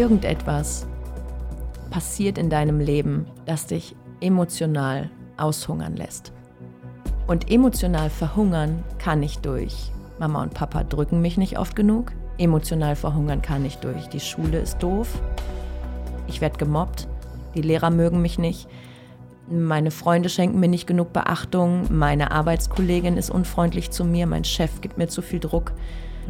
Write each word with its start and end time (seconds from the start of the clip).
irgendetwas 0.00 0.86
passiert 1.90 2.38
in 2.38 2.48
deinem 2.48 2.80
Leben, 2.80 3.26
das 3.44 3.66
dich 3.66 3.94
emotional 4.22 5.10
aushungern 5.36 5.94
lässt. 5.94 6.32
Und 7.26 7.50
emotional 7.50 8.08
verhungern 8.08 8.82
kann 8.98 9.22
ich 9.22 9.40
durch 9.40 9.92
Mama 10.18 10.42
und 10.42 10.54
Papa 10.54 10.84
drücken 10.84 11.20
mich 11.20 11.36
nicht 11.36 11.58
oft 11.58 11.76
genug. 11.76 12.12
Emotional 12.38 12.96
verhungern 12.96 13.42
kann 13.42 13.66
ich 13.66 13.76
durch 13.76 14.06
die 14.08 14.20
Schule 14.20 14.58
ist 14.58 14.82
doof. 14.82 15.20
Ich 16.28 16.40
werde 16.40 16.56
gemobbt. 16.56 17.06
Die 17.54 17.62
Lehrer 17.62 17.90
mögen 17.90 18.22
mich 18.22 18.38
nicht. 18.38 18.68
Meine 19.50 19.90
Freunde 19.90 20.30
schenken 20.30 20.60
mir 20.60 20.68
nicht 20.68 20.86
genug 20.86 21.12
Beachtung. 21.12 21.84
Meine 21.90 22.30
Arbeitskollegin 22.30 23.18
ist 23.18 23.30
unfreundlich 23.30 23.90
zu 23.90 24.04
mir. 24.04 24.26
Mein 24.26 24.44
Chef 24.44 24.80
gibt 24.80 24.96
mir 24.96 25.08
zu 25.08 25.20
viel 25.20 25.40
Druck. 25.40 25.72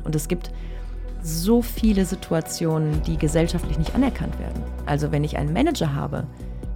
Und 0.03 0.17
es 0.17 0.27
gibt 0.27 0.51
so 1.23 1.63
viele 1.63 2.05
Situationen, 2.05 3.03
die 3.03 3.17
gesellschaftlich 3.17 3.79
nicht 3.79 3.95
anerkannt 3.95 4.39
werden. 4.39 4.63
Also 4.87 5.13
wenn 5.13 5.25
ich 5.25 5.37
einen 5.37 5.53
Manager 5.53 5.95
habe, 5.95 6.27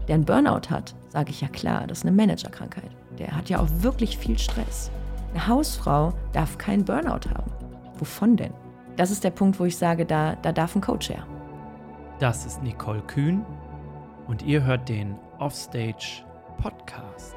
der 0.09 0.17
einen 0.17 0.25
Burnout 0.25 0.71
hat, 0.71 0.95
sage 1.09 1.31
ich 1.31 1.41
ja 1.41 1.49
klar, 1.49 1.87
das 1.87 1.99
ist 1.99 2.07
eine 2.07 2.17
Managerkrankheit. 2.17 2.91
Der 3.19 3.37
hat 3.37 3.49
ja 3.49 3.61
auch 3.61 3.69
wirklich 3.79 4.19
viel 4.19 4.39
Stress. 4.39 4.91
Eine 5.33 5.47
Hausfrau 5.47 6.13
darf 6.33 6.59
keinen 6.59 6.85
Burnout 6.85 7.29
haben. 7.31 7.51
Wovon 7.99 8.37
denn? 8.37 8.53
Das 8.97 9.11
ist 9.11 9.25
der 9.25 9.31
Punkt, 9.31 9.59
wo 9.59 9.65
ich 9.65 9.77
sage, 9.77 10.07
da, 10.07 10.37
da 10.37 10.53
darf 10.53 10.77
ein 10.77 10.81
Coach 10.81 11.09
her. 11.09 11.27
Das 12.19 12.47
ist 12.47 12.63
Nicole 12.63 13.03
Kühn 13.03 13.45
und 14.29 14.43
ihr 14.43 14.63
hört 14.63 14.89
den 14.89 15.17
Offstage 15.39 16.23
Podcast. 16.59 17.34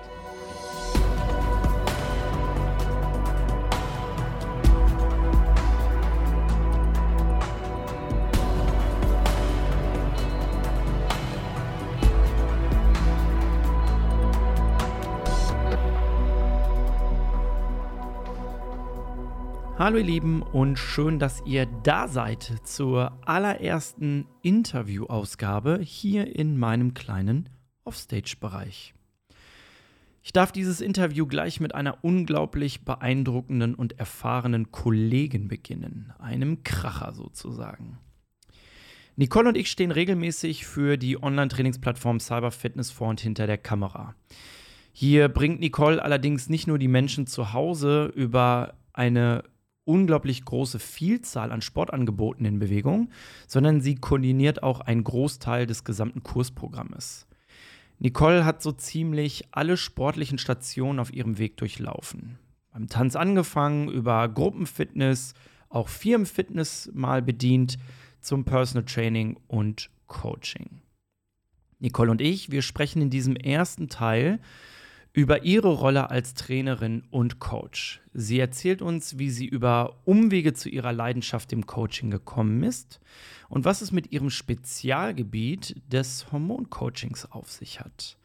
Hallo 19.80 20.00
ihr 20.00 20.06
Lieben 20.06 20.42
und 20.42 20.80
schön, 20.80 21.20
dass 21.20 21.44
ihr 21.46 21.68
da 21.68 22.08
seid 22.08 22.52
zur 22.64 23.16
allerersten 23.28 24.26
Interviewausgabe 24.42 25.80
hier 25.84 26.36
in 26.36 26.58
meinem 26.58 26.96
kleinen 26.96 27.48
Offstage-Bereich. 27.84 28.96
Ich 30.24 30.34
darf 30.34 30.52
dieses 30.52 30.82
Interview 30.82 31.28
gleich 31.28 31.60
mit 31.60 31.76
einer 31.76 32.04
unglaublich 32.04 32.86
beeindruckenden 32.86 33.76
und 33.76 34.00
erfahrenen 34.00 34.72
Kollegin 34.72 35.48
beginnen, 35.48 36.12
einem 36.18 36.64
Kracher 36.64 37.14
sozusagen. 37.14 38.00
Nicole 39.16 39.50
und 39.50 39.58
ich 39.58 39.70
stehen 39.70 39.92
regelmäßig 39.92 40.66
für 40.66 40.98
die 40.98 41.22
Online-Trainingsplattform 41.22 42.20
Cyber 42.20 42.50
Fitness 42.50 42.90
vor 42.90 43.10
und 43.10 43.22
hinter 43.22 43.46
der 43.46 43.60
Kamera. 43.60 44.16
Hier 44.92 45.30
bringt 45.30 45.60
Nicole 45.60 46.02
allerdings 46.02 46.50
nicht 46.50 46.66
nur 46.66 46.80
die 46.80 46.88
Menschen 46.88 47.28
zu 47.28 47.54
Hause 47.54 48.12
über 48.16 48.74
eine 48.92 49.44
unglaublich 49.88 50.44
große 50.44 50.80
Vielzahl 50.80 51.52
an 51.52 51.62
Sportangeboten 51.62 52.46
in 52.46 52.60
Bewegung, 52.60 53.10
sondern 53.48 53.82
sie 53.82 53.96
koordiniert 53.96 54.62
auch 54.64 54.82
einen 54.82 55.04
Großteil 55.04 55.66
des 55.66 55.84
gesamten 55.84 56.24
Kursprogrammes. 56.24 57.26
Nicole 58.00 58.46
hat 58.46 58.62
so 58.62 58.72
ziemlich 58.72 59.48
alle 59.52 59.78
sportlichen 59.78 60.38
Stationen 60.38 61.00
auf 61.00 61.12
ihrem 61.12 61.38
Weg 61.40 61.58
durchlaufen. 61.58 62.38
Beim 62.72 62.88
Tanz 62.88 63.16
angefangen, 63.16 63.90
über 63.90 64.28
Gruppenfitness, 64.30 65.34
auch 65.70 65.88
Firmenfitness 65.88 66.92
mal 66.94 67.22
bedient, 67.22 67.78
zum 68.22 68.44
Personal 68.44 68.86
Training 68.86 69.40
und 69.48 69.90
Coaching. 70.06 70.82
Nicole 71.80 72.12
und 72.12 72.22
ich, 72.22 72.52
wir 72.52 72.62
sprechen 72.62 73.02
in 73.02 73.10
diesem 73.10 73.36
ersten 73.36 73.90
Teil 73.90 74.40
über 75.18 75.44
ihre 75.44 75.70
Rolle 75.70 76.12
als 76.12 76.36
Trainerin 76.36 77.02
und 77.10 77.40
Coach. 77.40 78.02
Sie 78.14 78.38
erzählt 78.38 78.84
uns, 78.84 79.18
wie 79.18 79.32
sie 79.32 79.48
über 79.48 79.98
Umwege 80.06 80.54
zu 80.54 80.70
ihrer 80.70 80.94
Leidenschaft 80.94 81.52
im 81.54 81.66
Coaching 81.66 82.12
gekommen 82.12 82.62
ist 82.62 83.00
und 83.50 83.66
was 83.66 83.82
es 83.82 83.92
mit 83.92 84.12
ihrem 84.12 84.30
Spezialgebiet 84.30 85.82
des 85.92 86.32
Hormoncoachings 86.32 87.32
auf 87.32 87.50
sich 87.52 87.80
hat. 87.80 88.20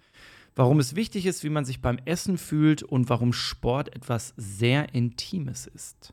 Warum 0.54 0.80
es 0.80 0.94
wichtig 0.94 1.24
ist, 1.24 1.44
wie 1.44 1.48
man 1.48 1.64
sich 1.64 1.80
beim 1.80 1.96
Essen 2.04 2.36
fühlt 2.36 2.82
und 2.82 3.08
warum 3.08 3.32
Sport 3.32 3.96
etwas 3.96 4.34
sehr 4.36 4.94
Intimes 4.94 5.66
ist. 5.66 6.12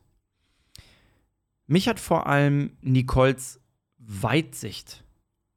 Mich 1.67 1.89
hat 1.89 1.99
vor 1.99 2.27
allem 2.27 2.71
Nicoles 2.79 3.59
Weitsicht 3.97 5.03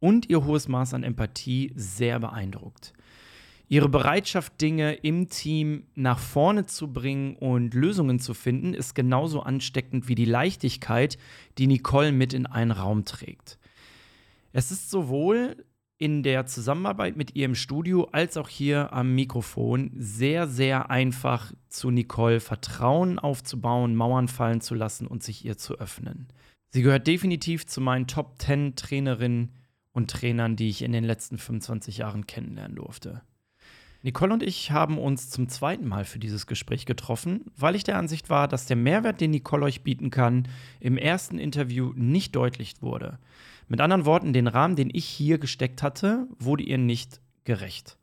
und 0.01 0.29
ihr 0.29 0.45
hohes 0.45 0.67
Maß 0.67 0.95
an 0.95 1.05
Empathie 1.05 1.73
sehr 1.77 2.19
beeindruckt. 2.19 2.93
Ihre 3.73 3.89
Bereitschaft, 3.89 4.61
Dinge 4.61 4.93
im 4.93 5.31
Team 5.31 5.87
nach 5.95 6.19
vorne 6.19 6.67
zu 6.67 6.93
bringen 6.93 7.37
und 7.37 7.73
Lösungen 7.73 8.19
zu 8.19 8.35
finden, 8.35 8.75
ist 8.75 8.95
genauso 8.95 9.41
ansteckend 9.41 10.09
wie 10.09 10.15
die 10.15 10.27
Leichtigkeit, 10.27 11.17
die 11.57 11.67
Nicole 11.67 12.13
mit 12.13 12.35
in 12.35 12.45
einen 12.45 12.71
Raum 12.71 13.07
trägt. 13.07 13.59
Es 14.53 14.73
ist 14.73 14.91
sowohl 14.91 15.65
in 15.97 16.23
der 16.23 16.45
Zusammenarbeit 16.45 17.17
mit 17.17 17.35
ihr 17.35 17.47
im 17.47 17.55
Studio 17.55 18.11
als 18.13 18.37
auch 18.37 18.51
hier 18.51 18.93
am 18.93 19.15
Mikrofon 19.15 19.91
sehr, 19.97 20.49
sehr 20.49 20.91
einfach 20.91 21.55
zu 21.71 21.91
Nicole 21.91 22.41
Vertrauen 22.41 23.19
aufzubauen, 23.19 23.97
Mauern 23.97 24.29
fallen 24.29 24.61
zu 24.61 24.75
lassen 24.75 25.07
und 25.07 25.23
sich 25.23 25.47
ihr 25.47 25.57
zu 25.57 25.79
öffnen. 25.79 26.29
Sie 26.69 26.83
gehört 26.83 27.07
definitiv 27.07 27.65
zu 27.65 27.81
meinen 27.81 28.07
Top 28.07 28.35
10 28.39 28.77
Trainerinnen 28.77 29.55
und 29.93 30.11
Trainern, 30.11 30.57
die 30.57 30.69
ich 30.69 30.83
in 30.83 30.93
den 30.93 31.05
letzten 31.05 31.39
25 31.39 31.97
Jahren 31.97 32.27
kennenlernen 32.27 32.77
durfte. 32.77 33.23
Nicole 34.05 34.33
und 34.33 34.43
ich 34.43 34.73
haben 34.73 34.99
uns 34.99 35.31
zum 35.31 35.49
zweiten 35.49 35.87
Mal 35.87 36.05
für 36.05 36.19
dieses 36.19 36.49
Gespräch 36.49 36.87
getroffen, 36.87 37.45
weil 37.57 37.77
ich 37.77 37.85
der 37.85 37.99
Ansicht 37.99 38.31
war, 38.31 38.49
dass 38.49 38.67
der 38.67 38.77
Mehrwert, 38.77 39.21
den 39.21 39.31
Nicole 39.31 39.65
euch 39.65 39.85
bieten 39.85 40.11
kann, 40.11 40.49
im 40.81 40.99
ersten 40.99 41.39
Interview 41.39 41.93
nicht 41.95 42.35
deutlich 42.35 42.75
wurde. 42.81 43.19
Mit 43.69 43.81
anderen 43.81 44.05
Worten, 44.05 44.33
den 44.33 44.49
Rahmen, 44.49 44.75
den 44.75 44.91
ich 44.93 45.05
hier 45.05 45.39
gesteckt 45.39 45.85
hatte, 45.85 46.27
wurde 46.41 46.65
ihr 46.65 46.79
nicht 46.79 47.21
gerecht. 47.45 47.97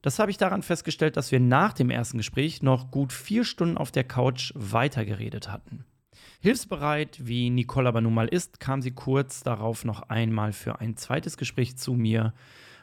Das 0.00 0.18
habe 0.18 0.30
ich 0.30 0.38
daran 0.38 0.62
festgestellt, 0.62 1.18
dass 1.18 1.30
wir 1.30 1.40
nach 1.40 1.74
dem 1.74 1.90
ersten 1.90 2.16
Gespräch 2.16 2.62
noch 2.62 2.90
gut 2.90 3.12
vier 3.12 3.44
Stunden 3.44 3.76
auf 3.76 3.90
der 3.90 4.04
Couch 4.04 4.52
weitergeredet 4.54 5.52
hatten. 5.52 5.84
Hilfsbereit, 6.40 7.18
wie 7.26 7.50
Nicole 7.50 7.88
aber 7.88 8.00
nun 8.00 8.14
mal 8.14 8.28
ist, 8.28 8.60
kam 8.60 8.80
sie 8.80 8.92
kurz 8.92 9.42
darauf 9.42 9.84
noch 9.84 10.02
einmal 10.08 10.52
für 10.52 10.80
ein 10.80 10.96
zweites 10.96 11.36
Gespräch 11.36 11.76
zu 11.76 11.92
mir 11.92 12.32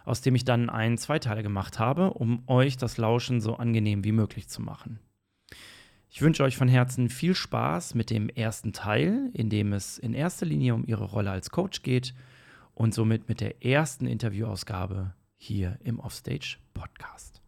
aus 0.05 0.21
dem 0.21 0.35
ich 0.35 0.45
dann 0.45 0.69
einen 0.69 0.97
Zweiteiler 0.97 1.43
gemacht 1.43 1.79
habe, 1.79 2.13
um 2.13 2.43
euch 2.47 2.77
das 2.77 2.97
Lauschen 2.97 3.41
so 3.41 3.55
angenehm 3.57 4.03
wie 4.03 4.11
möglich 4.11 4.47
zu 4.47 4.61
machen. 4.61 4.99
Ich 6.09 6.21
wünsche 6.21 6.43
euch 6.43 6.55
von 6.55 6.69
Herzen 6.69 7.09
viel 7.09 7.35
Spaß 7.35 7.93
mit 7.93 8.09
dem 8.09 8.29
ersten 8.29 8.71
Teil, 8.71 9.29
in 9.33 9.49
dem 9.49 9.73
es 9.73 9.97
in 9.97 10.13
erster 10.13 10.45
Linie 10.45 10.73
um 10.73 10.85
ihre 10.85 11.03
Rolle 11.03 11.31
als 11.31 11.49
Coach 11.49 11.81
geht 11.81 12.13
und 12.73 12.93
somit 12.93 13.27
mit 13.27 13.41
der 13.41 13.65
ersten 13.65 14.05
Interviewausgabe 14.05 15.13
hier 15.35 15.77
im 15.83 15.99
Offstage 15.99 16.57
Podcast. 16.73 17.41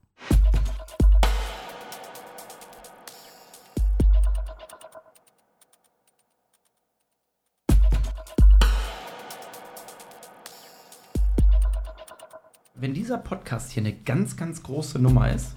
Wenn 12.79 12.93
dieser 12.93 13.17
Podcast 13.17 13.71
hier 13.71 13.83
eine 13.83 13.93
ganz, 13.93 14.37
ganz 14.37 14.63
große 14.63 14.99
Nummer 14.99 15.31
ist, 15.31 15.55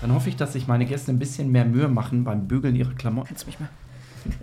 dann 0.00 0.12
hoffe 0.12 0.28
ich, 0.28 0.36
dass 0.36 0.52
sich 0.52 0.66
meine 0.66 0.84
Gäste 0.84 1.10
ein 1.10 1.18
bisschen 1.18 1.50
mehr 1.50 1.64
Mühe 1.64 1.88
machen 1.88 2.24
beim 2.24 2.46
Bügeln 2.46 2.76
ihrer 2.76 2.94
Klamotten. 2.94 3.28
Kannst 3.28 3.44
du 3.44 3.46
mich 3.48 3.60
mal? 3.60 3.70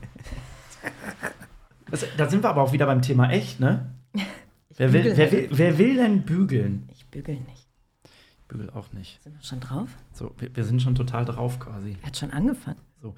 das, 1.91 2.05
da 2.17 2.29
sind 2.29 2.43
wir 2.43 2.49
aber 2.49 2.61
auch 2.61 2.73
wieder 2.73 2.87
beim 2.87 3.01
Thema 3.01 3.29
echt, 3.29 3.59
ne? 3.59 3.91
Wer 4.77 4.91
will, 4.91 5.15
wer, 5.15 5.31
will, 5.31 5.49
wer 5.51 5.77
will 5.77 5.95
denn 5.95 6.23
bügeln? 6.23 6.89
Ich 6.91 7.05
bügel 7.05 7.35
nicht. 7.35 7.69
Ich 8.03 8.47
bügel 8.47 8.69
auch 8.71 8.91
nicht. 8.91 9.23
Sind 9.23 9.37
wir 9.37 9.43
schon 9.43 9.61
drauf? 9.61 9.89
So, 10.11 10.35
wir, 10.37 10.53
wir 10.53 10.65
sind 10.65 10.81
schon 10.81 10.95
total 10.95 11.23
drauf 11.23 11.59
quasi. 11.59 11.95
Er 12.01 12.07
hat 12.07 12.17
schon 12.17 12.31
angefangen. 12.31 12.81
So. 13.01 13.15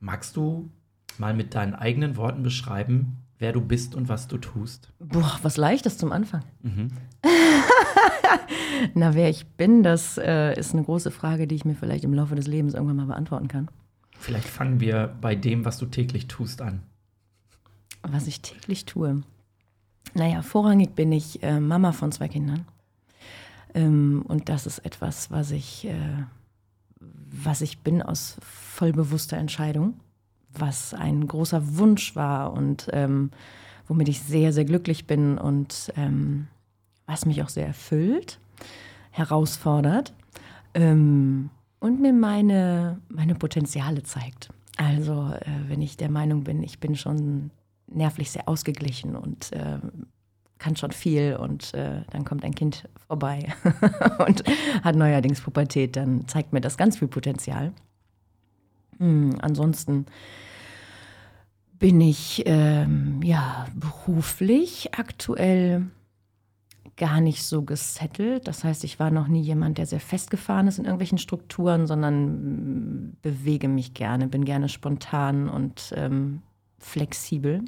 Magst 0.00 0.36
du 0.36 0.70
mal 1.18 1.34
mit 1.34 1.54
deinen 1.54 1.74
eigenen 1.74 2.16
Worten 2.16 2.42
beschreiben, 2.42 3.23
wer 3.38 3.52
du 3.52 3.60
bist 3.60 3.94
und 3.94 4.08
was 4.08 4.28
du 4.28 4.38
tust? 4.38 4.92
Boah, 4.98 5.38
was 5.42 5.56
leichtes 5.56 5.98
zum 5.98 6.12
Anfang. 6.12 6.42
Mhm. 6.62 6.90
Na, 8.94 9.14
wer 9.14 9.30
ich 9.30 9.46
bin, 9.46 9.82
das 9.82 10.18
äh, 10.18 10.58
ist 10.58 10.72
eine 10.72 10.84
große 10.84 11.10
Frage, 11.10 11.46
die 11.46 11.54
ich 11.54 11.64
mir 11.64 11.74
vielleicht 11.74 12.04
im 12.04 12.14
Laufe 12.14 12.34
des 12.34 12.46
Lebens 12.46 12.74
irgendwann 12.74 12.96
mal 12.96 13.06
beantworten 13.06 13.48
kann. 13.48 13.68
Vielleicht 14.18 14.48
fangen 14.48 14.80
wir 14.80 15.14
bei 15.20 15.34
dem, 15.34 15.64
was 15.64 15.78
du 15.78 15.86
täglich 15.86 16.28
tust, 16.28 16.62
an. 16.62 16.82
Was 18.02 18.26
ich 18.26 18.40
täglich 18.40 18.84
tue. 18.84 19.22
Naja, 20.14 20.42
vorrangig 20.42 20.94
bin 20.94 21.12
ich 21.12 21.42
äh, 21.42 21.60
Mama 21.60 21.92
von 21.92 22.12
zwei 22.12 22.28
Kindern. 22.28 22.66
Ähm, 23.74 24.24
und 24.28 24.48
das 24.48 24.66
ist 24.66 24.78
etwas, 24.80 25.30
was 25.30 25.50
ich, 25.50 25.86
äh, 25.86 26.24
was 27.00 27.60
ich 27.60 27.80
bin 27.80 28.02
aus 28.02 28.36
vollbewusster 28.40 29.36
Entscheidung, 29.36 29.94
was 30.60 30.94
ein 30.94 31.26
großer 31.26 31.76
Wunsch 31.76 32.16
war 32.16 32.52
und 32.52 32.88
ähm, 32.92 33.30
womit 33.86 34.08
ich 34.08 34.20
sehr, 34.20 34.52
sehr 34.52 34.64
glücklich 34.64 35.06
bin 35.06 35.38
und 35.38 35.92
ähm, 35.96 36.48
was 37.06 37.26
mich 37.26 37.42
auch 37.42 37.48
sehr 37.48 37.66
erfüllt, 37.66 38.38
herausfordert 39.10 40.14
ähm, 40.74 41.50
und 41.80 42.00
mir 42.00 42.12
meine, 42.12 43.00
meine 43.08 43.34
Potenziale 43.34 44.02
zeigt. 44.02 44.48
Also, 44.76 45.30
äh, 45.40 45.68
wenn 45.68 45.82
ich 45.82 45.96
der 45.96 46.10
Meinung 46.10 46.44
bin, 46.44 46.62
ich 46.62 46.80
bin 46.80 46.96
schon 46.96 47.50
nervlich 47.86 48.30
sehr 48.30 48.48
ausgeglichen 48.48 49.14
und 49.14 49.52
äh, 49.52 49.78
kann 50.58 50.76
schon 50.76 50.92
viel 50.92 51.36
und 51.36 51.74
äh, 51.74 52.02
dann 52.10 52.24
kommt 52.24 52.44
ein 52.44 52.54
Kind 52.54 52.88
vorbei 53.06 53.52
und 54.26 54.42
hat 54.82 54.96
neuerdings 54.96 55.40
Pubertät, 55.40 55.96
dann 55.96 56.26
zeigt 56.26 56.52
mir 56.52 56.60
das 56.60 56.76
ganz 56.76 56.98
viel 56.98 57.08
Potenzial. 57.08 57.72
Hm, 58.98 59.36
ansonsten 59.40 60.06
bin 61.78 62.00
ich 62.00 62.42
ähm, 62.46 63.20
ja 63.22 63.66
beruflich 63.74 64.94
aktuell 64.94 65.86
gar 66.96 67.20
nicht 67.20 67.42
so 67.42 67.62
gesettelt. 67.62 68.46
Das 68.46 68.64
heißt, 68.64 68.84
ich 68.84 68.98
war 69.00 69.10
noch 69.10 69.28
nie 69.28 69.42
jemand, 69.42 69.78
der 69.78 69.86
sehr 69.86 70.00
festgefahren 70.00 70.68
ist 70.68 70.78
in 70.78 70.84
irgendwelchen 70.84 71.18
Strukturen, 71.18 71.86
sondern 71.86 73.08
mm, 73.08 73.16
bewege 73.22 73.68
mich 73.68 73.94
gerne, 73.94 74.28
bin 74.28 74.44
gerne 74.44 74.68
spontan 74.68 75.48
und 75.48 75.92
ähm, 75.96 76.42
flexibel. 76.78 77.64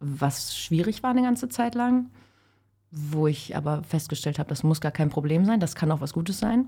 Was 0.00 0.56
schwierig 0.56 1.02
war 1.02 1.10
eine 1.10 1.22
ganze 1.22 1.48
Zeit 1.48 1.74
lang, 1.74 2.10
wo 2.90 3.26
ich 3.26 3.56
aber 3.56 3.82
festgestellt 3.82 4.38
habe, 4.38 4.48
das 4.48 4.62
muss 4.62 4.80
gar 4.80 4.92
kein 4.92 5.10
Problem 5.10 5.44
sein, 5.44 5.60
das 5.60 5.74
kann 5.74 5.90
auch 5.90 6.00
was 6.00 6.12
Gutes 6.12 6.38
sein. 6.38 6.66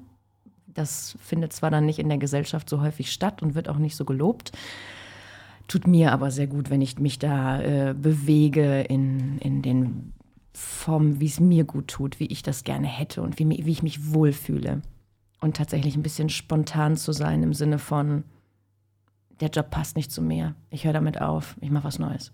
Das 0.75 1.17
findet 1.21 1.53
zwar 1.53 1.71
dann 1.71 1.87
nicht 1.87 1.99
in 1.99 2.09
der 2.09 2.19
Gesellschaft 2.19 2.69
so 2.69 2.81
häufig 2.81 3.13
statt 3.13 3.43
und 3.43 3.55
wird 3.55 3.69
auch 3.69 3.79
nicht 3.79 3.97
so 3.97 4.05
gelobt. 4.05 4.53
Tut 5.69 5.87
mir 5.87 6.13
aber 6.13 6.31
sehr 6.31 6.47
gut, 6.47 6.71
wenn 6.71 6.83
ich 6.83 6.99
mich 6.99 7.19
da 7.19 7.61
äh, 7.61 7.95
bewege 7.95 8.81
in, 8.83 9.39
in 9.39 9.63
den 9.63 10.13
Formen, 10.53 11.21
wie 11.21 11.27
es 11.27 11.41
mir 11.41 11.65
gut 11.65 11.89
tut, 11.89 12.19
wie 12.19 12.27
ich 12.27 12.43
das 12.43 12.65
gerne 12.65 12.87
hätte 12.87 13.23
und 13.23 13.39
wie, 13.39 13.49
wie 13.49 13.71
ich 13.71 13.83
mich 13.83 14.13
wohlfühle. 14.13 14.83
Und 15.41 15.57
tatsächlich 15.57 15.97
ein 15.97 16.03
bisschen 16.03 16.29
spontan 16.29 16.97
zu 16.97 17.13
sein 17.13 17.43
im 17.43 17.55
Sinne 17.55 17.79
von, 17.79 18.25
der 19.41 19.49
Job 19.49 19.71
passt 19.71 19.97
nicht 19.97 20.13
zu 20.13 20.23
mir. 20.23 20.55
Ich 20.71 20.85
höre 20.85 20.93
damit 20.93 21.21
auf, 21.21 21.57
ich 21.61 21.71
mache 21.71 21.85
was 21.85 21.99
Neues. 21.99 22.33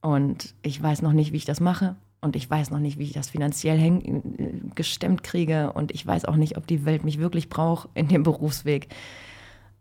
Und 0.00 0.54
ich 0.62 0.82
weiß 0.82 1.00
noch 1.00 1.12
nicht, 1.12 1.32
wie 1.32 1.38
ich 1.38 1.46
das 1.46 1.60
mache. 1.60 1.96
Und 2.24 2.36
ich 2.36 2.48
weiß 2.48 2.70
noch 2.70 2.78
nicht, 2.78 2.98
wie 2.98 3.02
ich 3.02 3.12
das 3.12 3.28
finanziell 3.28 3.76
häng, 3.76 4.72
gestemmt 4.74 5.22
kriege. 5.22 5.74
Und 5.74 5.92
ich 5.92 6.06
weiß 6.06 6.24
auch 6.24 6.36
nicht, 6.36 6.56
ob 6.56 6.66
die 6.66 6.86
Welt 6.86 7.04
mich 7.04 7.18
wirklich 7.18 7.50
braucht 7.50 7.90
in 7.92 8.08
dem 8.08 8.22
Berufsweg. 8.22 8.88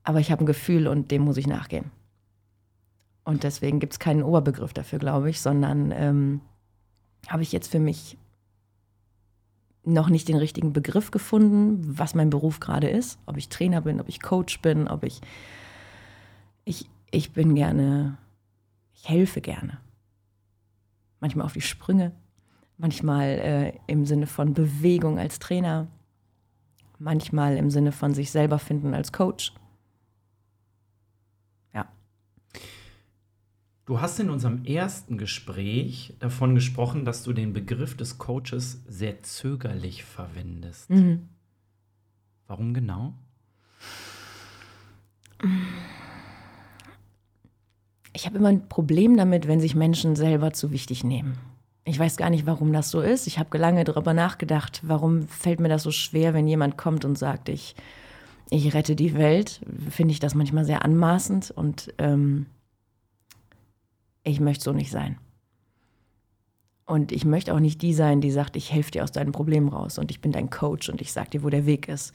Aber 0.03 0.19
ich 0.19 0.29
habe 0.29 0.43
ein 0.43 0.45
Gefühl 0.45 0.89
und 0.89 1.09
dem 1.09 1.21
muss 1.21 1.37
ich 1.37 1.47
nachgehen. 1.47 1.89
Und 3.23 3.43
deswegen 3.45 3.79
gibt 3.79 3.93
es 3.93 3.99
keinen 3.99 4.23
Oberbegriff 4.23 4.73
dafür, 4.73 4.99
glaube 4.99 5.29
ich, 5.29 5.39
sondern 5.39 5.93
ähm, 5.95 6.41
habe 7.29 7.43
ich 7.43 7.53
jetzt 7.53 7.71
für 7.71 7.79
mich 7.79 8.17
noch 9.85 10.09
nicht 10.09 10.27
den 10.27 10.35
richtigen 10.35 10.73
Begriff 10.73 11.11
gefunden, 11.11 11.97
was 11.97 12.13
mein 12.13 12.29
Beruf 12.29 12.59
gerade 12.59 12.89
ist. 12.89 13.19
Ob 13.25 13.37
ich 13.37 13.47
Trainer 13.47 13.79
bin, 13.79 14.01
ob 14.01 14.09
ich 14.09 14.21
Coach 14.21 14.61
bin, 14.61 14.89
ob 14.89 15.05
ich. 15.05 15.21
Ich, 16.65 16.89
ich 17.09 17.31
bin 17.31 17.55
gerne. 17.55 18.17
Ich 18.95 19.07
helfe 19.07 19.39
gerne. 19.39 19.77
Manchmal 21.21 21.45
auf 21.45 21.53
die 21.53 21.61
Sprünge, 21.61 22.11
manchmal 22.77 23.27
äh, 23.27 23.73
im 23.87 24.05
Sinne 24.05 24.27
von 24.27 24.53
Bewegung 24.53 25.19
als 25.19 25.39
Trainer, 25.39 25.87
manchmal 26.99 27.57
im 27.57 27.69
Sinne 27.69 27.91
von 27.91 28.13
sich 28.13 28.31
selber 28.31 28.59
finden 28.59 28.93
als 28.93 29.11
Coach. 29.11 29.53
Ja. 31.73 31.87
Du 33.85 34.01
hast 34.01 34.19
in 34.19 34.29
unserem 34.29 34.65
ersten 34.65 35.17
Gespräch 35.17 36.15
davon 36.19 36.55
gesprochen, 36.55 37.05
dass 37.05 37.23
du 37.23 37.33
den 37.33 37.53
Begriff 37.53 37.95
des 37.95 38.17
Coaches 38.17 38.83
sehr 38.87 39.21
zögerlich 39.23 40.03
verwendest. 40.03 40.89
Mhm. 40.89 41.29
Warum 42.47 42.73
genau? 42.73 43.13
Ich 48.13 48.25
habe 48.25 48.37
immer 48.37 48.49
ein 48.49 48.69
Problem 48.69 49.17
damit, 49.17 49.47
wenn 49.47 49.59
sich 49.59 49.75
Menschen 49.75 50.15
selber 50.15 50.53
zu 50.53 50.71
wichtig 50.71 51.03
nehmen. 51.03 51.37
Ich 51.85 51.99
weiß 51.99 52.15
gar 52.15 52.29
nicht, 52.29 52.45
warum 52.45 52.71
das 52.71 52.89
so 52.89 53.01
ist. 53.01 53.27
Ich 53.27 53.39
habe 53.39 53.57
lange 53.57 53.83
darüber 53.83 54.13
nachgedacht, 54.13 54.81
warum 54.83 55.27
fällt 55.27 55.59
mir 55.59 55.69
das 55.69 55.83
so 55.83 55.91
schwer, 55.91 56.33
wenn 56.33 56.47
jemand 56.47 56.77
kommt 56.77 57.03
und 57.03 57.17
sagt, 57.17 57.49
ich, 57.49 57.75
ich 58.49 58.73
rette 58.73 58.95
die 58.95 59.15
Welt. 59.15 59.61
Finde 59.89 60.13
ich 60.13 60.19
das 60.19 60.33
manchmal 60.33 60.63
sehr 60.63 60.85
anmaßend 60.85 61.51
und 61.51 61.93
ähm, 61.97 62.45
ich 64.23 64.39
möchte 64.39 64.63
so 64.63 64.71
nicht 64.71 64.91
sein. 64.91 65.17
Und 66.85 67.11
ich 67.11 67.25
möchte 67.25 67.53
auch 67.53 67.59
nicht 67.59 67.81
die 67.81 67.93
sein, 67.93 68.21
die 68.21 68.31
sagt, 68.31 68.55
ich 68.55 68.71
helfe 68.71 68.91
dir 68.91 69.03
aus 69.03 69.11
deinem 69.11 69.31
Problem 69.31 69.67
raus 69.69 69.97
und 69.97 70.11
ich 70.11 70.21
bin 70.21 70.31
dein 70.31 70.49
Coach 70.49 70.89
und 70.89 71.01
ich 71.01 71.11
sage 71.11 71.31
dir, 71.31 71.43
wo 71.43 71.49
der 71.49 71.65
Weg 71.65 71.87
ist. 71.87 72.13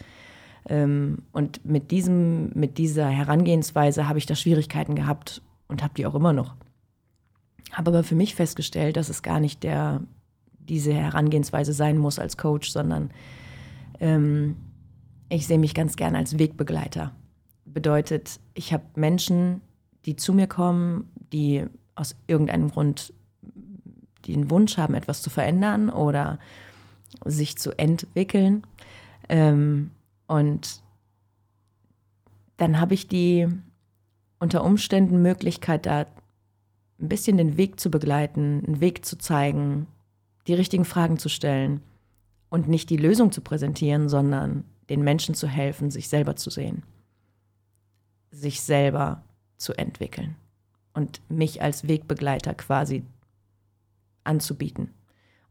Ähm, 0.69 1.23
und 1.33 1.65
mit, 1.65 1.91
diesem, 1.91 2.51
mit 2.55 2.79
dieser 2.79 3.09
Herangehensweise 3.09 4.09
habe 4.09 4.19
ich 4.19 4.27
da 4.27 4.35
Schwierigkeiten 4.35 4.95
gehabt 4.95 5.43
und 5.69 5.83
habe 5.83 5.95
die 5.95 6.07
auch 6.07 6.15
immer 6.15 6.33
noch. 6.33 6.55
Habe 7.73 7.91
aber 7.91 8.05
für 8.05 8.15
mich 8.15 8.35
festgestellt, 8.35 8.97
dass 8.97 9.09
es 9.09 9.23
gar 9.23 9.41
nicht 9.41 9.63
der, 9.63 10.03
diese 10.59 10.93
Herangehensweise 10.93 11.73
sein 11.73 11.99
muss 11.99 12.19
als 12.19 12.37
Coach, 12.37 12.71
sondern 12.71 13.11
ähm, 14.01 14.57
ich 15.29 15.47
sehe 15.47 15.59
mich 15.59 15.75
ganz 15.75 15.97
gerne 15.97 16.19
als 16.19 16.39
Wegbegleiter. 16.39 17.13
Bedeutet, 17.65 18.41
ich 18.55 18.73
habe 18.73 18.85
Menschen, 18.95 19.61
die 20.07 20.17
zu 20.17 20.33
mir 20.33 20.47
kommen, 20.47 21.11
die 21.33 21.67
aus 21.95 22.17
irgendeinem 22.27 22.71
Grund 22.71 23.13
den 24.27 24.51
Wunsch 24.51 24.77
haben, 24.77 24.95
etwas 24.95 25.23
zu 25.23 25.31
verändern 25.31 25.91
oder 25.91 26.39
sich 27.25 27.59
zu 27.59 27.73
entwickeln. 27.79 28.67
Ähm, 29.29 29.91
und 30.27 30.83
dann 32.57 32.81
habe 32.81 32.95
ich 32.95 33.09
die 33.09 33.49
unter 34.39 34.65
Umständen 34.65 35.23
Möglichkeit, 35.23 35.87
da 35.87 36.07
ein 37.01 37.09
bisschen 37.09 37.37
den 37.37 37.57
Weg 37.57 37.79
zu 37.79 37.91
begleiten, 37.91 38.63
einen 38.67 38.81
Weg 38.81 39.05
zu 39.05 39.17
zeigen, 39.17 39.87
die 40.47 40.55
richtigen 40.55 40.85
Fragen 40.85 41.19
zu 41.19 41.29
stellen 41.29 41.81
und 42.49 42.69
nicht 42.69 42.91
die 42.91 42.97
Lösung 42.97 43.33
zu 43.33 43.41
präsentieren, 43.41 44.09
sondern 44.09 44.65
den 44.89 45.03
Menschen 45.03 45.35
zu 45.35 45.47
helfen, 45.47 45.91
sich 45.91 46.09
selber 46.09 46.37
zu 46.37 46.51
sehen, 46.51 46.83
sich 48.31 48.63
selber 48.63 49.23
zu 49.59 49.75
entwickeln 49.75 50.37
und 50.95 51.21
mich 51.29 51.63
als 51.63 51.87
Wegbegleiter 51.87 52.55
quasi 52.55 53.05
anzubieten. 54.25 54.95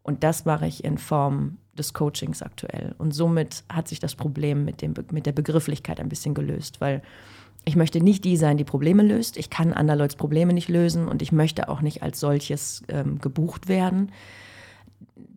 Und 0.02 0.24
das 0.24 0.46
mache 0.46 0.68
ich 0.68 0.84
in 0.84 0.98
Form 0.98 1.58
des 1.74 1.94
Coachings 1.94 2.42
aktuell. 2.42 2.96
Und 2.98 3.12
somit 3.12 3.64
hat 3.70 3.88
sich 3.88 4.00
das 4.00 4.16
Problem 4.16 4.66
mit, 4.66 4.82
dem, 4.82 4.94
mit 5.12 5.26
der 5.26 5.32
Begrifflichkeit 5.34 6.00
ein 6.00 6.10
bisschen 6.10 6.34
gelöst, 6.34 6.82
weil 6.82 7.02
ich 7.68 7.76
möchte 7.76 8.02
nicht 8.02 8.24
die 8.26 8.38
sein, 8.38 8.58
die 8.58 8.64
Probleme 8.64 9.04
löst. 9.04 9.38
Ich 9.38 9.50
kann 9.50 9.74
anderer 9.74 10.08
Probleme 10.08 10.54
nicht 10.54 10.70
lösen 10.70 11.08
und 11.08 11.22
ich 11.22 11.32
möchte 11.32 11.70
auch 11.70 11.82
nicht 11.82 12.02
als 12.02 12.20
solches 12.20 12.84
ähm, 12.88 13.20
gebucht 13.20 13.68
werden, 13.68 14.12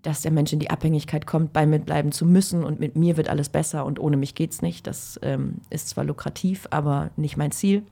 dass 0.03 0.23
der 0.23 0.31
Mensch 0.31 0.53
in 0.53 0.61
die 0.61 0.71
Abhängigkeit 0.71 1.27
kommt, 1.27 1.53
bei 1.53 1.67
mir 1.67 1.79
bleiben 1.79 2.13
zu 2.13 2.25
müssen 2.25 2.65
und 2.65 2.81
mit 2.81 2.97
mir 2.97 3.17
wird 3.17 3.29
alles 3.29 3.49
besser 3.49 3.85
und 3.85 3.99
ohne 3.99 4.17
mich 4.17 4.35
geht's 4.35 4.63
nicht. 4.63 4.87
Das 4.87 5.19
ähm, 5.23 5.57
ist 5.69 5.89
zwar 5.89 6.05
lukrativ, 6.05 6.67
aber 6.71 7.11
nicht 7.17 7.37
mein 7.37 7.53
Ziel 7.53 7.83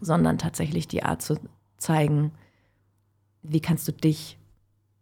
sondern 0.00 0.38
tatsächlich 0.38 0.88
die 0.88 1.02
Art 1.02 1.22
zu 1.22 1.38
zeigen, 1.76 2.32
wie 3.42 3.60
kannst 3.60 3.88
du 3.88 3.92
dich 3.92 4.38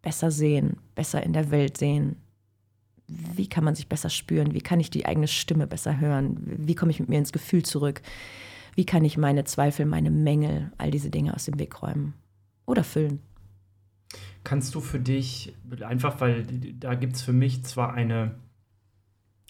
besser 0.01 0.31
sehen, 0.31 0.77
besser 0.95 1.23
in 1.23 1.33
der 1.33 1.51
Welt 1.51 1.77
sehen, 1.77 2.15
wie 3.35 3.47
kann 3.47 3.63
man 3.63 3.75
sich 3.75 3.87
besser 3.87 4.09
spüren, 4.09 4.53
wie 4.53 4.61
kann 4.61 4.79
ich 4.79 4.89
die 4.89 5.05
eigene 5.05 5.27
Stimme 5.27 5.67
besser 5.67 5.99
hören, 5.99 6.37
wie 6.45 6.75
komme 6.75 6.91
ich 6.91 6.99
mit 6.99 7.09
mir 7.09 7.17
ins 7.17 7.31
Gefühl 7.31 7.63
zurück, 7.63 8.01
wie 8.75 8.85
kann 8.85 9.03
ich 9.03 9.17
meine 9.17 9.43
Zweifel, 9.43 9.85
meine 9.85 10.11
Mängel, 10.11 10.71
all 10.77 10.91
diese 10.91 11.09
Dinge 11.09 11.33
aus 11.33 11.45
dem 11.45 11.59
Weg 11.59 11.81
räumen 11.81 12.13
oder 12.65 12.83
füllen. 12.83 13.19
Kannst 14.43 14.73
du 14.73 14.81
für 14.81 14.99
dich, 14.99 15.53
einfach 15.81 16.19
weil 16.19 16.45
da 16.79 16.95
gibt 16.95 17.15
es 17.15 17.21
für 17.21 17.33
mich 17.33 17.63
zwar 17.63 17.93
eine 17.93 18.35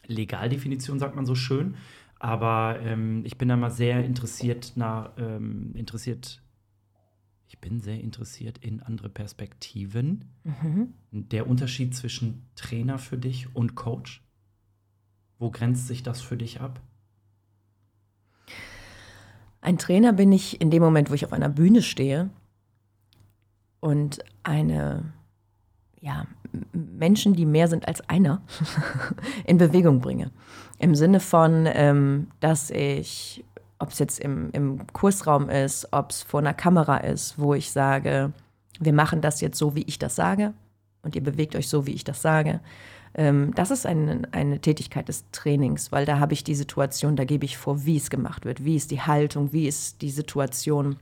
Legaldefinition, 0.05 0.99
sagt 0.99 1.15
man 1.15 1.25
so 1.25 1.35
schön, 1.35 1.75
aber 2.19 2.79
ähm, 2.83 3.23
ich 3.25 3.37
bin 3.37 3.47
da 3.47 3.55
mal 3.55 3.71
sehr 3.71 4.03
interessiert 4.03 4.73
nach, 4.75 5.11
ähm, 5.17 5.71
interessiert, 5.75 6.41
ich 7.51 7.59
bin 7.59 7.81
sehr 7.81 7.99
interessiert 7.99 8.59
in 8.59 8.81
andere 8.81 9.09
Perspektiven. 9.09 10.23
Mhm. 10.45 10.93
Der 11.11 11.47
Unterschied 11.47 11.93
zwischen 11.93 12.45
Trainer 12.55 12.97
für 12.97 13.17
dich 13.17 13.53
und 13.53 13.75
Coach. 13.75 14.23
Wo 15.37 15.51
grenzt 15.51 15.85
sich 15.85 16.01
das 16.01 16.21
für 16.21 16.37
dich 16.37 16.61
ab? 16.61 16.79
Ein 19.59 19.77
Trainer 19.77 20.13
bin 20.13 20.31
ich 20.31 20.61
in 20.61 20.71
dem 20.71 20.81
Moment, 20.81 21.09
wo 21.09 21.13
ich 21.13 21.25
auf 21.25 21.33
einer 21.33 21.49
Bühne 21.49 21.81
stehe 21.81 22.29
und 23.81 24.19
eine 24.43 25.11
ja, 25.99 26.27
Menschen, 26.71 27.33
die 27.33 27.45
mehr 27.45 27.67
sind 27.67 27.85
als 27.85 27.99
einer, 28.09 28.41
in 29.45 29.57
Bewegung 29.57 29.99
bringe. 29.99 30.31
Im 30.79 30.95
Sinne 30.95 31.19
von, 31.19 31.67
ähm, 31.67 32.27
dass 32.39 32.69
ich, 32.69 33.43
ob 33.81 33.89
es 33.89 33.99
jetzt 33.99 34.19
im, 34.19 34.49
im 34.51 34.87
Kursraum 34.93 35.49
ist, 35.49 35.87
ob 35.91 36.11
es 36.11 36.21
vor 36.21 36.39
einer 36.39 36.53
Kamera 36.53 36.97
ist, 36.97 37.39
wo 37.39 37.53
ich 37.53 37.71
sage, 37.71 38.31
wir 38.79 38.93
machen 38.93 39.21
das 39.21 39.41
jetzt 39.41 39.57
so, 39.57 39.75
wie 39.75 39.83
ich 39.83 39.99
das 39.99 40.15
sage 40.15 40.53
und 41.03 41.15
ihr 41.15 41.23
bewegt 41.23 41.55
euch 41.55 41.67
so, 41.67 41.87
wie 41.87 41.93
ich 41.93 42.03
das 42.03 42.21
sage. 42.21 42.59
Ähm, 43.13 43.53
das 43.55 43.71
ist 43.71 43.85
eine, 43.85 44.21
eine 44.31 44.59
Tätigkeit 44.59 45.07
des 45.07 45.25
Trainings, 45.31 45.91
weil 45.91 46.05
da 46.05 46.19
habe 46.19 46.33
ich 46.33 46.43
die 46.43 46.55
Situation, 46.55 47.15
da 47.15 47.25
gebe 47.25 47.45
ich 47.45 47.57
vor, 47.57 47.85
wie 47.85 47.97
es 47.97 48.09
gemacht 48.09 48.45
wird, 48.45 48.63
wie 48.63 48.75
ist 48.75 48.91
die 48.91 49.01
Haltung, 49.01 49.51
wie 49.51 49.67
ist 49.67 50.01
die 50.01 50.11
Situation. 50.11 50.97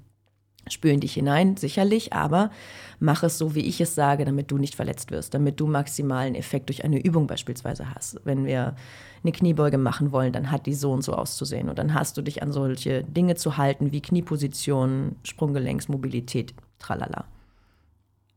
Spüren 0.68 1.00
dich 1.00 1.14
hinein, 1.14 1.58
sicherlich, 1.58 2.14
aber 2.14 2.52
mach 3.00 3.24
es 3.24 3.38
so, 3.38 3.56
wie 3.56 3.62
ich 3.62 3.80
es 3.82 3.96
sage, 3.96 4.26
damit 4.26 4.52
du 4.52 4.58
nicht 4.58 4.76
verletzt 4.76 5.10
wirst, 5.10 5.34
damit 5.34 5.60
du 5.60 5.68
maximalen 5.68 6.36
Effekt 6.36 6.70
durch 6.70 6.84
eine 6.84 7.02
Übung 7.02 7.28
beispielsweise 7.28 7.94
hast. 7.96 8.20
Wenn 8.26 8.46
wir 8.46 8.76
eine 9.24 9.32
Kniebeuge 9.32 9.78
machen 9.78 10.12
wollen, 10.12 10.34
dann 10.34 10.52
hat 10.52 10.66
die 10.66 10.74
so 10.74 10.92
und 10.92 11.04
so 11.04 11.14
auszusehen. 11.14 11.70
Und 11.70 11.80
dann 11.80 11.94
hast 11.94 12.18
du 12.18 12.22
dich 12.22 12.44
an 12.44 12.52
solche 12.52 13.04
Dinge 13.04 13.36
zu 13.36 13.58
halten 13.58 13.92
wie 13.92 14.02
Knieposition, 14.02 15.16
Sprunggelenksmobilität, 15.24 16.54
tralala. 16.78 17.26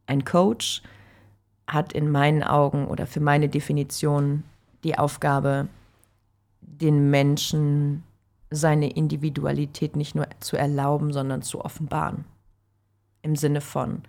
Ein 0.07 0.25
Coach 0.25 0.83
hat 1.67 1.93
in 1.93 2.11
meinen 2.11 2.43
Augen 2.43 2.87
oder 2.87 3.07
für 3.07 3.21
meine 3.21 3.49
Definition 3.49 4.45
die 4.85 4.99
Aufgabe, 4.99 5.69
den 6.61 7.11
Menschen 7.11 8.03
seine 8.53 8.91
Individualität 8.91 9.97
nicht 9.97 10.15
nur 10.15 10.27
zu 10.41 10.57
erlauben, 10.57 11.13
sondern 11.13 11.43
zu 11.43 11.65
offenbaren. 11.65 12.25
Im 13.23 13.37
Sinne 13.37 13.61
von, 13.61 14.03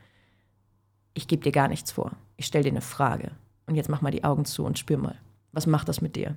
ich 1.13 1.27
gebe 1.27 1.43
dir 1.43 1.51
gar 1.51 1.67
nichts 1.67 1.91
vor, 1.91 2.12
ich 2.38 2.45
stelle 2.45 2.65
dir 2.65 2.71
eine 2.71 2.81
Frage 2.81 3.31
und 3.67 3.75
jetzt 3.75 3.89
mach 3.89 4.01
mal 4.01 4.12
die 4.12 4.23
Augen 4.23 4.45
zu 4.45 4.65
und 4.65 4.79
spür 4.79 4.97
mal, 4.97 5.15
was 5.51 5.67
macht 5.67 5.88
das 5.88 6.01
mit 6.01 6.15
dir? 6.15 6.35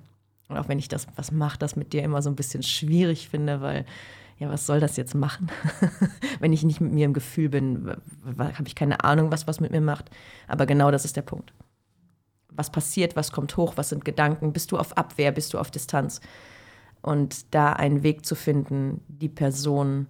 Und 0.49 0.59
auch 0.59 0.69
wenn 0.69 0.79
ich 0.79 0.89
das, 0.89 1.07
was 1.17 1.33
macht 1.33 1.63
das 1.63 1.75
mit 1.75 1.93
dir, 1.93 2.03
immer 2.03 2.23
so 2.23 2.31
ein 2.31 2.37
bisschen 2.37 2.63
schwierig 2.63 3.29
finde, 3.29 3.61
weil, 3.61 3.85
ja, 4.39 4.49
was 4.49 4.67
soll 4.67 4.79
das 4.79 4.97
jetzt 4.97 5.15
machen? 5.15 5.51
wenn 6.39 6.53
ich 6.53 6.63
nicht 6.63 6.81
mit 6.81 6.93
mir 6.93 7.07
im 7.07 7.15
Gefühl 7.15 7.49
bin, 7.49 7.97
habe 8.39 8.69
ich 8.69 8.77
keine 8.77 9.03
Ahnung, 9.03 9.33
was 9.33 9.49
was 9.49 9.59
mit 9.59 9.73
mir 9.73 9.81
macht. 9.81 10.11
Aber 10.47 10.67
genau 10.67 10.91
das 10.91 11.05
ist 11.05 11.17
der 11.17 11.23
Punkt. 11.23 11.53
Was 12.51 12.71
passiert, 12.71 13.17
was 13.17 13.33
kommt 13.33 13.57
hoch, 13.57 13.73
was 13.77 13.89
sind 13.89 14.05
Gedanken? 14.05 14.53
Bist 14.53 14.71
du 14.71 14.79
auf 14.79 14.97
Abwehr, 14.97 15.33
bist 15.33 15.53
du 15.53 15.59
auf 15.59 15.71
Distanz? 15.71 16.21
Und 17.07 17.55
da 17.55 17.73
einen 17.73 18.03
Weg 18.03 18.27
zu 18.27 18.35
finden, 18.35 19.01
die 19.07 19.29
Person 19.29 20.09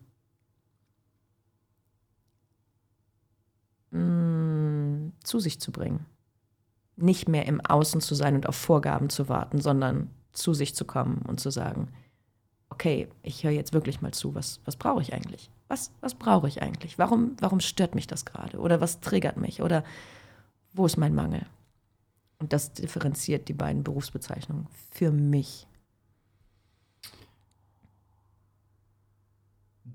mh, 3.90 4.00
mm, 4.00 5.12
zu 5.22 5.38
sich 5.38 5.60
zu 5.60 5.72
bringen. 5.72 6.06
Nicht 6.96 7.28
mehr 7.28 7.44
im 7.44 7.60
Außen 7.60 8.00
zu 8.00 8.14
sein 8.14 8.34
und 8.34 8.48
auf 8.48 8.56
Vorgaben 8.56 9.10
zu 9.10 9.28
warten, 9.28 9.60
sondern 9.60 10.08
zu 10.32 10.54
sich 10.54 10.74
zu 10.74 10.86
kommen 10.86 11.20
und 11.28 11.38
zu 11.38 11.50
sagen, 11.50 11.88
okay, 12.70 13.10
ich 13.22 13.44
höre 13.44 13.50
jetzt 13.50 13.74
wirklich 13.74 14.00
mal 14.00 14.14
zu, 14.14 14.34
was, 14.34 14.62
was 14.64 14.76
brauche 14.76 15.02
ich 15.02 15.12
eigentlich? 15.12 15.50
Was, 15.68 15.92
was 16.00 16.14
brauche 16.14 16.48
ich 16.48 16.62
eigentlich? 16.62 16.98
Warum, 16.98 17.36
warum 17.40 17.60
stört 17.60 17.94
mich 17.94 18.06
das 18.06 18.24
gerade? 18.24 18.58
Oder 18.58 18.80
was 18.80 19.00
triggert 19.00 19.36
mich? 19.36 19.60
Oder 19.60 19.84
wo 20.72 20.86
ist 20.86 20.96
mein 20.96 21.14
Mangel? 21.14 21.44
Und 22.38 22.54
das 22.54 22.72
differenziert 22.72 23.48
die 23.48 23.52
beiden 23.52 23.84
Berufsbezeichnungen 23.84 24.66
für 24.90 25.12
mich. 25.12 25.66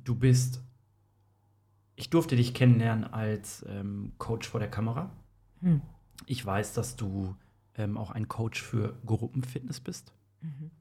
Du 0.03 0.15
bist, 0.15 0.62
ich 1.95 2.10
durfte 2.10 2.36
dich 2.36 2.53
kennenlernen 2.53 3.03
als 3.03 3.65
ähm, 3.67 4.13
Coach 4.17 4.48
vor 4.48 4.60
der 4.60 4.69
Kamera. 4.69 5.12
Hm. 5.62 5.81
Ich 6.25 6.45
weiß, 6.45 6.74
dass 6.74 6.95
du 6.95 7.36
ähm, 7.75 7.98
auch 7.98 8.12
ein 8.12 8.27
Coach 8.27 8.62
für 8.62 8.98
Gruppenfitness 9.05 9.79
bist. 9.79 10.13
Mhm. 10.41 10.71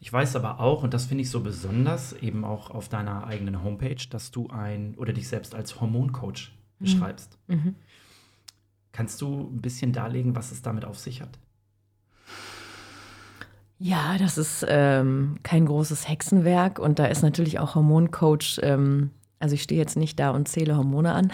Ich 0.00 0.12
weiß 0.12 0.36
aber 0.36 0.60
auch, 0.60 0.82
und 0.84 0.94
das 0.94 1.06
finde 1.06 1.22
ich 1.22 1.30
so 1.30 1.40
besonders, 1.40 2.12
eben 2.12 2.44
auch 2.44 2.70
auf 2.70 2.88
deiner 2.88 3.26
eigenen 3.26 3.62
Homepage, 3.64 4.06
dass 4.08 4.30
du 4.30 4.48
ein 4.48 4.94
oder 4.96 5.12
dich 5.12 5.28
selbst 5.28 5.54
als 5.54 5.80
Hormoncoach 5.80 6.52
mhm. 6.78 6.84
beschreibst. 6.84 7.38
Mhm. 7.48 7.74
Kannst 8.92 9.20
du 9.20 9.50
ein 9.52 9.60
bisschen 9.60 9.92
darlegen, 9.92 10.36
was 10.36 10.52
es 10.52 10.62
damit 10.62 10.84
auf 10.84 10.98
sich 10.98 11.20
hat? 11.20 11.38
Ja, 13.80 14.18
das 14.18 14.38
ist 14.38 14.66
ähm, 14.68 15.38
kein 15.44 15.66
großes 15.66 16.08
Hexenwerk 16.08 16.80
und 16.80 16.98
da 16.98 17.06
ist 17.06 17.22
natürlich 17.22 17.60
auch 17.60 17.76
Hormoncoach. 17.76 18.58
Ähm, 18.62 19.10
also 19.38 19.54
ich 19.54 19.62
stehe 19.62 19.80
jetzt 19.80 19.96
nicht 19.96 20.18
da 20.18 20.30
und 20.30 20.48
zähle 20.48 20.76
Hormone 20.76 21.12
an, 21.12 21.32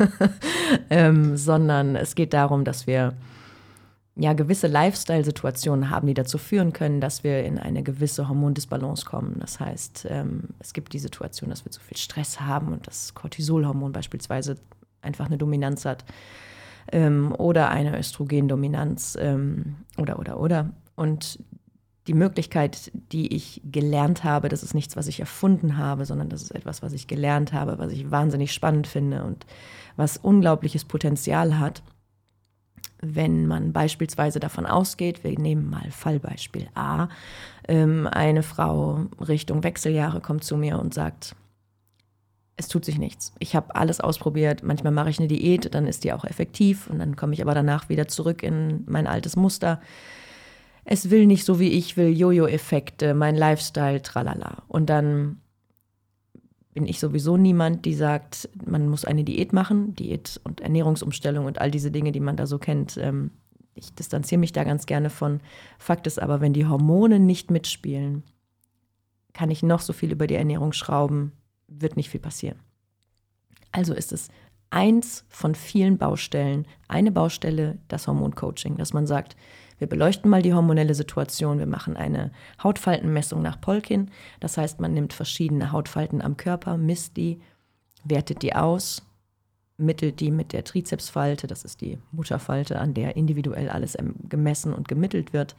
ähm, 0.90 1.38
sondern 1.38 1.96
es 1.96 2.14
geht 2.14 2.34
darum, 2.34 2.64
dass 2.64 2.86
wir 2.86 3.14
ja, 4.16 4.32
gewisse 4.32 4.68
Lifestyle-Situationen 4.68 5.90
haben, 5.90 6.06
die 6.06 6.14
dazu 6.14 6.38
führen 6.38 6.72
können, 6.72 7.00
dass 7.00 7.24
wir 7.24 7.44
in 7.44 7.58
eine 7.58 7.82
gewisse 7.82 8.28
Hormondisbalance 8.28 9.04
kommen. 9.04 9.36
Das 9.40 9.58
heißt, 9.58 10.06
ähm, 10.08 10.50
es 10.60 10.72
gibt 10.72 10.92
die 10.92 10.98
Situation, 11.00 11.50
dass 11.50 11.64
wir 11.64 11.72
zu 11.72 11.80
viel 11.80 11.96
Stress 11.96 12.40
haben 12.40 12.72
und 12.72 12.86
das 12.86 13.14
Cortisolhormon 13.14 13.92
beispielsweise 13.92 14.56
einfach 15.02 15.26
eine 15.26 15.38
Dominanz 15.38 15.84
hat 15.84 16.04
ähm, 16.92 17.34
oder 17.36 17.70
eine 17.70 17.98
Östrogendominanz 17.98 19.16
ähm, 19.18 19.76
oder, 19.96 20.18
oder, 20.18 20.38
oder. 20.38 20.70
Und 20.96 21.38
die 22.06 22.14
Möglichkeit, 22.14 22.92
die 23.12 23.34
ich 23.34 23.62
gelernt 23.64 24.24
habe, 24.24 24.48
das 24.48 24.62
ist 24.62 24.74
nichts, 24.74 24.96
was 24.96 25.06
ich 25.06 25.20
erfunden 25.20 25.78
habe, 25.78 26.04
sondern 26.04 26.28
das 26.28 26.42
ist 26.42 26.54
etwas, 26.54 26.82
was 26.82 26.92
ich 26.92 27.06
gelernt 27.06 27.52
habe, 27.52 27.78
was 27.78 27.92
ich 27.92 28.10
wahnsinnig 28.10 28.52
spannend 28.52 28.86
finde 28.86 29.24
und 29.24 29.46
was 29.96 30.18
unglaubliches 30.18 30.84
Potenzial 30.84 31.58
hat 31.58 31.82
wenn 33.12 33.46
man 33.46 33.72
beispielsweise 33.72 34.40
davon 34.40 34.66
ausgeht, 34.66 35.24
wir 35.24 35.38
nehmen 35.38 35.68
mal 35.68 35.90
Fallbeispiel 35.90 36.68
A, 36.74 37.08
ähm, 37.68 38.08
eine 38.10 38.42
Frau 38.42 39.06
Richtung 39.20 39.62
Wechseljahre 39.62 40.20
kommt 40.20 40.44
zu 40.44 40.56
mir 40.56 40.78
und 40.78 40.94
sagt, 40.94 41.34
es 42.56 42.68
tut 42.68 42.84
sich 42.84 42.98
nichts. 42.98 43.32
Ich 43.40 43.56
habe 43.56 43.74
alles 43.74 44.00
ausprobiert. 44.00 44.62
Manchmal 44.62 44.92
mache 44.92 45.10
ich 45.10 45.18
eine 45.18 45.26
Diät, 45.26 45.74
dann 45.74 45.86
ist 45.86 46.04
die 46.04 46.12
auch 46.12 46.24
effektiv 46.24 46.86
und 46.88 47.00
dann 47.00 47.16
komme 47.16 47.34
ich 47.34 47.42
aber 47.42 47.54
danach 47.54 47.88
wieder 47.88 48.06
zurück 48.06 48.42
in 48.42 48.84
mein 48.86 49.06
altes 49.06 49.34
Muster. 49.34 49.80
Es 50.84 51.10
will 51.10 51.26
nicht 51.26 51.44
so 51.44 51.58
wie 51.58 51.70
ich 51.70 51.96
will, 51.96 52.08
Jojo-Effekte, 52.08 53.14
mein 53.14 53.36
Lifestyle, 53.36 54.02
tralala. 54.02 54.62
Und 54.68 54.90
dann 54.90 55.40
bin 56.74 56.86
ich 56.86 57.00
sowieso 57.00 57.36
niemand, 57.36 57.84
die 57.84 57.94
sagt, 57.94 58.48
man 58.66 58.88
muss 58.88 59.04
eine 59.04 59.24
Diät 59.24 59.52
machen, 59.52 59.94
Diät 59.94 60.40
und 60.44 60.60
Ernährungsumstellung 60.60 61.46
und 61.46 61.60
all 61.60 61.70
diese 61.70 61.90
Dinge, 61.90 62.12
die 62.12 62.20
man 62.20 62.36
da 62.36 62.46
so 62.46 62.58
kennt. 62.58 62.96
Ähm, 62.96 63.30
ich 63.74 63.94
distanziere 63.94 64.38
mich 64.38 64.52
da 64.52 64.64
ganz 64.64 64.84
gerne 64.86 65.08
von. 65.08 65.40
Fakt 65.78 66.06
ist 66.06 66.20
aber, 66.20 66.40
wenn 66.40 66.52
die 66.52 66.66
Hormone 66.66 67.18
nicht 67.18 67.50
mitspielen, 67.50 68.24
kann 69.32 69.50
ich 69.50 69.62
noch 69.62 69.80
so 69.80 69.92
viel 69.92 70.12
über 70.12 70.26
die 70.26 70.34
Ernährung 70.34 70.72
schrauben, 70.72 71.32
wird 71.68 71.96
nicht 71.96 72.10
viel 72.10 72.20
passieren. 72.20 72.58
Also 73.72 73.94
ist 73.94 74.12
es 74.12 74.28
eins 74.70 75.24
von 75.28 75.54
vielen 75.54 75.98
Baustellen, 75.98 76.66
eine 76.88 77.12
Baustelle, 77.12 77.78
das 77.88 78.06
Hormoncoaching, 78.06 78.76
dass 78.76 78.92
man 78.92 79.06
sagt, 79.06 79.36
wir 79.78 79.86
beleuchten 79.88 80.30
mal 80.30 80.42
die 80.42 80.54
hormonelle 80.54 80.94
Situation. 80.94 81.58
Wir 81.58 81.66
machen 81.66 81.96
eine 81.96 82.30
Hautfaltenmessung 82.62 83.42
nach 83.42 83.60
Polkin. 83.60 84.10
Das 84.40 84.56
heißt, 84.56 84.80
man 84.80 84.94
nimmt 84.94 85.12
verschiedene 85.12 85.72
Hautfalten 85.72 86.22
am 86.22 86.36
Körper, 86.36 86.76
misst 86.76 87.16
die, 87.16 87.40
wertet 88.04 88.42
die 88.42 88.54
aus, 88.54 89.02
mittelt 89.76 90.20
die 90.20 90.30
mit 90.30 90.52
der 90.52 90.64
Trizepsfalte, 90.64 91.46
das 91.46 91.64
ist 91.64 91.80
die 91.80 91.98
Mutterfalte, 92.12 92.78
an 92.78 92.94
der 92.94 93.16
individuell 93.16 93.68
alles 93.68 93.96
gemessen 94.28 94.72
und 94.72 94.88
gemittelt 94.88 95.32
wird. 95.32 95.56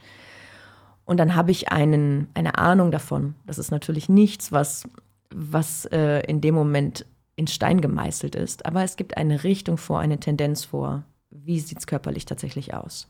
Und 1.04 1.18
dann 1.18 1.34
habe 1.34 1.50
ich 1.50 1.70
einen, 1.70 2.28
eine 2.34 2.58
Ahnung 2.58 2.90
davon. 2.90 3.34
Das 3.46 3.58
ist 3.58 3.70
natürlich 3.70 4.08
nichts, 4.08 4.50
was, 4.50 4.88
was 5.32 5.84
äh, 5.86 6.20
in 6.26 6.40
dem 6.40 6.54
Moment 6.54 7.06
in 7.36 7.46
Stein 7.46 7.82
gemeißelt 7.82 8.34
ist, 8.34 8.64
aber 8.64 8.82
es 8.82 8.96
gibt 8.96 9.18
eine 9.18 9.44
Richtung 9.44 9.76
vor, 9.76 10.00
eine 10.00 10.18
Tendenz 10.18 10.64
vor. 10.64 11.04
Wie 11.30 11.60
sieht 11.60 11.78
es 11.78 11.86
körperlich 11.86 12.24
tatsächlich 12.24 12.72
aus? 12.72 13.08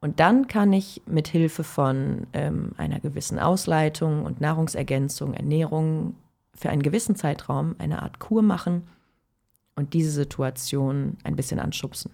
Und 0.00 0.20
dann 0.20 0.46
kann 0.46 0.72
ich 0.72 1.02
mit 1.06 1.28
Hilfe 1.28 1.64
von 1.64 2.28
ähm, 2.32 2.72
einer 2.76 3.00
gewissen 3.00 3.38
Ausleitung 3.38 4.24
und 4.24 4.40
Nahrungsergänzung, 4.40 5.34
Ernährung 5.34 6.14
für 6.54 6.70
einen 6.70 6.82
gewissen 6.82 7.16
Zeitraum 7.16 7.74
eine 7.78 8.02
Art 8.02 8.20
Kur 8.20 8.42
machen 8.42 8.88
und 9.74 9.94
diese 9.94 10.10
Situation 10.10 11.16
ein 11.24 11.36
bisschen 11.36 11.58
anschubsen. 11.58 12.12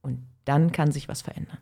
Und 0.00 0.26
dann 0.44 0.72
kann 0.72 0.90
sich 0.90 1.08
was 1.08 1.22
verändern. 1.22 1.58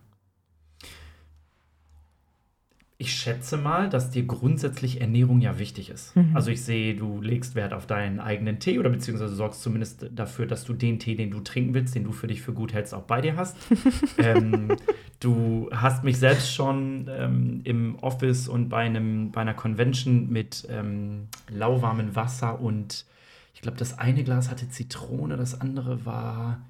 Ich 3.01 3.15
schätze 3.15 3.57
mal, 3.57 3.89
dass 3.89 4.11
dir 4.11 4.27
grundsätzlich 4.27 5.01
Ernährung 5.01 5.41
ja 5.41 5.59
wichtig 5.59 5.89
ist. 5.89 6.15
Mhm. 6.15 6.37
Also 6.37 6.51
ich 6.51 6.63
sehe, 6.63 6.95
du 6.95 7.23
legst 7.23 7.55
Wert 7.55 7.73
auf 7.73 7.87
deinen 7.87 8.21
eigenen 8.21 8.59
Tee 8.59 8.79
oder 8.79 8.91
beziehungsweise 8.91 9.35
sorgst 9.35 9.63
zumindest 9.63 10.11
dafür, 10.15 10.45
dass 10.45 10.65
du 10.65 10.75
den 10.75 10.99
Tee, 10.99 11.15
den 11.15 11.31
du 11.31 11.41
trinken 11.41 11.73
willst, 11.73 11.95
den 11.95 12.05
du 12.05 12.13
für 12.13 12.27
dich 12.27 12.43
für 12.43 12.53
gut 12.53 12.75
hältst, 12.75 12.93
auch 12.93 13.05
bei 13.05 13.23
dir 13.23 13.37
hast. 13.37 13.57
ähm, 14.19 14.77
du 15.19 15.71
hast 15.73 16.05
mich 16.05 16.19
selbst 16.19 16.53
schon 16.53 17.09
ähm, 17.09 17.63
im 17.65 17.97
Office 18.01 18.49
und 18.49 18.69
bei, 18.69 18.85
einem, 18.85 19.33
bei 19.33 19.41
einer 19.41 19.55
Convention 19.55 20.29
mit 20.29 20.69
ähm, 20.69 21.29
lauwarmem 21.49 22.15
Wasser 22.15 22.61
und 22.61 23.07
ich 23.55 23.63
glaube, 23.63 23.79
das 23.79 23.99
eine 23.99 24.25
Glas 24.25 24.51
hatte 24.51 24.69
Zitrone, 24.69 25.39
das 25.39 25.59
andere 25.59 26.05
war. 26.05 26.67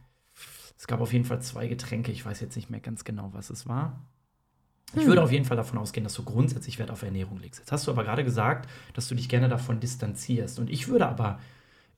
Es 0.78 0.86
gab 0.86 1.00
auf 1.00 1.12
jeden 1.12 1.24
Fall 1.24 1.42
zwei 1.42 1.66
Getränke, 1.66 2.12
ich 2.12 2.24
weiß 2.24 2.40
jetzt 2.40 2.54
nicht 2.54 2.70
mehr 2.70 2.78
ganz 2.78 3.02
genau, 3.02 3.30
was 3.32 3.50
es 3.50 3.66
war. 3.66 3.98
Ich 4.94 5.06
würde 5.06 5.20
hm. 5.20 5.24
auf 5.24 5.32
jeden 5.32 5.44
Fall 5.44 5.56
davon 5.56 5.78
ausgehen, 5.78 6.04
dass 6.04 6.14
du 6.14 6.24
grundsätzlich 6.24 6.78
Wert 6.78 6.90
auf 6.90 7.02
Ernährung 7.02 7.38
legst. 7.38 7.60
Jetzt 7.60 7.72
hast 7.72 7.86
du 7.86 7.90
aber 7.90 8.04
gerade 8.04 8.24
gesagt, 8.24 8.68
dass 8.94 9.08
du 9.08 9.14
dich 9.14 9.28
gerne 9.28 9.48
davon 9.48 9.80
distanzierst. 9.80 10.58
Und 10.58 10.68
ich 10.70 10.88
würde 10.88 11.06
aber 11.06 11.38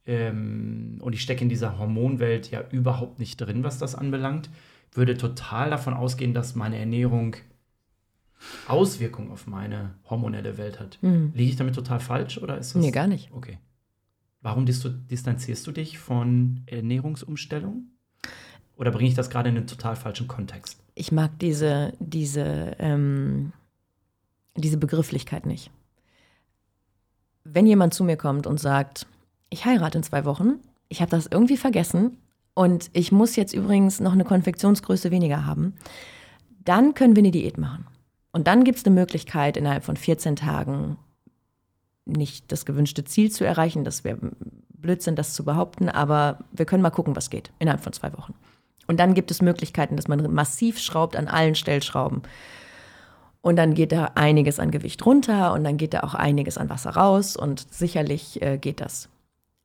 ähm, 0.07 0.99
und 1.01 1.13
ich 1.13 1.23
stecke 1.23 1.43
in 1.43 1.49
dieser 1.49 1.79
Hormonwelt 1.79 2.51
ja 2.51 2.65
überhaupt 2.71 3.19
nicht 3.19 3.37
drin, 3.37 3.65
was 3.65 3.79
das 3.79 3.95
anbelangt, 3.95 4.51
würde 4.93 5.17
total 5.17 5.71
davon 5.71 5.95
ausgehen, 5.95 6.35
dass 6.35 6.55
meine 6.55 6.79
Ernährung 6.79 7.37
Auswirkungen 8.67 9.31
auf 9.31 9.47
meine 9.47 9.95
hormonelle 10.11 10.59
Welt 10.59 10.81
hat. 10.81 10.99
Mhm. 11.01 11.33
Liege 11.35 11.51
ich 11.51 11.57
damit 11.57 11.77
total 11.77 12.01
falsch 12.01 12.39
oder 12.39 12.59
ist 12.59 12.75
das? 12.75 12.83
Nee, 12.83 12.91
gar 12.91 13.07
nicht. 13.07 13.31
Okay. 13.33 13.59
Warum 14.41 14.67
distanzierst 14.67 15.65
du 15.67 15.71
dich 15.71 15.99
von 15.99 16.63
Ernährungsumstellung? 16.67 17.87
Oder 18.76 18.91
bringe 18.91 19.09
ich 19.09 19.14
das 19.14 19.31
gerade 19.31 19.49
in 19.49 19.57
einen 19.57 19.67
total 19.67 19.97
falschen 19.97 20.29
Kontext? 20.29 20.79
Ich 20.95 21.12
mag 21.12 21.38
diese, 21.38 21.93
diese, 22.00 22.76
ähm, 22.79 23.52
diese 24.57 24.76
Begrifflichkeit 24.76 25.47
nicht. 25.47 25.71
Wenn 27.45 27.67
jemand 27.67 27.95
zu 27.95 28.05
mir 28.05 28.17
kommt 28.17 28.47
und 28.47 28.61
sagt, 28.61 29.07
ich 29.50 29.64
heirate 29.64 29.99
in 29.99 30.05
zwei 30.05 30.25
Wochen, 30.25 30.61
ich 30.88 31.00
habe 31.00 31.11
das 31.11 31.26
irgendwie 31.26 31.57
vergessen 31.57 32.19
und 32.55 32.91
ich 32.93 33.12
muss 33.12 33.37
jetzt 33.37 33.55
übrigens 33.55 34.00
noch 34.00 34.12
eine 34.12 34.25
Konfektionsgröße 34.25 35.11
weniger 35.11 35.45
haben, 35.45 35.75
dann 36.64 36.95
können 36.95 37.17
wir 37.17 37.23
eine 37.23 37.31
Diät 37.31 37.59
machen. 37.59 37.87
Und 38.33 38.47
dann 38.47 38.64
gibt 38.64 38.79
es 38.79 38.87
eine 38.87 38.95
Möglichkeit, 38.95 39.57
innerhalb 39.57 39.85
von 39.85 39.97
14 39.97 40.37
Tagen 40.37 40.97
nicht 42.05 42.50
das 42.50 42.64
gewünschte 42.64 43.05
Ziel 43.05 43.31
zu 43.31 43.45
erreichen. 43.45 43.85
Das 43.85 44.05
wäre 44.05 44.19
Blödsinn, 44.71 45.17
das 45.17 45.35
zu 45.35 45.45
behaupten, 45.45 45.88
aber 45.88 46.38
wir 46.50 46.64
können 46.64 46.83
mal 46.83 46.91
gucken, 46.91 47.14
was 47.14 47.31
geht 47.31 47.52
innerhalb 47.59 47.83
von 47.83 47.93
zwei 47.93 48.12
Wochen. 48.14 48.35
Und 48.87 48.99
dann 48.99 49.14
gibt 49.14 49.31
es 49.31 49.43
Möglichkeiten, 49.43 49.97
dass 49.97 50.09
man 50.09 50.33
massiv 50.33 50.79
schraubt 50.79 51.17
an 51.17 51.29
allen 51.29 51.55
Stellschrauben. 51.55 52.23
Und 53.41 53.57
dann 53.57 53.75
geht 53.75 53.93
da 53.93 54.12
einiges 54.14 54.61
an 54.61 54.71
Gewicht 54.71 55.05
runter 55.05 55.52
und 55.52 55.64
dann 55.64 55.76
geht 55.76 55.95
da 55.95 56.00
auch 56.00 56.14
einiges 56.14 56.59
an 56.59 56.71
Wasser 56.71 56.91
raus 56.91 57.37
und 57.37 57.67
sicherlich 57.73 58.41
äh, 58.41 58.57
geht 58.57 58.81
das. 58.81 59.09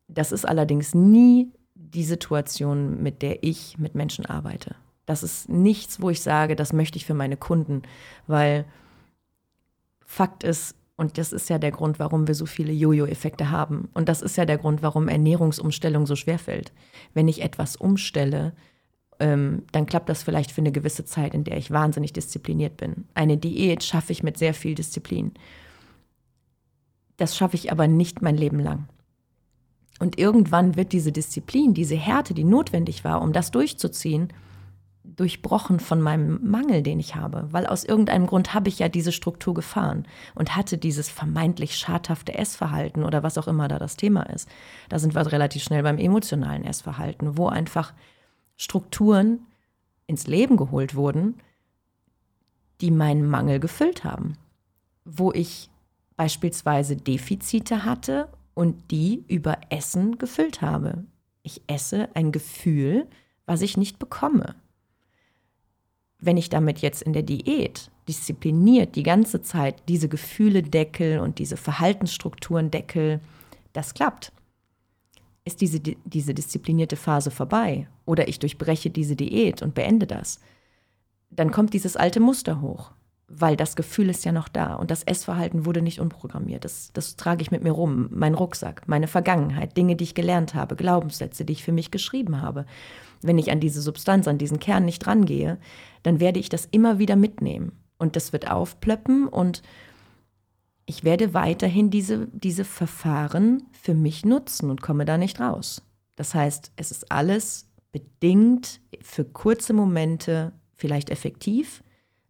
Das 0.08 0.32
ist 0.32 0.48
allerdings 0.48 0.96
nie 0.96 1.52
die 1.76 2.04
Situation, 2.04 3.02
mit 3.04 3.22
der 3.22 3.44
ich 3.44 3.78
mit 3.78 3.94
Menschen 3.94 4.26
arbeite. 4.26 4.76
Das 5.06 5.24
ist 5.24 5.48
nichts, 5.48 6.02
wo 6.02 6.10
ich 6.10 6.22
sage, 6.22 6.56
das 6.56 6.74
möchte 6.74 6.98
ich 6.98 7.06
für 7.06 7.14
meine 7.14 7.38
Kunden, 7.38 7.84
weil 8.26 8.66
Fakt 10.06 10.44
ist, 10.44 10.76
und 10.96 11.18
das 11.18 11.32
ist 11.32 11.50
ja 11.50 11.60
der 11.60 11.72
Grund, 11.72 12.00
warum 12.00 12.28
wir 12.28 12.34
so 12.34 12.46
viele 12.46 12.74
Jojo-Effekte 12.74 13.52
haben. 13.52 13.90
Und 13.94 14.10
das 14.10 14.22
ist 14.22 14.38
ja 14.38 14.46
der 14.46 14.58
Grund, 14.58 14.82
warum 14.82 15.08
Ernährungsumstellung 15.08 16.08
so 16.08 16.16
schwer 16.16 16.40
fällt. 16.40 16.72
Wenn 17.14 17.28
ich 17.28 17.44
etwas 17.44 17.76
umstelle, 17.76 18.54
ähm, 19.20 19.64
dann 19.72 19.86
klappt 19.86 20.10
das 20.10 20.24
vielleicht 20.24 20.52
für 20.52 20.62
eine 20.62 20.72
gewisse 20.72 21.06
Zeit, 21.06 21.34
in 21.34 21.44
der 21.44 21.58
ich 21.58 21.72
wahnsinnig 21.72 22.14
diszipliniert 22.14 22.78
bin. 22.78 23.06
Eine 23.14 23.38
Diät 23.38 23.84
schaffe 23.84 24.12
ich 24.12 24.24
mit 24.24 24.38
sehr 24.38 24.54
viel 24.54 24.76
Disziplin. 24.76 25.32
Das 27.18 27.36
schaffe 27.36 27.56
ich 27.56 27.72
aber 27.72 27.88
nicht 27.88 28.22
mein 28.22 28.38
Leben 28.38 28.60
lang. 28.60 28.88
Und 30.00 30.20
irgendwann 30.20 30.76
wird 30.76 30.94
diese 30.94 31.12
Disziplin, 31.12 31.74
diese 31.74 31.96
Härte, 31.96 32.36
die 32.36 32.44
notwendig 32.44 33.04
war, 33.04 33.22
um 33.22 33.34
das 33.34 33.50
durchzuziehen, 33.50 34.32
durchbrochen 35.04 35.80
von 35.80 36.02
meinem 36.02 36.40
Mangel, 36.48 36.84
den 36.84 37.00
ich 37.00 37.16
habe, 37.16 37.48
weil 37.52 37.66
aus 37.66 37.84
irgendeinem 37.84 38.28
Grund 38.28 38.54
habe 38.54 38.70
ich 38.70 38.78
ja 38.78 38.90
diese 38.90 39.12
Struktur 39.12 39.54
gefahren 39.54 40.06
und 40.36 40.56
hatte 40.56 40.78
dieses 40.78 41.10
vermeintlich 41.10 41.76
schadhafte 41.76 42.36
Essverhalten 42.36 43.04
oder 43.04 43.24
was 43.24 43.38
auch 43.38 43.48
immer 43.48 43.68
da 43.68 43.80
das 43.80 43.98
Thema 43.98 44.24
ist. 44.24 44.48
Da 44.90 45.00
sind 45.00 45.16
wir 45.16 45.32
relativ 45.32 45.64
schnell 45.64 45.82
beim 45.82 45.98
emotionalen 45.98 46.64
Essverhalten, 46.64 47.38
wo 47.38 47.48
einfach 47.48 47.94
Strukturen 48.58 49.46
ins 50.08 50.28
Leben 50.28 50.58
geholt 50.58 50.96
wurden, 50.96 51.36
die 52.82 52.92
meinen 52.92 53.28
Mangel 53.28 53.60
gefüllt 53.60 54.04
haben, 54.04 54.38
wo 55.06 55.32
ich 55.32 55.70
beispielsweise 56.16 56.96
Defizite 56.96 57.86
hatte 57.86 58.28
und 58.54 58.92
die 58.92 59.24
über 59.28 59.58
Essen 59.70 60.18
gefüllt 60.18 60.62
habe. 60.62 61.06
Ich 61.44 61.62
esse 61.68 62.10
ein 62.16 62.32
Gefühl, 62.32 63.08
was 63.46 63.62
ich 63.62 63.78
nicht 63.78 64.00
bekomme. 64.00 64.56
Wenn 66.20 66.38
ich 66.38 66.50
damit 66.50 66.80
jetzt 66.80 67.04
in 67.04 67.13
der 67.13 67.24
Diät 67.24 67.91
diszipliniert 68.08 68.96
die 68.96 69.04
ganze 69.04 69.41
Zeit 69.41 69.84
diese 69.88 70.10
Gefühle 70.10 70.63
deckel 70.63 71.20
und 71.20 71.39
diese 71.39 71.58
Verhaltensstrukturen 71.58 72.72
deckel, 72.72 73.20
das 73.74 73.93
klappt. 73.93 74.32
Ist 75.48 75.62
diese, 75.62 75.80
diese 75.80 76.34
disziplinierte 76.34 76.98
Phase 76.98 77.32
vorbei 77.32 77.88
oder 78.06 78.28
ich 78.28 78.38
durchbreche 78.38 78.90
diese 78.90 79.16
Diät 79.16 79.62
und 79.62 79.74
beende 79.74 80.06
das, 80.06 80.40
dann 81.30 81.52
kommt 81.52 81.74
dieses 81.74 81.96
alte 81.96 82.20
Muster 82.20 82.62
hoch 82.62 82.92
weil 83.28 83.58
das 83.58 83.76
Gefühl 83.76 84.10
ist 84.10 84.24
ja 84.24 84.32
noch 84.32 84.48
da 84.48 84.76
und 84.76 84.90
das 84.90 85.04
Essverhalten 85.04 85.66
wurde 85.66 85.82
nicht 85.82 86.00
unprogrammiert. 86.00 86.64
Das, 86.64 86.92
das 86.94 87.18
trage 87.18 87.42
ich 87.42 87.52
mit 87.52 87.62
mir 87.62 87.72
rum, 87.72 88.08
mein 88.12 88.34
Rucksack, 88.34 88.84
meine 88.88 89.08
Vergangenheit, 89.08 89.76
Dinge, 89.76 89.98
die 89.98 90.06
ich 90.06 90.16
gelernt 90.16 90.56
habe, 90.56 90.78
Glaubenssätze, 90.78 91.44
die 91.44 91.54
ich 91.54 91.64
für 91.64 91.74
mich 91.74 91.92
geschrieben 91.92 92.42
habe. 92.42 92.66
Wenn 93.22 93.38
ich 93.38 93.52
an 93.52 93.60
diese 93.60 93.82
Substanz, 93.82 94.28
an 94.28 94.38
diesen 94.38 94.60
Kern 94.60 94.86
nicht 94.86 95.06
rangehe, 95.08 95.58
dann 96.04 96.20
werde 96.20 96.40
ich 96.40 96.48
das 96.48 96.68
immer 96.72 97.00
wieder 97.00 97.18
mitnehmen 97.18 97.74
und 97.98 98.16
das 98.16 98.32
wird 98.32 98.50
aufplöppen 98.50 99.28
und 99.28 99.62
ich 100.89 101.04
werde 101.04 101.34
weiterhin 101.34 101.91
diese, 101.91 102.28
diese 102.30 102.63
Verfahren 102.63 103.63
für 103.73 103.93
mich 103.93 104.26
nutzen 104.26 104.71
und 104.71 104.82
komme 104.82 105.04
da 105.04 105.17
nicht 105.17 105.39
raus. 105.39 105.84
Das 106.15 106.34
heißt, 106.34 106.71
es 106.78 106.91
ist 106.91 107.12
alles 107.12 107.69
bedingt 107.91 108.80
für 109.02 109.26
kurze 109.26 109.73
Momente 109.73 110.54
vielleicht 110.73 111.10
effektiv, 111.10 111.84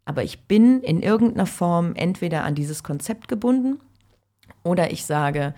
aber 0.06 0.24
ich 0.24 0.48
bin 0.48 0.82
in 0.82 1.04
irgendeiner 1.04 1.46
Form 1.46 1.94
entweder 1.96 2.44
an 2.44 2.56
dieses 2.56 2.84
Konzept 2.84 3.28
gebunden 3.28 3.80
oder 4.64 4.92
ich 4.92 5.06
sage, 5.06 5.54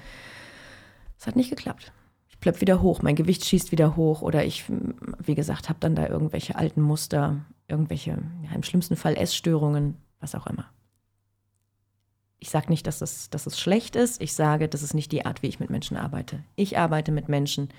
es 1.18 1.26
hat 1.26 1.38
nicht 1.38 1.50
geklappt. 1.50 1.94
Ich 2.28 2.40
plöpp 2.40 2.60
wieder 2.60 2.82
hoch, 2.82 3.02
mein 3.02 3.16
Gewicht 3.16 3.46
schießt 3.46 3.72
wieder 3.72 3.96
hoch 3.96 4.22
oder 4.22 4.44
ich, 4.44 4.66
wie 5.24 5.36
gesagt, 5.36 5.70
habe 5.70 5.80
dann 5.80 5.96
da 5.96 6.08
irgendwelche 6.08 6.58
alten 6.58 6.82
Muster, 6.82 7.46
irgendwelche, 7.70 8.18
ja, 8.44 8.52
im 8.54 8.64
schlimmsten 8.64 8.98
Fall 8.98 9.16
Essstörungen, 9.16 9.96
was 10.20 10.36
auch 10.36 10.48
immer. 10.48 10.70
Ich 12.40 12.50
sage 12.50 12.70
nicht, 12.70 12.88
dass 12.88 13.02
es, 13.02 13.30
dass 13.30 13.46
es 13.46 13.60
schlecht 13.60 13.96
ist. 13.96 14.22
Ich 14.22 14.34
sage, 14.34 14.70
das 14.70 14.84
ist 14.84 14.94
nicht 14.94 15.12
die 15.12 15.26
Art, 15.26 15.44
wie 15.44 15.48
ich 15.48 15.60
mit 15.60 15.70
Menschen 15.70 15.98
arbeite. 15.98 16.44
Ich 16.56 16.78
arbeite 16.78 17.12
mit 17.12 17.28
Menschen 17.30 17.70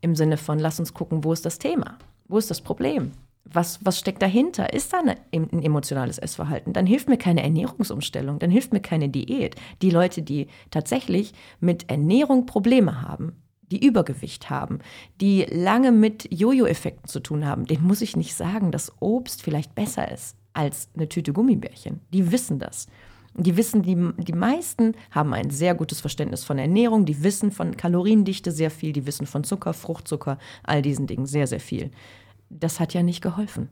im 0.00 0.14
Sinne 0.14 0.36
von, 0.36 0.58
lass 0.58 0.78
uns 0.78 0.94
gucken, 0.94 1.24
wo 1.24 1.32
ist 1.32 1.44
das 1.44 1.58
Thema? 1.58 1.98
Wo 2.28 2.38
ist 2.38 2.50
das 2.50 2.60
Problem? 2.60 3.12
was, 3.52 3.84
was 3.84 3.98
steckt 3.98 4.22
dahinter? 4.22 4.72
Ist 4.72 4.92
da 4.92 5.00
ein 5.00 5.62
emotionales 5.62 6.18
Essverhalten? 6.18 6.72
Dann 6.72 6.86
hilft 6.86 7.08
mir 7.08 7.18
keine 7.18 7.42
Ernährungsumstellung, 7.42 8.38
dann 8.38 8.50
hilft 8.50 8.72
mir 8.72 8.80
keine 8.80 9.08
Diät. 9.08 9.56
Die 9.82 9.90
Leute, 9.90 10.22
die 10.22 10.48
tatsächlich 10.70 11.32
mit 11.60 11.90
Ernährung 11.90 12.46
Probleme 12.46 13.02
haben, 13.02 13.36
die 13.70 13.84
Übergewicht 13.84 14.50
haben, 14.50 14.78
die 15.20 15.46
lange 15.50 15.92
mit 15.92 16.28
Jojo-Effekten 16.32 17.08
zu 17.08 17.20
tun 17.20 17.46
haben, 17.46 17.66
denen 17.66 17.86
muss 17.86 18.00
ich 18.00 18.16
nicht 18.16 18.34
sagen, 18.34 18.70
dass 18.70 18.92
Obst 19.00 19.42
vielleicht 19.42 19.74
besser 19.74 20.10
ist 20.10 20.36
als 20.54 20.88
eine 20.96 21.08
Tüte 21.08 21.32
Gummibärchen. 21.32 22.00
Die 22.12 22.32
wissen 22.32 22.58
das. 22.58 22.86
Die 23.40 23.56
wissen, 23.56 23.82
die, 23.82 23.96
die 24.22 24.32
meisten 24.32 24.94
haben 25.12 25.32
ein 25.32 25.50
sehr 25.50 25.74
gutes 25.74 26.00
Verständnis 26.00 26.44
von 26.44 26.58
Ernährung, 26.58 27.04
die 27.04 27.22
wissen 27.22 27.52
von 27.52 27.76
Kaloriendichte 27.76 28.50
sehr 28.50 28.70
viel, 28.70 28.92
die 28.92 29.06
wissen 29.06 29.26
von 29.26 29.44
Zucker, 29.44 29.72
Fruchtzucker, 29.72 30.38
all 30.64 30.82
diesen 30.82 31.06
Dingen 31.06 31.26
sehr, 31.26 31.46
sehr 31.46 31.60
viel 31.60 31.90
das 32.50 32.80
hat 32.80 32.94
ja 32.94 33.02
nicht 33.02 33.22
geholfen. 33.22 33.68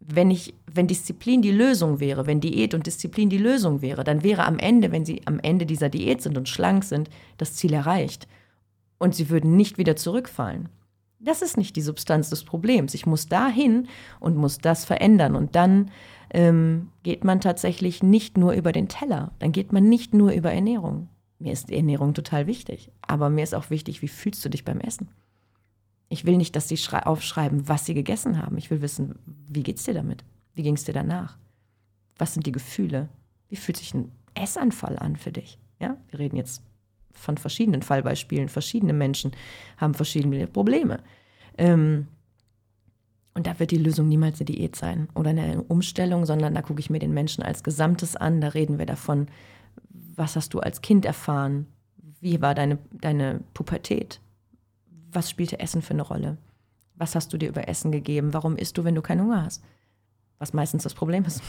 Wenn, 0.00 0.30
ich, 0.30 0.54
wenn 0.66 0.88
Disziplin 0.88 1.42
die 1.42 1.52
Lösung 1.52 2.00
wäre, 2.00 2.26
wenn 2.26 2.40
Diät 2.40 2.74
und 2.74 2.86
Disziplin 2.86 3.30
die 3.30 3.38
Lösung 3.38 3.82
wäre, 3.82 4.02
dann 4.02 4.24
wäre 4.24 4.44
am 4.44 4.58
Ende, 4.58 4.90
wenn 4.90 5.04
sie 5.04 5.22
am 5.26 5.38
Ende 5.38 5.64
dieser 5.64 5.88
Diät 5.88 6.22
sind 6.22 6.36
und 6.36 6.48
schlank 6.48 6.82
sind, 6.82 7.08
das 7.38 7.54
Ziel 7.54 7.72
erreicht. 7.72 8.26
Und 8.98 9.14
sie 9.14 9.30
würden 9.30 9.56
nicht 9.56 9.78
wieder 9.78 9.94
zurückfallen. 9.94 10.68
Das 11.24 11.40
ist 11.40 11.56
nicht 11.56 11.76
die 11.76 11.82
Substanz 11.82 12.30
des 12.30 12.42
Problems. 12.42 12.94
Ich 12.94 13.06
muss 13.06 13.26
dahin 13.26 13.86
und 14.18 14.36
muss 14.36 14.58
das 14.58 14.84
verändern. 14.84 15.36
Und 15.36 15.54
dann 15.54 15.90
ähm, 16.30 16.88
geht 17.04 17.22
man 17.22 17.40
tatsächlich 17.40 18.02
nicht 18.02 18.36
nur 18.36 18.52
über 18.54 18.72
den 18.72 18.88
Teller. 18.88 19.32
Dann 19.38 19.52
geht 19.52 19.72
man 19.72 19.88
nicht 19.88 20.14
nur 20.14 20.32
über 20.32 20.52
Ernährung. 20.52 21.08
Mir 21.38 21.52
ist 21.52 21.68
die 21.68 21.76
Ernährung 21.76 22.14
total 22.14 22.48
wichtig. 22.48 22.90
Aber 23.02 23.30
mir 23.30 23.44
ist 23.44 23.54
auch 23.54 23.70
wichtig, 23.70 24.02
wie 24.02 24.08
fühlst 24.08 24.44
du 24.44 24.48
dich 24.48 24.64
beim 24.64 24.80
Essen? 24.80 25.08
Ich 26.08 26.24
will 26.24 26.36
nicht, 26.36 26.56
dass 26.56 26.68
sie 26.68 26.78
aufschreiben, 27.04 27.68
was 27.68 27.86
sie 27.86 27.94
gegessen 27.94 28.42
haben. 28.42 28.58
Ich 28.58 28.70
will 28.70 28.82
wissen, 28.82 29.14
wie 29.48 29.62
geht's 29.62 29.84
dir 29.84 29.94
damit? 29.94 30.24
Wie 30.54 30.62
ging 30.62 30.74
es 30.74 30.84
dir 30.84 30.92
danach? 30.92 31.38
Was 32.18 32.34
sind 32.34 32.46
die 32.46 32.52
Gefühle? 32.52 33.08
Wie 33.48 33.56
fühlt 33.56 33.76
sich 33.76 33.94
ein 33.94 34.10
Essanfall 34.34 34.98
an 34.98 35.16
für 35.16 35.32
dich? 35.32 35.58
Ja, 35.78 35.96
wir 36.10 36.18
reden 36.18 36.36
jetzt 36.36 36.62
von 37.12 37.36
verschiedenen 37.36 37.82
Fallbeispielen. 37.82 38.48
Verschiedene 38.48 38.92
Menschen 38.92 39.32
haben 39.76 39.94
verschiedene 39.94 40.46
Probleme. 40.46 41.00
Ähm, 41.58 42.08
und 43.34 43.46
da 43.46 43.58
wird 43.58 43.70
die 43.70 43.78
Lösung 43.78 44.08
niemals 44.08 44.40
eine 44.40 44.46
Diät 44.46 44.76
sein 44.76 45.08
oder 45.14 45.30
eine 45.30 45.62
Umstellung, 45.62 46.26
sondern 46.26 46.54
da 46.54 46.62
gucke 46.62 46.80
ich 46.80 46.90
mir 46.90 46.98
den 46.98 47.14
Menschen 47.14 47.42
als 47.42 47.62
Gesamtes 47.62 48.14
an. 48.14 48.40
Da 48.40 48.48
reden 48.48 48.78
wir 48.78 48.86
davon, 48.86 49.28
was 49.88 50.36
hast 50.36 50.52
du 50.52 50.60
als 50.60 50.82
Kind 50.82 51.06
erfahren? 51.06 51.66
Wie 52.20 52.42
war 52.42 52.54
deine, 52.54 52.78
deine 52.92 53.40
Pubertät? 53.54 54.20
was 55.12 55.30
spielte 55.30 55.60
Essen 55.60 55.82
für 55.82 55.94
eine 55.94 56.02
Rolle? 56.02 56.38
Was 56.96 57.14
hast 57.14 57.32
du 57.32 57.38
dir 57.38 57.48
über 57.48 57.68
Essen 57.68 57.92
gegeben? 57.92 58.34
Warum 58.34 58.56
isst 58.56 58.76
du, 58.78 58.84
wenn 58.84 58.94
du 58.94 59.02
keinen 59.02 59.22
Hunger 59.22 59.44
hast? 59.44 59.62
Was 60.38 60.52
meistens 60.52 60.82
das 60.82 60.94
Problem 60.94 61.24
ist. 61.24 61.42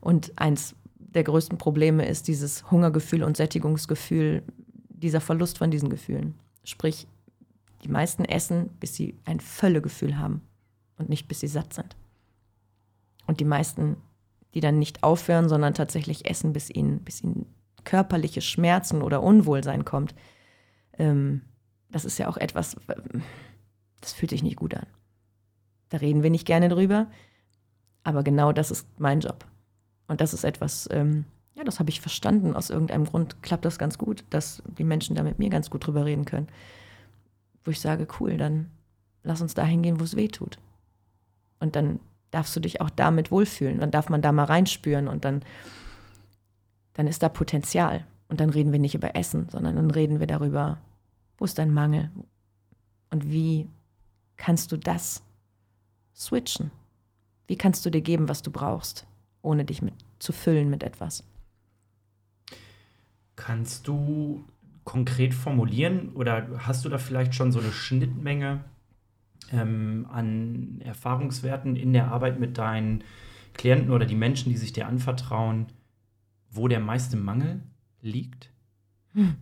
Und 0.00 0.32
eins 0.36 0.74
der 0.98 1.24
größten 1.24 1.58
Probleme 1.58 2.06
ist 2.06 2.28
dieses 2.28 2.70
Hungergefühl 2.70 3.22
und 3.22 3.36
Sättigungsgefühl, 3.36 4.42
dieser 5.04 5.20
Verlust 5.20 5.58
von 5.58 5.70
diesen 5.70 5.90
Gefühlen. 5.90 6.34
Sprich, 6.64 7.06
die 7.82 7.88
meisten 7.88 8.24
essen, 8.24 8.70
bis 8.80 8.94
sie 8.94 9.18
ein 9.26 9.38
Völlegefühl 9.38 10.18
haben 10.18 10.40
und 10.96 11.10
nicht 11.10 11.28
bis 11.28 11.40
sie 11.40 11.46
satt 11.46 11.74
sind. 11.74 11.94
Und 13.26 13.38
die 13.40 13.44
meisten, 13.44 13.98
die 14.54 14.60
dann 14.60 14.78
nicht 14.78 15.02
aufhören, 15.02 15.48
sondern 15.48 15.74
tatsächlich 15.74 16.28
essen, 16.28 16.54
bis 16.54 16.70
ihnen, 16.70 17.00
bis 17.00 17.22
ihnen 17.22 17.46
körperliche 17.84 18.40
Schmerzen 18.40 19.02
oder 19.02 19.22
Unwohlsein 19.22 19.84
kommt, 19.84 20.14
ähm, 20.98 21.42
das 21.90 22.06
ist 22.06 22.18
ja 22.18 22.28
auch 22.28 22.38
etwas, 22.38 22.76
das 24.00 24.12
fühlt 24.14 24.30
sich 24.30 24.42
nicht 24.42 24.56
gut 24.56 24.74
an. 24.74 24.86
Da 25.90 25.98
reden 25.98 26.22
wir 26.22 26.30
nicht 26.30 26.46
gerne 26.46 26.70
drüber, 26.70 27.08
aber 28.04 28.22
genau 28.22 28.52
das 28.52 28.70
ist 28.70 28.88
mein 28.98 29.20
Job. 29.20 29.44
Und 30.08 30.22
das 30.22 30.32
ist 30.32 30.44
etwas, 30.44 30.88
ähm, 30.90 31.26
ja, 31.54 31.64
das 31.64 31.78
habe 31.78 31.90
ich 31.90 32.00
verstanden. 32.00 32.54
Aus 32.54 32.70
irgendeinem 32.70 33.04
Grund 33.04 33.42
klappt 33.42 33.64
das 33.64 33.78
ganz 33.78 33.98
gut, 33.98 34.24
dass 34.30 34.62
die 34.78 34.84
Menschen 34.84 35.14
da 35.14 35.22
mit 35.22 35.38
mir 35.38 35.50
ganz 35.50 35.70
gut 35.70 35.86
drüber 35.86 36.04
reden 36.04 36.24
können. 36.24 36.48
Wo 37.64 37.70
ich 37.70 37.80
sage, 37.80 38.06
cool, 38.20 38.36
dann 38.36 38.70
lass 39.22 39.40
uns 39.40 39.54
dahin 39.54 39.82
gehen, 39.82 40.00
wo 40.00 40.04
es 40.04 40.16
weh 40.16 40.28
tut. 40.28 40.58
Und 41.60 41.76
dann 41.76 42.00
darfst 42.30 42.54
du 42.56 42.60
dich 42.60 42.80
auch 42.80 42.90
damit 42.90 43.30
wohlfühlen. 43.30 43.78
Dann 43.78 43.92
darf 43.92 44.08
man 44.08 44.20
da 44.20 44.32
mal 44.32 44.44
reinspüren 44.44 45.08
und 45.08 45.24
dann, 45.24 45.42
dann 46.94 47.06
ist 47.06 47.22
da 47.22 47.28
Potenzial. 47.28 48.04
Und 48.28 48.40
dann 48.40 48.50
reden 48.50 48.72
wir 48.72 48.80
nicht 48.80 48.96
über 48.96 49.14
Essen, 49.14 49.48
sondern 49.50 49.76
dann 49.76 49.90
reden 49.90 50.18
wir 50.18 50.26
darüber, 50.26 50.78
wo 51.38 51.44
ist 51.44 51.58
dein 51.58 51.72
Mangel 51.72 52.10
und 53.10 53.30
wie 53.30 53.68
kannst 54.36 54.72
du 54.72 54.76
das 54.76 55.22
switchen? 56.14 56.72
Wie 57.46 57.56
kannst 57.56 57.84
du 57.86 57.90
dir 57.90 58.00
geben, 58.00 58.28
was 58.28 58.42
du 58.42 58.50
brauchst, 58.50 59.06
ohne 59.42 59.64
dich 59.64 59.82
mit 59.82 59.94
zu 60.18 60.32
füllen 60.32 60.70
mit 60.70 60.82
etwas? 60.82 61.22
Kannst 63.36 63.88
du 63.88 64.44
konkret 64.84 65.34
formulieren 65.34 66.10
oder 66.10 66.48
hast 66.58 66.84
du 66.84 66.88
da 66.88 66.98
vielleicht 66.98 67.34
schon 67.34 67.52
so 67.52 67.60
eine 67.60 67.72
Schnittmenge 67.72 68.64
ähm, 69.50 70.06
an 70.10 70.80
Erfahrungswerten 70.82 71.76
in 71.76 71.92
der 71.92 72.08
Arbeit 72.08 72.38
mit 72.38 72.58
deinen 72.58 73.02
Klienten 73.54 73.90
oder 73.90 74.06
die 74.06 74.14
Menschen, 74.14 74.50
die 74.50 74.58
sich 74.58 74.72
dir 74.72 74.86
anvertrauen, 74.86 75.66
wo 76.50 76.68
der 76.68 76.80
meiste 76.80 77.16
Mangel 77.16 77.62
liegt? 78.02 78.50
Hm. 79.14 79.36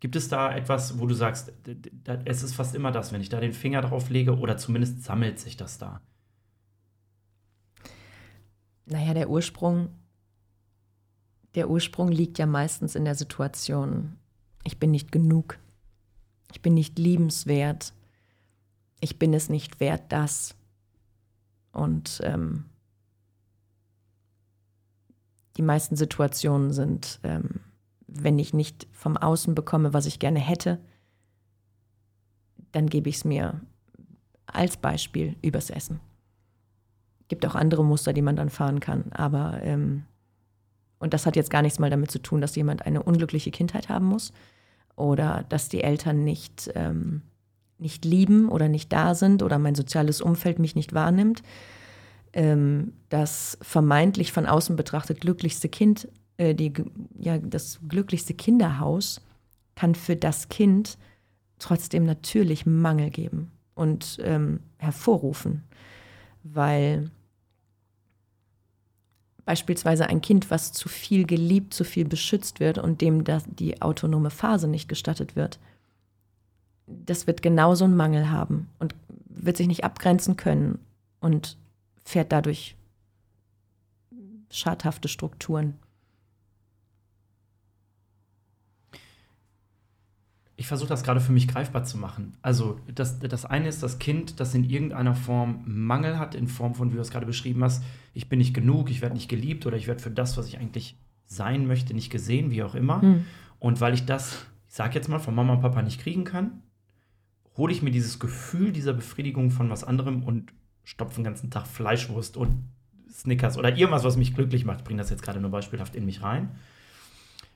Gibt 0.00 0.16
es 0.16 0.28
da 0.28 0.54
etwas, 0.54 0.98
wo 0.98 1.06
du 1.06 1.14
sagst, 1.14 1.52
es 2.24 2.42
ist 2.42 2.54
fast 2.54 2.74
immer 2.74 2.90
das, 2.90 3.12
wenn 3.12 3.20
ich 3.20 3.28
da 3.28 3.38
den 3.38 3.52
Finger 3.52 3.82
drauf 3.82 4.08
lege 4.08 4.38
oder 4.38 4.56
zumindest 4.56 5.02
sammelt 5.02 5.38
sich 5.38 5.58
das 5.58 5.76
da? 5.76 6.00
Naja, 8.86 9.12
der 9.12 9.28
Ursprung, 9.28 9.90
der 11.54 11.68
Ursprung 11.68 12.08
liegt 12.08 12.38
ja 12.38 12.46
meistens 12.46 12.94
in 12.94 13.04
der 13.04 13.14
Situation, 13.14 14.16
ich 14.64 14.78
bin 14.78 14.90
nicht 14.90 15.10
genug, 15.10 15.58
ich 16.52 16.62
bin 16.62 16.74
nicht 16.74 16.98
liebenswert, 16.98 17.92
ich 19.00 19.18
bin 19.18 19.34
es 19.34 19.48
nicht 19.48 19.80
wert, 19.80 20.12
das. 20.12 20.54
Und 21.72 22.20
ähm, 22.24 22.64
die 25.56 25.62
meisten 25.62 25.96
Situationen 25.96 26.72
sind, 26.72 27.20
ähm, 27.22 27.60
wenn 28.06 28.38
ich 28.38 28.54
nicht 28.54 28.86
vom 28.92 29.16
Außen 29.16 29.54
bekomme, 29.54 29.92
was 29.92 30.06
ich 30.06 30.18
gerne 30.18 30.40
hätte, 30.40 30.80
dann 32.72 32.88
gebe 32.88 33.08
ich 33.08 33.16
es 33.16 33.24
mir 33.24 33.60
als 34.46 34.76
Beispiel 34.76 35.36
übers 35.42 35.70
Essen. 35.70 36.00
Gibt 37.28 37.46
auch 37.46 37.54
andere 37.54 37.84
Muster, 37.84 38.12
die 38.12 38.22
man 38.22 38.36
dann 38.36 38.50
fahren 38.50 38.80
kann, 38.80 39.12
aber 39.12 39.62
ähm, 39.62 40.04
und 41.00 41.12
das 41.12 41.26
hat 41.26 41.34
jetzt 41.34 41.50
gar 41.50 41.62
nichts 41.62 41.80
mal 41.80 41.90
damit 41.90 42.12
zu 42.12 42.20
tun, 42.20 42.40
dass 42.40 42.54
jemand 42.54 42.86
eine 42.86 43.02
unglückliche 43.02 43.50
Kindheit 43.50 43.88
haben 43.88 44.06
muss 44.06 44.32
oder 44.94 45.44
dass 45.48 45.68
die 45.68 45.82
Eltern 45.82 46.22
nicht 46.22 46.70
ähm, 46.76 47.22
nicht 47.80 48.04
lieben 48.04 48.48
oder 48.48 48.68
nicht 48.68 48.92
da 48.92 49.14
sind 49.14 49.42
oder 49.42 49.58
mein 49.58 49.74
soziales 49.74 50.20
Umfeld 50.20 50.58
mich 50.58 50.76
nicht 50.76 50.92
wahrnimmt. 50.92 51.42
Ähm, 52.32 52.92
das 53.08 53.58
vermeintlich 53.62 54.32
von 54.32 54.46
außen 54.46 54.76
betrachtet 54.76 55.20
glücklichste 55.20 55.68
Kind, 55.68 56.08
äh, 56.36 56.54
die, 56.54 56.72
ja, 57.18 57.38
das 57.38 57.80
glücklichste 57.88 58.34
Kinderhaus 58.34 59.20
kann 59.74 59.94
für 59.94 60.14
das 60.14 60.48
Kind 60.48 60.98
trotzdem 61.58 62.04
natürlich 62.04 62.66
Mangel 62.66 63.10
geben 63.10 63.50
und 63.74 64.18
ähm, 64.22 64.60
hervorrufen, 64.78 65.64
weil 66.42 67.10
beispielsweise 69.50 70.06
ein 70.06 70.20
Kind, 70.20 70.48
was 70.52 70.72
zu 70.72 70.88
viel 70.88 71.26
geliebt, 71.26 71.74
zu 71.74 71.82
viel 71.82 72.04
beschützt 72.04 72.60
wird 72.60 72.78
und 72.78 73.00
dem 73.00 73.24
die 73.24 73.82
autonome 73.82 74.30
Phase 74.30 74.68
nicht 74.68 74.88
gestattet 74.88 75.34
wird, 75.34 75.58
das 76.86 77.26
wird 77.26 77.42
genauso 77.42 77.84
einen 77.84 77.96
Mangel 77.96 78.30
haben 78.30 78.68
und 78.78 78.94
wird 79.24 79.56
sich 79.56 79.66
nicht 79.66 79.82
abgrenzen 79.82 80.36
können 80.36 80.78
und 81.18 81.58
fährt 82.04 82.30
dadurch 82.30 82.76
schadhafte 84.50 85.08
Strukturen. 85.08 85.74
Ich 90.60 90.66
versuche 90.66 90.90
das 90.90 91.04
gerade 91.04 91.20
für 91.20 91.32
mich 91.32 91.48
greifbar 91.48 91.84
zu 91.84 91.96
machen. 91.96 92.34
Also 92.42 92.78
das, 92.94 93.18
das 93.18 93.46
eine 93.46 93.66
ist 93.66 93.82
das 93.82 93.98
Kind, 93.98 94.40
das 94.40 94.54
in 94.54 94.68
irgendeiner 94.68 95.14
Form 95.14 95.62
Mangel 95.64 96.18
hat, 96.18 96.34
in 96.34 96.48
Form 96.48 96.74
von, 96.74 96.92
wie 96.92 96.96
du 96.96 97.00
es 97.00 97.10
gerade 97.10 97.24
beschrieben 97.24 97.64
hast, 97.64 97.82
ich 98.12 98.28
bin 98.28 98.40
nicht 98.40 98.52
genug, 98.52 98.90
ich 98.90 99.00
werde 99.00 99.14
nicht 99.14 99.30
geliebt 99.30 99.64
oder 99.64 99.78
ich 99.78 99.86
werde 99.86 100.02
für 100.02 100.10
das, 100.10 100.36
was 100.36 100.46
ich 100.48 100.58
eigentlich 100.58 100.98
sein 101.24 101.66
möchte, 101.66 101.94
nicht 101.94 102.10
gesehen, 102.10 102.50
wie 102.50 102.62
auch 102.62 102.74
immer. 102.74 103.00
Hm. 103.00 103.24
Und 103.58 103.80
weil 103.80 103.94
ich 103.94 104.04
das, 104.04 104.44
ich 104.68 104.74
sage 104.74 104.96
jetzt 104.96 105.08
mal, 105.08 105.18
von 105.18 105.34
Mama 105.34 105.54
und 105.54 105.62
Papa 105.62 105.80
nicht 105.80 105.98
kriegen 105.98 106.24
kann, 106.24 106.62
hole 107.56 107.72
ich 107.72 107.80
mir 107.80 107.90
dieses 107.90 108.18
Gefühl 108.18 108.70
dieser 108.70 108.92
Befriedigung 108.92 109.50
von 109.50 109.70
was 109.70 109.82
anderem 109.82 110.22
und 110.24 110.52
stopfe 110.84 111.14
den 111.14 111.24
ganzen 111.24 111.50
Tag 111.50 111.66
Fleischwurst 111.68 112.36
und 112.36 112.68
Snickers 113.10 113.56
oder 113.56 113.74
irgendwas, 113.74 114.04
was 114.04 114.18
mich 114.18 114.34
glücklich 114.34 114.66
macht. 114.66 114.80
Ich 114.80 114.84
bringe 114.84 115.00
das 115.00 115.08
jetzt 115.08 115.22
gerade 115.22 115.40
nur 115.40 115.52
beispielhaft 115.52 115.96
in 115.96 116.04
mich 116.04 116.20
rein. 116.20 116.50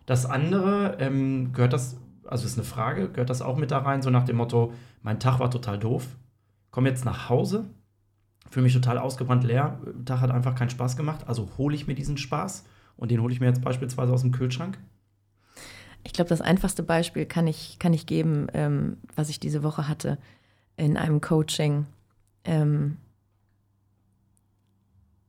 Das 0.07 0.25
andere, 0.25 0.97
ähm, 1.01 1.53
gehört 1.53 1.75
das, 1.75 1.99
also 2.27 2.47
ist 2.47 2.59
eine 2.59 2.65
Frage, 2.65 3.09
gehört 3.09 3.31
das 3.31 3.43
auch 3.43 3.57
mit 3.57 3.71
da 3.71 3.79
rein, 3.79 4.03
so 4.03 4.11
nach 4.11 4.25
dem 4.25 4.37
Motto, 4.37 4.73
mein 5.03 5.21
Tag 5.21 5.39
war 5.39 5.51
total 5.51 5.79
doof, 5.79 6.07
komme 6.71 6.89
jetzt 6.89 7.05
nach 7.05 7.29
Hause, 7.29 7.65
fühle 8.51 8.65
mich 8.65 8.75
total 8.75 8.99
ausgebrannt 8.99 9.45
leer, 9.45 9.81
Tag 10.05 10.21
hat 10.21 10.31
einfach 10.31 10.55
keinen 10.55 10.71
Spaß 10.71 10.97
gemacht, 10.97 11.27
also 11.27 11.49
hole 11.59 11.75
ich 11.75 11.87
mir 11.87 11.95
diesen 11.95 12.17
Spaß 12.17 12.65
und 12.97 13.11
den 13.11 13.21
hole 13.21 13.33
ich 13.33 13.41
mir 13.41 13.47
jetzt 13.47 13.63
beispielsweise 13.63 14.13
aus 14.13 14.23
dem 14.23 14.33
Kühlschrank? 14.33 14.79
Ich 16.05 16.13
glaube, 16.13 16.29
das 16.29 16.43
einfachste 16.43 16.83
Beispiel 16.83 17.25
kann 17.25 17.47
ich, 17.47 17.79
kann 17.79 17.95
ich 17.95 18.07
geben, 18.07 18.47
ähm, 18.53 18.99
was 19.17 19.31
ich 19.31 19.41
diese 19.41 19.63
Woche 19.63 19.89
hatte 19.89 20.19
in 20.77 20.97
einem 20.97 21.21
Coaching. 21.21 21.87
Ähm, 22.45 22.99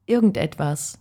irgendetwas 0.05 0.99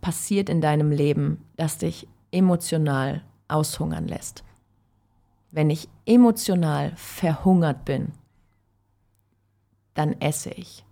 passiert 0.00 0.48
in 0.48 0.60
deinem 0.60 0.90
Leben, 0.90 1.40
das 1.56 1.78
dich 1.78 2.08
emotional 2.32 3.22
aushungern 3.48 4.08
lässt. 4.08 4.44
Wenn 5.54 5.70
ich 5.70 5.88
emotional 6.04 6.90
verhungert 6.96 7.84
bin, 7.84 8.10
dann 9.94 10.20
esse 10.20 10.50
ich. 10.50 10.84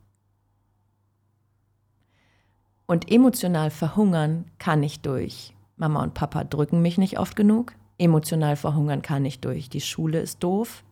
Und 2.87 3.11
emotional 3.11 3.71
verhungern 3.71 4.45
kann 4.59 4.85
ich 4.85 5.01
durch 5.01 5.53
Mama 5.77 6.05
und 6.05 6.15
Papa 6.15 6.45
drücken 6.45 6.81
mich 6.81 6.97
nicht 6.97 7.19
oft 7.19 7.35
genug. 7.35 7.75
Emotional 7.99 8.55
verhungern 8.55 9.03
kann 9.03 9.25
ich 9.25 9.41
durch. 9.41 9.69
Die 9.69 9.81
Schule 9.81 10.21
ist 10.21 10.41
doof. 10.45 10.85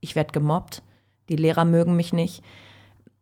Ich 0.00 0.14
werde 0.14 0.32
gemobbt. 0.32 0.82
Die 1.30 1.36
Lehrer 1.36 1.64
mögen 1.64 1.96
mich 1.96 2.12
nicht. 2.12 2.44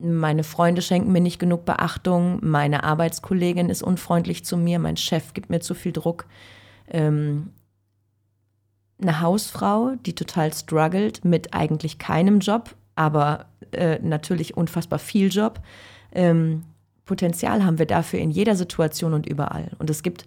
Meine 0.00 0.42
Freunde 0.42 0.82
schenken 0.82 1.12
mir 1.12 1.20
nicht 1.20 1.38
genug 1.38 1.64
Beachtung. 1.64 2.40
Meine 2.42 2.82
Arbeitskollegin 2.82 3.70
ist 3.70 3.84
unfreundlich 3.84 4.44
zu 4.44 4.56
mir. 4.56 4.80
Mein 4.80 4.96
Chef 4.96 5.32
gibt 5.32 5.48
mir 5.48 5.60
zu 5.60 5.74
viel 5.74 5.92
Druck. 5.92 6.26
Ähm, 6.88 7.52
eine 9.00 9.20
Hausfrau, 9.20 9.96
die 10.06 10.14
total 10.14 10.52
struggelt 10.52 11.24
mit 11.24 11.52
eigentlich 11.52 11.98
keinem 11.98 12.40
Job, 12.40 12.74
aber 12.94 13.46
äh, 13.72 13.98
natürlich 14.00 14.56
unfassbar 14.56 14.98
viel 14.98 15.28
Job. 15.28 15.60
Ähm, 16.12 16.64
Potenzial 17.04 17.64
haben 17.64 17.78
wir 17.78 17.86
dafür 17.86 18.20
in 18.20 18.30
jeder 18.30 18.56
Situation 18.56 19.14
und 19.14 19.26
überall. 19.26 19.72
Und 19.78 19.90
es 19.90 20.02
gibt 20.02 20.26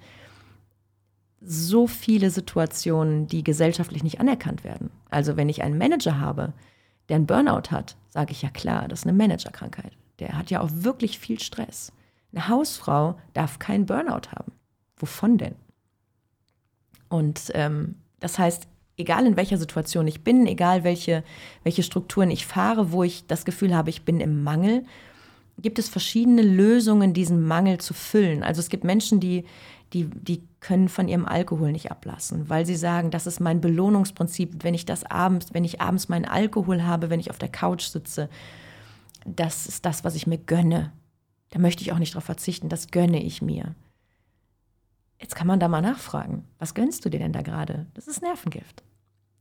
so 1.41 1.88
viele 1.88 2.30
Situationen, 2.30 3.27
die 3.27 3.43
gesellschaftlich 3.43 4.03
nicht 4.03 4.19
anerkannt 4.19 4.63
werden. 4.63 4.91
Also 5.10 5.38
wenn 5.38 5.49
ich 5.49 5.63
einen 5.63 5.77
Manager 5.77 6.19
habe, 6.19 6.53
der 7.10 7.15
einen 7.15 7.25
Burnout 7.25 7.71
hat, 7.71 7.95
sage 8.10 8.32
ich 8.32 8.41
ja 8.41 8.49
klar, 8.49 8.88
das 8.88 8.99
ist 8.99 9.08
eine 9.08 9.17
Managerkrankheit. 9.17 9.93
Der 10.19 10.38
hat 10.38 10.49
ja 10.49 10.62
auch 10.62 10.69
wirklich 10.71 11.19
viel 11.19 11.39
Stress. 11.39 11.91
Eine 12.34 12.47
Hausfrau 12.49 13.17
darf 13.34 13.60
keinen 13.60 13.86
Burnout 13.86 14.30
haben. 14.36 14.51
Wovon 14.97 15.38
denn? 15.38 15.56
Und 17.08 17.51
ähm, 17.53 17.95
das 18.19 18.39
heißt, 18.39 18.67
egal 18.97 19.25
in 19.25 19.38
welcher 19.38 19.58
Situation 19.58 20.08
ich 20.08 20.23
bin, 20.23 20.47
egal 20.47 20.84
welche, 20.84 21.23
welche 21.63 21.84
Strukturen 21.84 22.32
ich 22.32 22.45
fahre, 22.45 22.91
wo 22.91 23.03
ich 23.03 23.27
das 23.27 23.45
Gefühl 23.45 23.75
habe, 23.75 23.89
ich 23.89 24.03
bin 24.03 24.19
im 24.19 24.43
Mangel, 24.43 24.84
gibt 25.60 25.80
es 25.80 25.89
verschiedene 25.89 26.41
Lösungen, 26.41 27.13
diesen 27.13 27.45
Mangel 27.45 27.80
zu 27.80 27.93
füllen. 27.93 28.43
Also 28.43 28.60
es 28.60 28.69
gibt 28.69 28.84
Menschen, 28.84 29.19
die, 29.19 29.45
die, 29.93 30.06
die 30.06 30.43
können 30.60 30.89
von 30.89 31.08
ihrem 31.08 31.25
Alkohol 31.25 31.71
nicht 31.71 31.91
ablassen, 31.91 32.49
weil 32.49 32.65
sie 32.65 32.75
sagen, 32.75 33.10
das 33.12 33.27
ist 33.27 33.39
mein 33.39 33.62
Belohnungsprinzip, 33.62 34.63
wenn 34.63 34.73
ich 34.73 34.86
das 34.86 35.03
abends, 35.03 35.53
wenn 35.53 35.63
ich 35.63 35.82
abends 35.82 36.10
meinen 36.10 36.25
Alkohol 36.25 36.84
habe, 36.84 37.10
wenn 37.10 37.19
ich 37.19 37.30
auf 37.30 37.39
der 37.39 37.49
Couch 37.49 37.84
sitze, 37.84 38.30
das 39.25 39.67
ist 39.67 39.86
das, 39.86 40.03
was 40.03 40.15
ich 40.15 40.27
mir 40.27 40.38
gönne. 40.38 40.91
Da 41.49 41.60
möchte 41.60 41.82
ich 41.82 41.91
auch 41.91 41.99
nicht 41.99 42.13
darauf 42.13 42.25
verzichten, 42.25 42.69
das 42.69 42.89
gönne 42.91 43.21
ich 43.21 43.41
mir. 43.41 43.75
Jetzt 45.19 45.36
kann 45.36 45.47
man 45.47 45.60
da 45.60 45.67
mal 45.67 45.82
nachfragen, 45.82 46.45
was 46.60 46.73
gönnst 46.73 47.03
du 47.03 47.10
dir 47.10 47.19
denn 47.19 47.34
da 47.34 47.41
gerade? 47.41 47.88
Das 47.93 48.08
ist 48.08 48.21
Nervengift. 48.21 48.84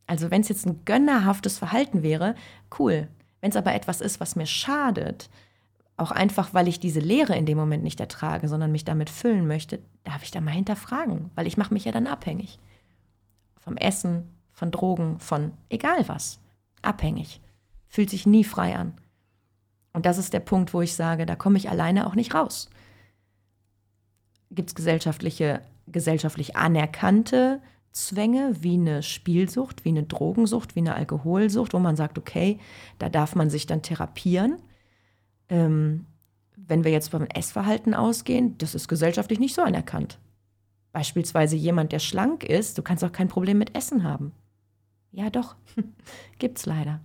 Also 0.06 0.30
wenn 0.30 0.40
es 0.40 0.48
jetzt 0.48 0.66
ein 0.66 0.84
gönnerhaftes 0.84 1.58
Verhalten 1.58 2.02
wäre, 2.02 2.34
cool. 2.78 3.08
Wenn 3.40 3.50
es 3.50 3.56
aber 3.56 3.74
etwas 3.74 4.00
ist, 4.00 4.20
was 4.20 4.36
mir 4.36 4.46
schadet, 4.46 5.28
auch 5.96 6.10
einfach, 6.10 6.54
weil 6.54 6.68
ich 6.68 6.80
diese 6.80 7.00
Leere 7.00 7.36
in 7.36 7.46
dem 7.46 7.58
Moment 7.58 7.82
nicht 7.82 8.00
ertrage, 8.00 8.48
sondern 8.48 8.72
mich 8.72 8.84
damit 8.84 9.10
füllen 9.10 9.46
möchte, 9.46 9.80
darf 10.04 10.22
ich 10.22 10.30
da 10.30 10.40
mal 10.40 10.52
hinterfragen, 10.52 11.30
weil 11.34 11.46
ich 11.46 11.56
mache 11.56 11.72
mich 11.72 11.84
ja 11.84 11.92
dann 11.92 12.06
abhängig. 12.06 12.58
Vom 13.60 13.76
Essen, 13.76 14.34
von 14.52 14.70
Drogen, 14.70 15.18
von 15.18 15.52
egal 15.68 16.08
was. 16.08 16.40
Abhängig. 16.82 17.40
Fühlt 17.88 18.10
sich 18.10 18.26
nie 18.26 18.44
frei 18.44 18.76
an. 18.76 18.94
Und 19.92 20.06
das 20.06 20.18
ist 20.18 20.32
der 20.32 20.40
Punkt, 20.40 20.74
wo 20.74 20.82
ich 20.82 20.94
sage, 20.94 21.24
da 21.24 21.36
komme 21.36 21.56
ich 21.56 21.70
alleine 21.70 22.06
auch 22.06 22.14
nicht 22.14 22.34
raus. 22.34 22.68
Gibt 24.50 24.70
es 24.70 24.74
gesellschaftliche, 24.74 25.60
gesellschaftlich 25.86 26.56
anerkannte 26.56 27.60
Zwänge 27.92 28.54
wie 28.60 28.74
eine 28.74 29.02
Spielsucht, 29.02 29.84
wie 29.84 29.90
eine 29.90 30.02
Drogensucht, 30.02 30.76
wie 30.76 30.80
eine 30.80 30.94
Alkoholsucht, 30.94 31.72
wo 31.72 31.78
man 31.78 31.96
sagt, 31.96 32.18
okay, 32.18 32.58
da 32.98 33.08
darf 33.08 33.34
man 33.34 33.50
sich 33.50 33.66
dann 33.66 33.82
therapieren 33.82 34.58
ähm, 35.48 36.06
wenn 36.56 36.84
wir 36.84 36.90
jetzt 36.90 37.10
vom 37.10 37.24
Essverhalten 37.24 37.94
ausgehen, 37.94 38.58
das 38.58 38.74
ist 38.74 38.88
gesellschaftlich 38.88 39.38
nicht 39.38 39.54
so 39.54 39.62
anerkannt. 39.62 40.18
Beispielsweise 40.92 41.56
jemand, 41.56 41.92
der 41.92 41.98
schlank 41.98 42.44
ist, 42.44 42.78
du 42.78 42.82
kannst 42.82 43.04
auch 43.04 43.12
kein 43.12 43.28
Problem 43.28 43.58
mit 43.58 43.76
Essen 43.76 44.02
haben. 44.02 44.32
Ja, 45.12 45.30
doch, 45.30 45.56
gibt's 46.38 46.66
leider. 46.66 47.00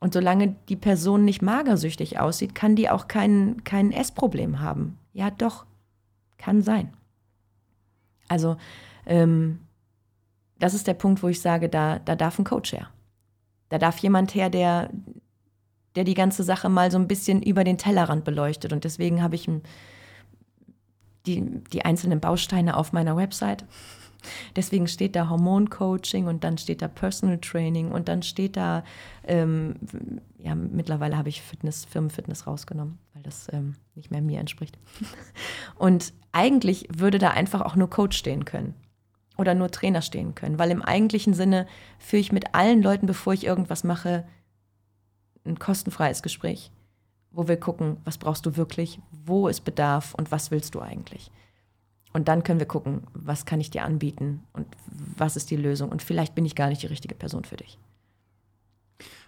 Und 0.00 0.14
solange 0.14 0.56
die 0.68 0.76
Person 0.76 1.24
nicht 1.24 1.42
magersüchtig 1.42 2.18
aussieht, 2.18 2.54
kann 2.54 2.74
die 2.74 2.88
auch 2.88 3.06
kein, 3.06 3.62
kein 3.64 3.92
Essproblem 3.92 4.60
haben. 4.60 4.98
Ja, 5.12 5.30
doch, 5.30 5.66
kann 6.40 6.62
sein. 6.62 6.92
Also, 8.28 8.56
ähm, 9.06 9.60
das 10.58 10.74
ist 10.74 10.86
der 10.86 10.94
Punkt, 10.94 11.22
wo 11.22 11.28
ich 11.28 11.40
sage, 11.40 11.68
da, 11.68 11.98
da 11.98 12.16
darf 12.16 12.38
ein 12.38 12.44
Coach 12.44 12.72
her. 12.72 12.88
Da 13.68 13.78
darf 13.78 13.98
jemand 13.98 14.34
her, 14.34 14.50
der, 14.50 14.90
der 15.94 16.04
die 16.04 16.14
ganze 16.14 16.42
Sache 16.42 16.68
mal 16.68 16.90
so 16.90 16.98
ein 16.98 17.08
bisschen 17.08 17.42
über 17.42 17.64
den 17.64 17.78
Tellerrand 17.78 18.24
beleuchtet. 18.24 18.72
Und 18.72 18.84
deswegen 18.84 19.22
habe 19.22 19.36
ich 19.36 19.48
die, 21.26 21.62
die 21.72 21.84
einzelnen 21.84 22.20
Bausteine 22.20 22.76
auf 22.76 22.92
meiner 22.92 23.16
Website. 23.16 23.64
Deswegen 24.56 24.86
steht 24.88 25.16
da 25.16 25.28
Hormoncoaching 25.28 26.26
und 26.26 26.44
dann 26.44 26.58
steht 26.58 26.82
da 26.82 26.88
Personal 26.88 27.38
Training 27.38 27.90
und 27.90 28.08
dann 28.08 28.22
steht 28.22 28.56
da, 28.56 28.84
ähm, 29.24 29.76
ja, 30.38 30.54
mittlerweile 30.54 31.16
habe 31.16 31.28
ich 31.28 31.42
Fitness, 31.42 31.84
Firmenfitness 31.84 32.46
rausgenommen, 32.46 32.98
weil 33.14 33.22
das 33.22 33.48
ähm, 33.52 33.76
nicht 33.94 34.10
mehr 34.10 34.22
mir 34.22 34.40
entspricht. 34.40 34.78
Und 35.76 36.12
eigentlich 36.32 36.88
würde 36.94 37.18
da 37.18 37.30
einfach 37.30 37.60
auch 37.60 37.76
nur 37.76 37.90
Coach 37.90 38.16
stehen 38.16 38.44
können 38.44 38.74
oder 39.36 39.54
nur 39.54 39.70
Trainer 39.70 40.02
stehen 40.02 40.34
können, 40.34 40.58
weil 40.58 40.70
im 40.70 40.82
eigentlichen 40.82 41.34
Sinne 41.34 41.66
führe 41.98 42.20
ich 42.20 42.32
mit 42.32 42.54
allen 42.54 42.82
Leuten, 42.82 43.06
bevor 43.06 43.32
ich 43.32 43.44
irgendwas 43.44 43.84
mache, 43.84 44.24
ein 45.44 45.58
kostenfreies 45.58 46.22
Gespräch, 46.22 46.70
wo 47.30 47.48
wir 47.48 47.58
gucken, 47.58 47.96
was 48.04 48.18
brauchst 48.18 48.44
du 48.46 48.56
wirklich, 48.56 49.00
wo 49.10 49.48
ist 49.48 49.62
Bedarf 49.62 50.14
und 50.14 50.30
was 50.30 50.50
willst 50.50 50.74
du 50.74 50.80
eigentlich. 50.80 51.30
Und 52.12 52.28
dann 52.28 52.42
können 52.42 52.58
wir 52.58 52.66
gucken, 52.66 53.02
was 53.14 53.44
kann 53.46 53.60
ich 53.60 53.70
dir 53.70 53.84
anbieten 53.84 54.42
und 54.52 54.66
was 55.16 55.36
ist 55.36 55.50
die 55.50 55.56
Lösung. 55.56 55.90
Und 55.90 56.02
vielleicht 56.02 56.34
bin 56.34 56.44
ich 56.44 56.56
gar 56.56 56.68
nicht 56.68 56.82
die 56.82 56.88
richtige 56.88 57.14
Person 57.14 57.44
für 57.44 57.56
dich. 57.56 57.78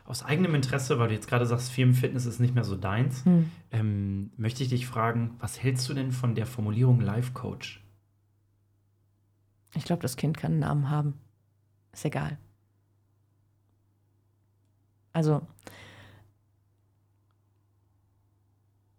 Aus 0.05 0.25
eigenem 0.25 0.57
Interesse, 0.57 0.99
weil 0.99 1.09
du 1.09 1.15
jetzt 1.15 1.29
gerade 1.29 1.47
sagst, 1.47 1.71
Firmenfitness 1.71 2.27
ist 2.27 2.41
nicht 2.41 2.55
mehr 2.55 2.65
so 2.65 2.77
deins, 2.77 3.25
hm. 3.25 3.51
ähm, 3.71 4.31
möchte 4.37 4.65
ich 4.65 4.69
dich 4.69 4.87
fragen, 4.87 5.37
was 5.39 5.63
hältst 5.63 5.89
du 5.89 5.95
denn 5.95 6.11
von 6.11 6.35
der 6.35 6.47
Formulierung 6.47 7.01
Life 7.01 7.33
Coach? 7.33 7.85
Ich 9.75 9.85
glaube, 9.85 10.03
das 10.03 10.17
Kind 10.17 10.37
kann 10.37 10.53
einen 10.53 10.61
Namen 10.61 10.91
haben. 10.91 11.15
Ist 11.93 12.05
egal. 12.05 12.37
Also, 15.13 15.43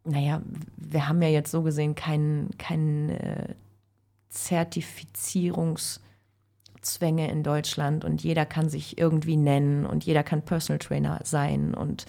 naja, 0.06 0.42
wir 0.78 1.08
haben 1.08 1.22
ja 1.22 1.30
jetzt 1.30 1.52
so 1.52 1.64
gesehen 1.64 1.96
keinen 1.96 2.50
kein, 2.58 3.10
äh, 3.10 3.56
Zertifizierungszwänge 4.34 7.30
in 7.30 7.44
Deutschland 7.44 8.04
und 8.04 8.24
jeder 8.24 8.46
kann 8.46 8.68
sich 8.68 8.98
irgendwie 8.98 9.38
nennen 9.38 9.86
und 9.86 10.04
jeder 10.04 10.24
kann 10.24 10.44
Personal 10.44 10.80
Trainer 10.80 11.20
sein 11.24 11.76
und 11.76 12.06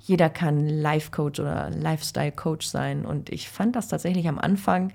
jeder 0.00 0.30
kann 0.30 0.68
Life 0.68 1.10
Coach 1.10 1.38
oder 1.38 1.70
Lifestyle 1.70 2.32
Coach 2.32 2.66
sein. 2.66 3.04
Und 3.04 3.30
ich 3.30 3.48
fand 3.48 3.76
das 3.76 3.88
tatsächlich 3.88 4.26
am 4.28 4.38
Anfang, 4.38 4.92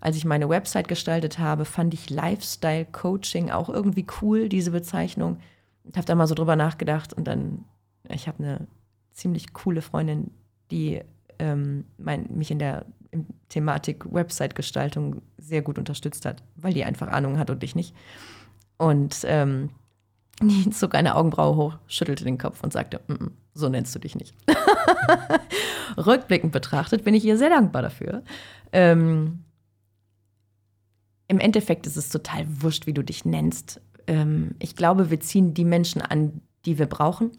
als 0.00 0.16
ich 0.16 0.24
meine 0.24 0.48
Website 0.48 0.88
gestaltet 0.88 1.38
habe, 1.38 1.64
fand 1.64 1.92
ich 1.92 2.08
Lifestyle 2.08 2.86
Coaching 2.86 3.50
auch 3.50 3.68
irgendwie 3.68 4.06
cool, 4.22 4.48
diese 4.48 4.70
Bezeichnung. 4.70 5.38
Ich 5.84 5.96
habe 5.96 6.06
da 6.06 6.14
mal 6.14 6.26
so 6.26 6.34
drüber 6.34 6.56
nachgedacht 6.56 7.12
und 7.12 7.24
dann, 7.24 7.64
ich 8.08 8.28
habe 8.28 8.42
eine 8.42 8.66
ziemlich 9.12 9.52
coole 9.52 9.82
Freundin, 9.82 10.30
die 10.70 11.00
ähm, 11.38 11.84
mein, 11.98 12.26
mich 12.30 12.50
in 12.50 12.58
der 12.58 12.86
in 13.14 13.26
Thematik 13.48 14.04
Website-Gestaltung 14.12 15.22
sehr 15.38 15.62
gut 15.62 15.78
unterstützt 15.78 16.26
hat, 16.26 16.42
weil 16.56 16.74
die 16.74 16.84
einfach 16.84 17.08
Ahnung 17.08 17.38
hat 17.38 17.50
und 17.50 17.62
ich 17.62 17.74
nicht. 17.74 17.94
Und 18.76 19.20
ähm, 19.24 19.70
die 20.42 20.70
zog 20.70 20.94
eine 20.94 21.14
Augenbraue 21.14 21.56
hoch, 21.56 21.78
schüttelte 21.86 22.24
den 22.24 22.38
Kopf 22.38 22.62
und 22.62 22.72
sagte, 22.72 23.00
mm 23.06 23.12
-mm, 23.12 23.30
so 23.54 23.68
nennst 23.68 23.94
du 23.94 23.98
dich 23.98 24.16
nicht. 24.16 24.34
Rückblickend 25.96 26.52
betrachtet 26.52 27.04
bin 27.04 27.14
ich 27.14 27.24
ihr 27.24 27.38
sehr 27.38 27.50
dankbar 27.50 27.82
dafür. 27.82 28.22
Ähm, 28.72 29.44
Im 31.28 31.38
Endeffekt 31.38 31.86
ist 31.86 31.96
es 31.96 32.08
total 32.08 32.46
wurscht, 32.48 32.86
wie 32.86 32.94
du 32.94 33.02
dich 33.02 33.24
nennst. 33.24 33.80
Ähm, 34.06 34.56
ich 34.58 34.74
glaube, 34.74 35.10
wir 35.10 35.20
ziehen 35.20 35.54
die 35.54 35.64
Menschen 35.64 36.02
an, 36.02 36.40
die 36.66 36.78
wir 36.78 36.86
brauchen. 36.86 37.30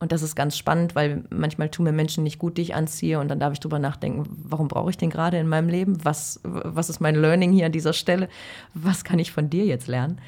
Und 0.00 0.12
das 0.12 0.22
ist 0.22 0.34
ganz 0.34 0.56
spannend, 0.56 0.94
weil 0.94 1.24
manchmal 1.28 1.68
tun 1.68 1.84
mir 1.84 1.92
Menschen 1.92 2.24
nicht 2.24 2.38
gut, 2.38 2.56
die 2.56 2.62
ich 2.62 2.74
anziehe. 2.74 3.20
Und 3.20 3.28
dann 3.28 3.38
darf 3.38 3.52
ich 3.52 3.60
drüber 3.60 3.78
nachdenken, 3.78 4.24
warum 4.30 4.66
brauche 4.66 4.88
ich 4.88 4.96
den 4.96 5.10
gerade 5.10 5.38
in 5.38 5.46
meinem 5.46 5.68
Leben? 5.68 6.02
Was, 6.02 6.40
was 6.42 6.88
ist 6.88 7.00
mein 7.00 7.14
Learning 7.14 7.52
hier 7.52 7.66
an 7.66 7.72
dieser 7.72 7.92
Stelle? 7.92 8.28
Was 8.72 9.04
kann 9.04 9.18
ich 9.18 9.30
von 9.30 9.50
dir 9.50 9.66
jetzt 9.66 9.88
lernen? 9.88 10.18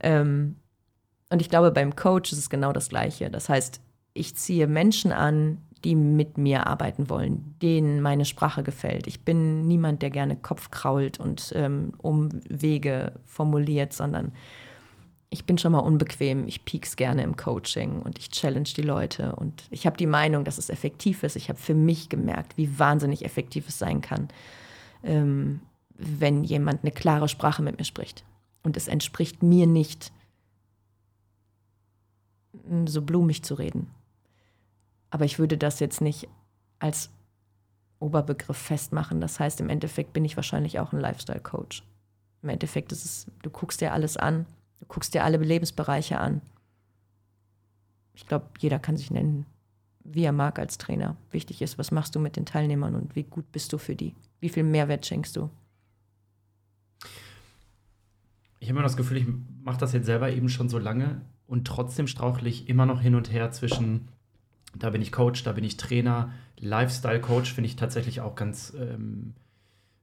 Ähm, 0.00 0.56
und 1.30 1.40
ich 1.40 1.48
glaube, 1.48 1.70
beim 1.70 1.96
Coach 1.96 2.30
ist 2.32 2.38
es 2.38 2.50
genau 2.50 2.74
das 2.74 2.90
Gleiche. 2.90 3.30
Das 3.30 3.48
heißt, 3.48 3.80
ich 4.12 4.36
ziehe 4.36 4.66
Menschen 4.66 5.12
an, 5.12 5.58
die 5.82 5.94
mit 5.94 6.36
mir 6.36 6.66
arbeiten 6.66 7.08
wollen, 7.08 7.56
denen 7.62 8.02
meine 8.02 8.26
Sprache 8.26 8.62
gefällt. 8.62 9.06
Ich 9.06 9.24
bin 9.24 9.66
niemand, 9.66 10.02
der 10.02 10.10
gerne 10.10 10.36
Kopf 10.36 10.70
krault 10.70 11.18
und 11.18 11.52
ähm, 11.56 11.92
Umwege 11.98 13.12
formuliert, 13.24 13.94
sondern 13.94 14.32
ich 15.32 15.46
bin 15.46 15.56
schon 15.56 15.72
mal 15.72 15.78
unbequem, 15.78 16.46
ich 16.46 16.66
piek's 16.66 16.94
gerne 16.94 17.22
im 17.22 17.36
Coaching 17.36 18.02
und 18.02 18.18
ich 18.18 18.28
challenge 18.28 18.68
die 18.76 18.82
Leute 18.82 19.34
und 19.36 19.64
ich 19.70 19.86
habe 19.86 19.96
die 19.96 20.06
Meinung, 20.06 20.44
dass 20.44 20.58
es 20.58 20.68
effektiv 20.68 21.22
ist. 21.22 21.36
Ich 21.36 21.48
habe 21.48 21.58
für 21.58 21.74
mich 21.74 22.10
gemerkt, 22.10 22.58
wie 22.58 22.78
wahnsinnig 22.78 23.24
effektiv 23.24 23.66
es 23.68 23.78
sein 23.78 24.02
kann, 24.02 24.28
ähm, 25.02 25.60
wenn 25.94 26.44
jemand 26.44 26.82
eine 26.82 26.92
klare 26.92 27.28
Sprache 27.28 27.62
mit 27.62 27.78
mir 27.78 27.84
spricht. 27.84 28.24
Und 28.62 28.76
es 28.76 28.88
entspricht 28.88 29.42
mir 29.42 29.66
nicht, 29.66 30.12
so 32.84 33.00
blumig 33.00 33.42
zu 33.42 33.54
reden. 33.54 33.90
Aber 35.08 35.24
ich 35.24 35.38
würde 35.38 35.56
das 35.56 35.80
jetzt 35.80 36.02
nicht 36.02 36.28
als 36.78 37.08
Oberbegriff 38.00 38.58
festmachen. 38.58 39.22
Das 39.22 39.40
heißt, 39.40 39.60
im 39.60 39.70
Endeffekt 39.70 40.12
bin 40.12 40.26
ich 40.26 40.36
wahrscheinlich 40.36 40.78
auch 40.78 40.92
ein 40.92 41.00
Lifestyle-Coach. 41.00 41.82
Im 42.42 42.48
Endeffekt 42.50 42.92
ist 42.92 43.04
es, 43.06 43.26
du 43.42 43.48
guckst 43.48 43.80
dir 43.80 43.94
alles 43.94 44.18
an 44.18 44.44
Du 44.82 44.88
guckst 44.88 45.14
dir 45.14 45.22
alle 45.22 45.36
Lebensbereiche 45.36 46.18
an. 46.18 46.42
Ich 48.14 48.26
glaube, 48.26 48.46
jeder 48.58 48.80
kann 48.80 48.96
sich 48.96 49.12
nennen, 49.12 49.46
wie 50.02 50.24
er 50.24 50.32
mag 50.32 50.58
als 50.58 50.76
Trainer. 50.76 51.16
Wichtig 51.30 51.62
ist, 51.62 51.78
was 51.78 51.92
machst 51.92 52.16
du 52.16 52.18
mit 52.18 52.34
den 52.34 52.46
Teilnehmern 52.46 52.96
und 52.96 53.14
wie 53.14 53.22
gut 53.22 53.52
bist 53.52 53.72
du 53.72 53.78
für 53.78 53.94
die? 53.94 54.16
Wie 54.40 54.48
viel 54.48 54.64
Mehrwert 54.64 55.06
schenkst 55.06 55.36
du? 55.36 55.50
Ich 58.58 58.68
habe 58.68 58.78
immer 58.78 58.82
das 58.82 58.96
Gefühl, 58.96 59.18
ich 59.18 59.26
mache 59.62 59.78
das 59.78 59.92
jetzt 59.92 60.06
selber 60.06 60.32
eben 60.32 60.48
schon 60.48 60.68
so 60.68 60.78
lange 60.78 61.20
und 61.46 61.64
trotzdem 61.64 62.08
strauchle 62.08 62.48
ich 62.48 62.68
immer 62.68 62.84
noch 62.84 63.00
hin 63.00 63.14
und 63.14 63.30
her 63.30 63.52
zwischen, 63.52 64.08
da 64.76 64.90
bin 64.90 65.00
ich 65.00 65.12
Coach, 65.12 65.44
da 65.44 65.52
bin 65.52 65.62
ich 65.62 65.76
Trainer, 65.76 66.32
Lifestyle-Coach 66.58 67.52
finde 67.52 67.68
ich 67.68 67.76
tatsächlich 67.76 68.20
auch 68.20 68.34
ganz 68.34 68.74
ähm, 68.76 69.34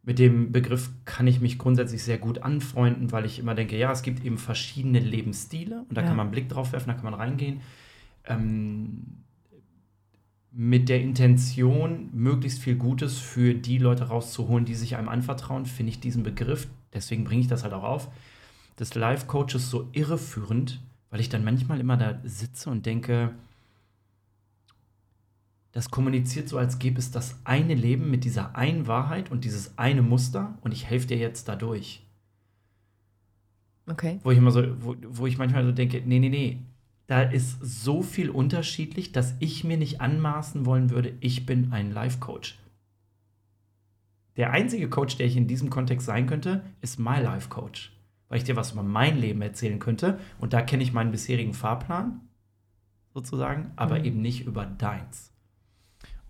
mit 0.10 0.18
dem 0.18 0.52
Begriff 0.52 0.90
kann 1.06 1.28
ich 1.28 1.40
mich 1.40 1.60
grundsätzlich 1.60 2.04
sehr 2.04 2.18
gut 2.18 2.40
anfreunden, 2.40 3.12
weil 3.12 3.26
ich 3.26 3.38
immer 3.38 3.54
denke, 3.54 3.78
ja, 3.78 3.92
es 3.92 4.02
gibt 4.02 4.26
eben 4.26 4.40
verschiedene 4.40 5.00
Lebensstile 5.00 5.86
und 5.88 5.96
da 5.96 6.02
ja. 6.02 6.08
kann 6.08 6.18
man 6.18 6.26
einen 6.26 6.32
Blick 6.32 6.50
drauf 6.50 6.72
werfen, 6.72 6.88
da 6.88 6.96
kann 6.96 7.04
man 7.04 7.14
reingehen. 7.14 7.62
Ähm, 8.26 9.04
mit 10.52 10.90
der 10.90 11.00
Intention, 11.00 12.10
möglichst 12.12 12.60
viel 12.60 12.76
Gutes 12.76 13.20
für 13.20 13.54
die 13.54 13.78
Leute 13.78 14.06
rauszuholen, 14.06 14.66
die 14.66 14.74
sich 14.74 14.96
einem 14.96 15.10
anvertrauen, 15.10 15.68
finde 15.68 15.92
ich 15.92 16.00
diesen 16.00 16.24
Begriff 16.24 16.68
deswegen 16.94 17.24
bringe 17.24 17.42
ich 17.42 17.48
das 17.48 17.64
halt 17.64 17.74
auch 17.74 17.84
auf, 17.84 18.10
des 18.80 18.96
Life-Coaches 18.96 19.70
so 19.70 19.90
irreführend, 19.92 20.82
weil 21.10 21.20
ich 21.20 21.30
dann 21.30 21.44
manchmal 21.44 21.80
immer 21.80 21.98
da 21.98 22.20
sitze 22.24 22.70
und 22.70 22.86
denke, 22.86 23.32
das 25.80 25.92
kommuniziert 25.92 26.50
so, 26.50 26.58
als 26.58 26.78
gäbe 26.78 27.00
es 27.00 27.10
das 27.10 27.40
eine 27.46 27.74
Leben 27.74 28.12
mit 28.12 28.26
dieser 28.26 28.58
einen 28.58 28.88
Wahrheit 28.88 29.32
und 29.32 29.46
dieses 29.46 29.78
eine 29.78 30.02
Muster 30.02 30.58
und 30.60 30.74
ich 30.74 30.86
helfe 30.86 31.08
dir 31.08 31.16
jetzt 31.16 31.48
dadurch. 31.48 32.06
Okay. 33.90 34.20
Wo 34.24 34.32
ich 34.32 34.38
immer 34.38 34.52
so, 34.52 34.62
wo, 34.84 34.98
wo 35.08 35.26
ich 35.26 35.38
manchmal 35.38 35.64
so 35.64 35.72
denke, 35.72 36.04
nee, 36.06 36.20
nee, 36.20 36.28
nee, 36.28 36.60
da 37.08 37.22
ist 37.22 37.60
so 37.62 38.02
viel 38.02 38.30
unterschiedlich, 38.30 39.14
dass 39.14 39.36
ich 39.40 39.64
mir 39.64 39.78
nicht 39.78 40.02
anmaßen 40.02 40.66
wollen 40.66 40.90
würde, 40.90 41.14
ich 41.22 41.46
bin 41.46 41.72
ein 41.72 41.94
Life-Coach. 41.94 42.60
Der 44.36 44.52
einzige 44.52 44.90
Coach, 44.90 45.16
der 45.16 45.28
ich 45.28 45.38
in 45.38 45.48
diesem 45.48 45.70
Kontext 45.70 46.06
sein 46.06 46.28
könnte, 46.28 46.62
ist 46.82 47.00
My 47.00 47.22
Life 47.22 47.48
Coach. 47.48 47.94
Weil 48.28 48.40
ich 48.40 48.44
dir 48.44 48.58
was 48.58 48.74
über 48.74 48.84
mein 48.84 49.18
Leben 49.18 49.42
erzählen 49.42 49.80
könnte. 49.80 50.20
Und 50.40 50.52
da 50.52 50.62
kenne 50.62 50.84
ich 50.84 50.92
meinen 50.92 51.12
bisherigen 51.12 51.54
Fahrplan, 51.54 52.20
sozusagen, 53.14 53.72
aber 53.78 54.00
mhm. 54.00 54.04
eben 54.04 54.22
nicht 54.22 54.46
über 54.46 54.66
deins. 54.66 55.29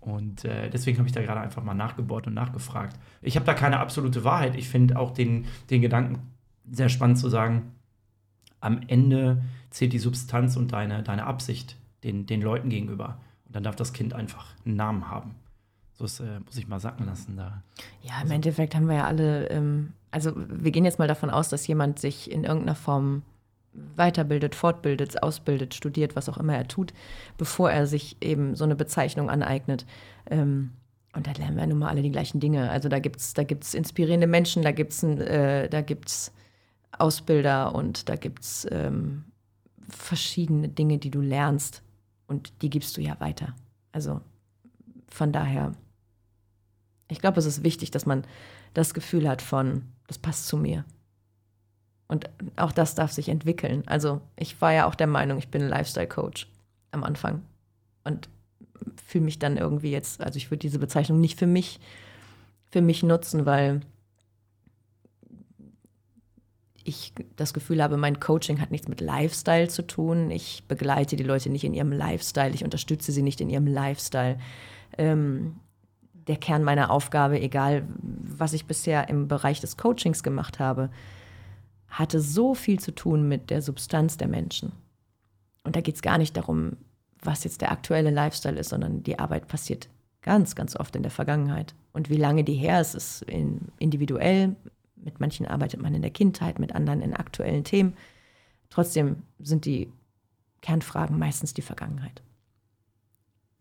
Und 0.00 0.44
äh, 0.44 0.70
deswegen 0.70 0.98
habe 0.98 1.08
ich 1.08 1.14
da 1.14 1.20
gerade 1.20 1.40
einfach 1.40 1.62
mal 1.62 1.74
nachgebohrt 1.74 2.26
und 2.26 2.34
nachgefragt. 2.34 2.98
Ich 3.20 3.36
habe 3.36 3.46
da 3.46 3.54
keine 3.54 3.80
absolute 3.80 4.24
Wahrheit. 4.24 4.56
Ich 4.56 4.68
finde 4.68 4.98
auch 4.98 5.10
den, 5.10 5.46
den 5.68 5.82
Gedanken 5.82 6.20
sehr 6.70 6.88
spannend 6.88 7.18
zu 7.18 7.28
sagen, 7.28 7.72
am 8.60 8.80
Ende 8.86 9.42
zählt 9.70 9.92
die 9.92 9.98
Substanz 9.98 10.56
und 10.56 10.72
deine, 10.72 11.02
deine 11.02 11.26
Absicht 11.26 11.76
den, 12.04 12.26
den 12.26 12.40
Leuten 12.40 12.70
gegenüber. 12.70 13.18
Und 13.46 13.56
dann 13.56 13.62
darf 13.62 13.76
das 13.76 13.92
Kind 13.92 14.14
einfach 14.14 14.54
einen 14.64 14.76
Namen 14.76 15.08
haben. 15.08 15.34
So 15.92 16.04
ist, 16.06 16.20
äh, 16.20 16.40
muss 16.46 16.56
ich 16.56 16.66
mal 16.66 16.80
sacken 16.80 17.04
lassen 17.06 17.36
da. 17.36 17.62
Ja, 18.02 18.14
im 18.16 18.22
also. 18.22 18.34
Endeffekt 18.34 18.74
haben 18.74 18.88
wir 18.88 18.96
ja 18.96 19.04
alle, 19.04 19.48
ähm, 19.50 19.92
also 20.10 20.32
wir 20.34 20.70
gehen 20.70 20.84
jetzt 20.84 20.98
mal 20.98 21.08
davon 21.08 21.28
aus, 21.28 21.50
dass 21.50 21.66
jemand 21.66 21.98
sich 21.98 22.30
in 22.30 22.44
irgendeiner 22.44 22.74
Form 22.74 23.22
weiterbildet, 23.72 24.54
fortbildet, 24.54 25.22
ausbildet, 25.22 25.74
studiert, 25.74 26.16
was 26.16 26.28
auch 26.28 26.38
immer 26.38 26.56
er 26.56 26.68
tut, 26.68 26.92
bevor 27.36 27.70
er 27.70 27.86
sich 27.86 28.16
eben 28.20 28.54
so 28.54 28.64
eine 28.64 28.76
Bezeichnung 28.76 29.30
aneignet. 29.30 29.86
Ähm, 30.28 30.72
und 31.14 31.26
da 31.26 31.32
lernen 31.32 31.56
wir 31.56 31.66
nun 31.66 31.78
mal 31.78 31.88
alle 31.88 32.02
die 32.02 32.12
gleichen 32.12 32.40
Dinge. 32.40 32.70
Also 32.70 32.88
da 32.88 32.98
gibt 32.98 33.16
es 33.16 33.34
da 33.34 33.42
gibt's 33.42 33.74
inspirierende 33.74 34.26
Menschen, 34.26 34.62
da 34.62 34.70
gibt 34.70 34.92
es 34.92 35.02
äh, 35.02 35.68
Ausbilder 36.98 37.74
und 37.74 38.08
da 38.08 38.16
gibt 38.16 38.42
es 38.44 38.66
ähm, 38.70 39.24
verschiedene 39.88 40.68
Dinge, 40.68 40.98
die 40.98 41.10
du 41.10 41.20
lernst 41.20 41.82
und 42.26 42.62
die 42.62 42.70
gibst 42.70 42.96
du 42.96 43.00
ja 43.00 43.18
weiter. 43.20 43.54
Also 43.92 44.20
von 45.08 45.32
daher, 45.32 45.72
ich 47.08 47.20
glaube, 47.20 47.40
es 47.40 47.46
ist 47.46 47.64
wichtig, 47.64 47.90
dass 47.90 48.06
man 48.06 48.24
das 48.74 48.94
Gefühl 48.94 49.28
hat 49.28 49.42
von, 49.42 49.82
das 50.06 50.18
passt 50.18 50.46
zu 50.46 50.56
mir. 50.56 50.84
Und 52.10 52.28
auch 52.56 52.72
das 52.72 52.96
darf 52.96 53.12
sich 53.12 53.28
entwickeln. 53.28 53.84
Also 53.86 54.20
ich 54.34 54.60
war 54.60 54.72
ja 54.72 54.86
auch 54.86 54.96
der 54.96 55.06
Meinung, 55.06 55.38
ich 55.38 55.46
bin 55.46 55.68
Lifestyle-Coach 55.68 56.48
am 56.90 57.04
Anfang 57.04 57.42
und 58.02 58.28
fühle 59.06 59.26
mich 59.26 59.38
dann 59.38 59.56
irgendwie 59.56 59.92
jetzt, 59.92 60.20
also 60.20 60.36
ich 60.36 60.50
würde 60.50 60.58
diese 60.58 60.80
Bezeichnung 60.80 61.20
nicht 61.20 61.38
für 61.38 61.46
mich, 61.46 61.78
für 62.68 62.80
mich 62.80 63.04
nutzen, 63.04 63.46
weil 63.46 63.82
ich 66.82 67.12
das 67.36 67.54
Gefühl 67.54 67.80
habe, 67.80 67.96
mein 67.96 68.18
Coaching 68.18 68.60
hat 68.60 68.72
nichts 68.72 68.88
mit 68.88 69.00
Lifestyle 69.00 69.68
zu 69.68 69.86
tun. 69.86 70.32
Ich 70.32 70.64
begleite 70.66 71.14
die 71.14 71.22
Leute 71.22 71.48
nicht 71.48 71.62
in 71.62 71.74
ihrem 71.74 71.92
Lifestyle, 71.92 72.50
ich 72.50 72.64
unterstütze 72.64 73.12
sie 73.12 73.22
nicht 73.22 73.40
in 73.40 73.50
ihrem 73.50 73.68
Lifestyle. 73.68 74.36
Ähm, 74.98 75.60
der 76.26 76.38
Kern 76.38 76.64
meiner 76.64 76.90
Aufgabe, 76.90 77.40
egal 77.40 77.86
was 78.02 78.52
ich 78.52 78.66
bisher 78.66 79.08
im 79.08 79.28
Bereich 79.28 79.60
des 79.60 79.76
Coachings 79.76 80.24
gemacht 80.24 80.58
habe, 80.58 80.90
hatte 81.90 82.20
so 82.20 82.54
viel 82.54 82.78
zu 82.78 82.94
tun 82.94 83.28
mit 83.28 83.50
der 83.50 83.62
Substanz 83.62 84.16
der 84.16 84.28
Menschen. 84.28 84.72
Und 85.64 85.76
da 85.76 85.80
geht 85.80 85.96
es 85.96 86.02
gar 86.02 86.18
nicht 86.18 86.36
darum, 86.36 86.76
was 87.22 87.44
jetzt 87.44 87.60
der 87.60 87.72
aktuelle 87.72 88.10
Lifestyle 88.10 88.58
ist, 88.58 88.70
sondern 88.70 89.02
die 89.02 89.18
Arbeit 89.18 89.48
passiert 89.48 89.88
ganz, 90.22 90.54
ganz 90.54 90.76
oft 90.76 90.96
in 90.96 91.02
der 91.02 91.10
Vergangenheit. 91.10 91.74
Und 91.92 92.08
wie 92.08 92.16
lange 92.16 92.44
die 92.44 92.54
her 92.54 92.80
ist, 92.80 92.94
ist 92.94 93.22
individuell, 93.78 94.56
mit 94.96 95.20
manchen 95.20 95.46
arbeitet 95.46 95.80
man 95.80 95.94
in 95.94 96.02
der 96.02 96.10
Kindheit, 96.10 96.58
mit 96.58 96.74
anderen 96.74 97.00
in 97.00 97.14
aktuellen 97.14 97.64
Themen. 97.64 97.94
Trotzdem 98.68 99.22
sind 99.38 99.64
die 99.64 99.92
Kernfragen 100.60 101.18
meistens 101.18 101.54
die 101.54 101.62
Vergangenheit. 101.62 102.22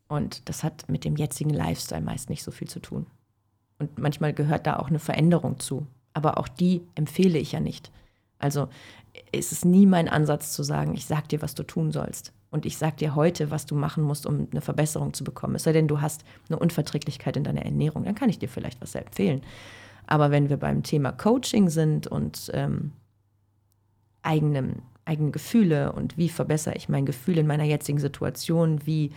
Und 0.08 0.50
das 0.50 0.64
hat 0.64 0.90
mit 0.90 1.06
dem 1.06 1.16
jetzigen 1.16 1.52
Lifestyle 1.52 2.02
meist 2.02 2.30
nicht 2.30 2.44
so 2.44 2.52
viel 2.52 2.68
zu 2.68 2.80
tun. 2.80 3.06
Und 3.78 3.98
manchmal 3.98 4.34
gehört 4.34 4.68
da 4.68 4.78
auch 4.78 4.90
eine 4.90 5.00
Veränderung 5.00 5.60
zu. 5.60 5.88
Aber 6.14 6.38
auch 6.38 6.48
die 6.48 6.82
empfehle 6.96 7.40
ich 7.40 7.54
ja 7.54 7.60
nicht. 7.60 7.92
Also 8.40 8.70
ist 9.32 9.52
es 9.52 9.66
nie 9.66 9.86
mein 9.86 10.10
Ansatz 10.10 10.54
zu 10.54 10.64
sagen, 10.64 10.94
ich 10.96 11.06
sag 11.06 11.30
dir, 11.30 11.42
was 11.42 11.56
du 11.56 11.64
tun 11.64 11.92
sollst. 11.92 12.34
Und 12.52 12.66
ich 12.66 12.78
sag 12.78 12.98
dir 12.98 13.14
heute, 13.14 13.52
was 13.52 13.68
du 13.68 13.76
machen 13.76 14.04
musst, 14.04 14.26
um 14.26 14.48
eine 14.52 14.62
Verbesserung 14.62 15.14
zu 15.14 15.24
bekommen. 15.24 15.56
Es 15.56 15.64
sei 15.64 15.74
denn, 15.74 15.88
du 15.88 16.02
hast 16.02 16.24
eine 16.48 16.58
Unverträglichkeit 16.58 17.38
in 17.38 17.44
deiner 17.44 17.64
Ernährung, 17.64 18.06
dann 18.06 18.16
kann 18.16 18.30
ich 18.30 18.40
dir 18.40 18.50
vielleicht 18.50 18.82
was 18.82 18.96
empfehlen. 18.96 19.42
Aber 20.08 20.32
wenn 20.32 20.50
wir 20.50 20.58
beim 20.58 20.82
Thema 20.82 21.12
Coaching 21.12 21.70
sind 21.70 22.08
und 22.08 22.50
ähm, 22.56 22.94
eigenen, 24.24 24.82
eigene 25.06 25.30
Gefühle 25.30 25.92
und 25.92 26.18
wie 26.18 26.30
verbessere 26.30 26.76
ich 26.76 26.90
mein 26.90 27.06
Gefühl 27.06 27.38
in 27.38 27.46
meiner 27.46 27.66
jetzigen 27.66 28.00
Situation, 28.00 28.86
wie 28.88 29.12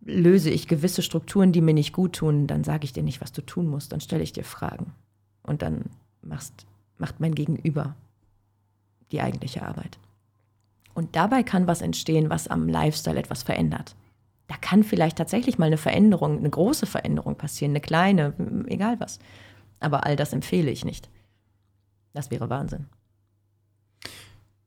löse 0.00 0.50
ich 0.50 0.68
gewisse 0.68 1.02
Strukturen, 1.02 1.52
die 1.52 1.60
mir 1.60 1.74
nicht 1.74 1.92
gut 1.92 2.14
tun, 2.14 2.46
dann 2.46 2.64
sage 2.64 2.84
ich 2.84 2.94
dir 2.94 3.02
nicht, 3.02 3.20
was 3.20 3.32
du 3.32 3.42
tun 3.42 3.66
musst, 3.66 3.92
dann 3.92 4.00
stelle 4.00 4.22
ich 4.22 4.32
dir 4.32 4.44
Fragen. 4.44 4.92
Und 5.42 5.60
dann 5.60 5.84
machst, 6.22 6.66
macht 6.96 7.20
mein 7.20 7.34
Gegenüber 7.34 7.94
die 9.14 9.20
eigentliche 9.20 9.62
Arbeit. 9.62 9.98
Und 10.92 11.16
dabei 11.16 11.42
kann 11.42 11.66
was 11.66 11.82
entstehen, 11.82 12.30
was 12.30 12.48
am 12.48 12.68
Lifestyle 12.68 13.18
etwas 13.18 13.42
verändert. 13.42 13.94
Da 14.48 14.56
kann 14.56 14.82
vielleicht 14.82 15.16
tatsächlich 15.16 15.56
mal 15.56 15.66
eine 15.66 15.76
Veränderung, 15.76 16.38
eine 16.38 16.50
große 16.50 16.86
Veränderung 16.86 17.36
passieren, 17.36 17.72
eine 17.72 17.80
kleine, 17.80 18.34
egal 18.66 19.00
was. 19.00 19.18
Aber 19.80 20.04
all 20.04 20.16
das 20.16 20.32
empfehle 20.32 20.70
ich 20.70 20.84
nicht. 20.84 21.08
Das 22.12 22.30
wäre 22.30 22.50
Wahnsinn. 22.50 22.86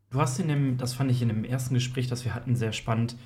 Du 0.09 0.19
hast 0.19 0.39
in 0.39 0.47
dem, 0.47 0.77
das 0.77 0.93
fand 0.93 1.11
ich 1.11 1.21
in 1.21 1.27
dem 1.27 1.43
ersten 1.43 1.73
Gespräch, 1.73 2.07
das 2.07 2.23
wir 2.23 2.33
hatten, 2.33 2.55
sehr 2.55 2.71
spannend, 2.71 3.17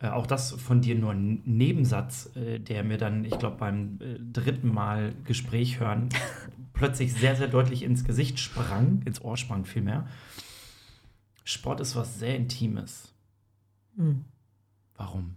äh, 0.00 0.08
auch 0.08 0.26
das 0.26 0.52
von 0.52 0.80
dir 0.80 0.94
nur 0.94 1.12
ein 1.12 1.42
Nebensatz, 1.44 2.30
äh, 2.34 2.58
der 2.58 2.82
mir 2.82 2.96
dann, 2.96 3.24
ich 3.24 3.38
glaube, 3.38 3.56
beim 3.58 3.98
äh, 4.00 4.18
dritten 4.18 4.72
Mal 4.72 5.12
Gespräch 5.24 5.80
hören, 5.80 6.08
plötzlich 6.72 7.12
sehr, 7.12 7.36
sehr 7.36 7.48
deutlich 7.48 7.82
ins 7.82 8.04
Gesicht 8.04 8.38
sprang, 8.38 9.02
ins 9.04 9.22
Ohr 9.22 9.36
sprang 9.36 9.64
vielmehr. 9.64 10.06
Sport 11.44 11.80
ist 11.80 11.96
was 11.96 12.18
sehr 12.18 12.36
Intimes. 12.36 13.12
Hm. 13.96 14.24
Warum? 14.94 15.36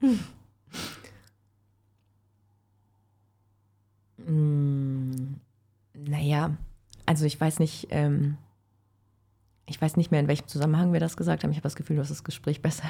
Hm. 0.00 0.20
Naja, 5.94 6.56
also 7.04 7.24
ich 7.24 7.40
weiß 7.40 7.60
nicht, 7.60 7.88
ähm, 7.90 8.36
ich 9.66 9.80
weiß 9.80 9.96
nicht 9.96 10.10
mehr, 10.10 10.20
in 10.20 10.28
welchem 10.28 10.46
Zusammenhang 10.46 10.92
wir 10.92 11.00
das 11.00 11.16
gesagt 11.16 11.42
haben. 11.42 11.50
Ich 11.50 11.56
habe 11.56 11.64
das 11.64 11.76
Gefühl, 11.76 11.96
du 11.96 12.02
hast 12.02 12.10
das 12.10 12.24
Gespräch 12.24 12.62
besser 12.62 12.84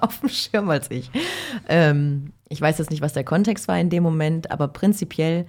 auf 0.00 0.20
dem 0.20 0.28
Schirm 0.28 0.70
als 0.70 0.90
ich. 0.90 1.10
Ähm, 1.68 2.32
ich 2.48 2.60
weiß 2.60 2.78
jetzt 2.78 2.90
nicht, 2.90 3.02
was 3.02 3.12
der 3.12 3.24
Kontext 3.24 3.68
war 3.68 3.78
in 3.78 3.90
dem 3.90 4.02
Moment, 4.02 4.50
aber 4.50 4.68
prinzipiell, 4.68 5.46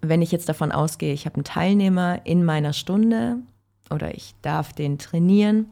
wenn 0.00 0.22
ich 0.22 0.32
jetzt 0.32 0.48
davon 0.48 0.72
ausgehe, 0.72 1.14
ich 1.14 1.26
habe 1.26 1.36
einen 1.36 1.44
Teilnehmer 1.44 2.20
in 2.24 2.44
meiner 2.44 2.72
Stunde 2.72 3.38
oder 3.90 4.14
ich 4.14 4.34
darf 4.42 4.72
den 4.72 4.98
trainieren, 4.98 5.70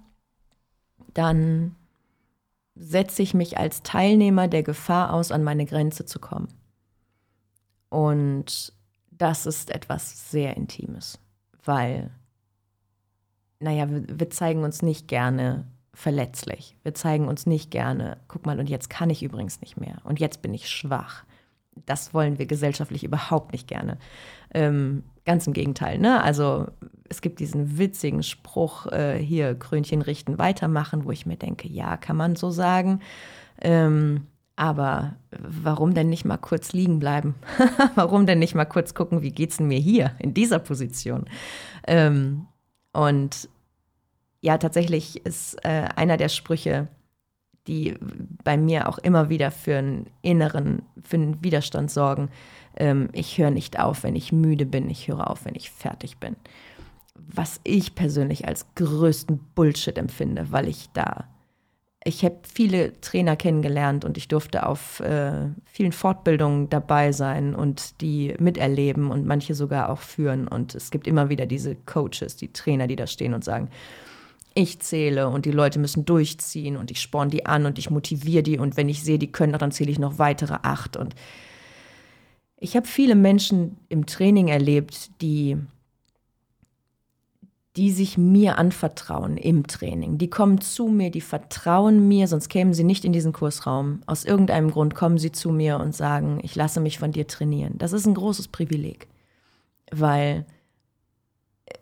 dann 1.15 1.75
setze 2.75 3.23
ich 3.23 3.35
mich 3.35 3.59
als 3.59 3.83
Teilnehmer 3.83 4.49
der 4.49 4.63
Gefahr 4.63 5.13
aus, 5.13 5.31
an 5.31 5.45
meine 5.45 5.67
Grenze 5.67 6.07
zu 6.07 6.19
kommen. 6.19 6.49
Und 7.91 8.73
das 9.11 9.47
ist 9.47 9.71
etwas 9.71 10.31
sehr 10.31 10.57
Intimes, 10.57 11.19
weil, 11.65 12.11
naja, 13.61 13.87
wir, 13.89 14.31
zeigen 14.31 14.65
uns 14.65 14.83
nicht 14.83 15.07
gerne 15.07 15.67
verletzlich. 15.93 16.75
Wir 16.83 16.95
zeigen 16.95 17.29
uns 17.29 17.45
nicht 17.45 17.71
gerne, 17.71 18.17
guck 18.29 18.47
mal, 18.47 18.59
und 18.59 18.71
jetzt 18.71 18.89
kann 18.89 19.11
ich 19.11 19.23
übrigens 19.23 19.61
nicht 19.61 19.79
mehr. 19.79 19.99
Und 20.05 20.21
jetzt 20.21 20.41
bin 20.41 20.55
ich 20.55 20.71
schwach. 20.71 21.25
Das 21.87 22.15
wollen 22.15 22.39
wir 22.39 22.47
gesellschaftlich 22.47 23.05
überhaupt 23.05 23.53
nicht 23.53 23.69
gerne. 23.69 23.99
Ähm, 24.55 25.05
ganz 25.25 25.47
im 25.47 25.53
Gegenteil, 25.53 25.99
ne? 25.99 26.23
Also 26.23 26.67
es 27.09 27.21
gibt 27.21 27.41
diesen 27.41 27.79
witzigen 27.79 28.23
Spruch, 28.23 28.87
äh, 28.87 29.19
hier 29.19 29.55
Krönchen 29.55 30.03
richten, 30.03 30.39
weitermachen, 30.39 31.05
wo 31.05 31.11
ich 31.11 31.27
mir 31.27 31.37
denke, 31.37 31.69
ja, 31.69 31.97
kann 31.97 32.17
man 32.17 32.37
so 32.37 32.51
sagen. 32.51 33.01
Ähm, 33.61 34.27
aber 34.57 35.17
warum 35.31 35.95
denn 35.95 36.09
nicht 36.09 36.25
mal 36.25 36.39
kurz 36.39 36.73
liegen 36.73 36.99
bleiben? 36.99 37.35
warum 37.95 38.27
denn 38.27 38.39
nicht 38.39 38.55
mal 38.55 38.65
kurz 38.65 38.95
gucken, 38.95 39.23
wie 39.23 39.33
geht's 39.33 39.59
denn 39.59 39.69
mir 39.69 39.79
hier 39.79 40.13
in 40.19 40.35
dieser 40.35 40.59
Position? 40.59 41.27
Ähm, 41.87 42.47
und 42.93 43.49
ja, 44.41 44.59
tatsächlich 44.59 45.25
ist 45.25 45.57
äh, 45.65 45.89
einer 45.97 46.17
der 46.17 46.29
Sprüche, 46.29 46.89
die 47.67 47.97
bei 48.43 48.57
mir 48.57 48.89
auch 48.89 48.99
immer 48.99 49.29
wieder 49.29 49.51
für 49.51 49.79
einen 49.79 50.11
inneren, 50.21 50.83
für 51.03 51.17
einen 51.17 51.43
Widerstand 51.45 51.91
sorgen. 51.91 52.29
Ähm, 52.77 53.09
ich 53.13 53.39
höre 53.39 53.51
nicht 53.51 53.79
auf, 53.79 54.03
wenn 54.03 54.17
ich 54.17 54.33
müde 54.33 54.67
bin, 54.67 54.89
ich 54.91 55.09
höre 55.09 55.31
auf, 55.31 55.45
wenn 55.45 55.55
ich 55.55 55.71
fertig 55.71 56.19
bin. 56.19 56.37
Was 57.15 57.61
ich 57.65 57.95
persönlich 57.95 58.47
als 58.47 58.67
größten 58.75 59.39
Bullshit 59.55 59.97
empfinde, 59.99 60.51
weil 60.51 60.69
ich 60.69 60.89
da 60.93 61.29
ich 62.05 62.25
habe 62.25 62.37
viele 62.43 63.01
Trainer 63.01 63.37
kennengelernt 63.37 64.05
und 64.05 64.17
ich 64.17 64.29
durfte 64.29 64.67
auf 64.67 65.01
äh, 65.01 65.51
vielen 65.65 65.93
Fortbildungen 65.93 66.69
dabei 66.69 67.13
sein 67.13 67.55
und 67.55 68.01
die 68.01 68.35
miterleben 68.39 69.11
und 69.11 69.27
manche 69.27 69.55
sogar 69.55 69.89
auch 69.91 70.01
führen. 70.01 70.49
Und 70.49 70.75
es 70.75 70.91
gibt 70.91 71.07
immer 71.07 71.29
wieder 71.29 71.47
diese 71.47 71.77
Coaches, 71.77 72.37
die 72.37 72.53
Trainer, 72.53 72.89
die 72.89 72.97
da 72.97 73.07
stehen 73.07 73.35
und 73.35 73.45
sagen, 73.45 73.69
ich 74.55 74.81
zähle 74.81 75.29
und 75.29 75.47
die 75.47 75.53
Leute 75.53 75.79
müssen 75.79 76.05
durchziehen 76.05 76.77
und 76.77 76.91
ich 76.91 77.01
sporn 77.01 77.31
die 77.31 77.47
an 77.47 77.67
und 77.67 77.79
ich 77.79 77.89
motiviere 77.89 78.43
die 78.43 78.59
und 78.59 78.77
wenn 78.77 78.89
ich 78.89 79.03
sehe, 79.03 79.19
die 79.19 79.33
können, 79.33 79.57
dann 79.57 79.73
zähle 79.73 79.91
ich 79.91 79.99
noch 79.99 80.19
weitere 80.19 80.59
acht. 80.63 80.97
Und 80.97 81.15
ich 82.63 82.77
habe 82.77 82.87
viele 82.87 83.15
Menschen 83.15 83.77
im 83.89 84.07
Training 84.07 84.49
erlebt, 84.49 85.11
die 85.21 85.59
die 87.77 87.91
sich 87.91 88.19
mir 88.19 88.59
anvertrauen 88.59 89.39
im 89.39 89.67
Training. 89.67 90.19
Die 90.19 90.29
kommen 90.29 90.61
zu 90.61 90.89
mir, 90.89 91.11
die 91.11 91.23
vertrauen 91.23 92.07
mir, 92.07 92.29
sonst 92.29 92.51
kämen 92.51 92.75
sie 92.75 92.85
nicht 92.85 93.07
in 93.07 93.15
diesen 93.15 93.33
Kursraum. 93.33 94.03
Aus 94.05 94.27
irgendeinem 94.27 94.71
Grund 94.71 94.95
kommen 94.95 95.17
sie 95.17 95.33
zu 95.33 95.51
mir 95.51 95.81
und 95.81 95.97
sagen, 95.97 96.39
ich 96.43 96.55
lasse 96.55 96.81
mich 96.81 96.99
von 96.99 97.13
dir 97.13 97.27
trainieren. 97.27 97.79
Das 97.79 97.95
ist 97.95 98.05
ein 98.05 98.13
großes 98.13 98.49
Privileg, 98.49 99.09
weil 99.91 100.45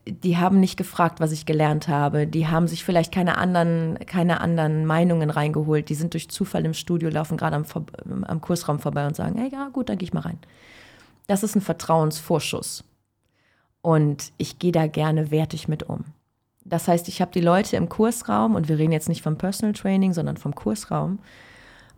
die 0.06 0.36
haben 0.36 0.60
nicht 0.60 0.76
gefragt, 0.76 1.20
was 1.20 1.32
ich 1.32 1.46
gelernt 1.46 1.88
habe. 1.88 2.26
Die 2.26 2.48
haben 2.48 2.68
sich 2.68 2.84
vielleicht 2.84 3.12
keine 3.12 3.38
anderen, 3.38 3.98
keine 4.06 4.40
anderen 4.40 4.86
Meinungen 4.86 5.30
reingeholt. 5.30 5.88
Die 5.88 5.94
sind 5.94 6.14
durch 6.14 6.28
Zufall 6.28 6.64
im 6.64 6.74
Studio, 6.74 7.08
laufen 7.08 7.36
gerade 7.36 7.56
am, 7.56 8.24
am 8.24 8.40
Kursraum 8.40 8.78
vorbei 8.78 9.06
und 9.06 9.16
sagen, 9.16 9.38
hey, 9.38 9.50
ja 9.50 9.68
gut, 9.68 9.88
dann 9.88 9.98
gehe 9.98 10.06
ich 10.06 10.12
mal 10.12 10.20
rein. 10.20 10.38
Das 11.26 11.42
ist 11.42 11.54
ein 11.54 11.60
Vertrauensvorschuss. 11.60 12.84
Und 13.82 14.32
ich 14.36 14.58
gehe 14.58 14.72
da 14.72 14.86
gerne 14.86 15.30
wertig 15.30 15.68
mit 15.68 15.84
um. 15.84 16.04
Das 16.64 16.86
heißt, 16.86 17.08
ich 17.08 17.20
habe 17.20 17.32
die 17.32 17.40
Leute 17.40 17.76
im 17.76 17.88
Kursraum 17.88 18.54
und 18.54 18.68
wir 18.68 18.78
reden 18.78 18.92
jetzt 18.92 19.08
nicht 19.08 19.22
vom 19.22 19.38
Personal 19.38 19.72
Training, 19.72 20.12
sondern 20.12 20.36
vom 20.36 20.54
Kursraum. 20.54 21.18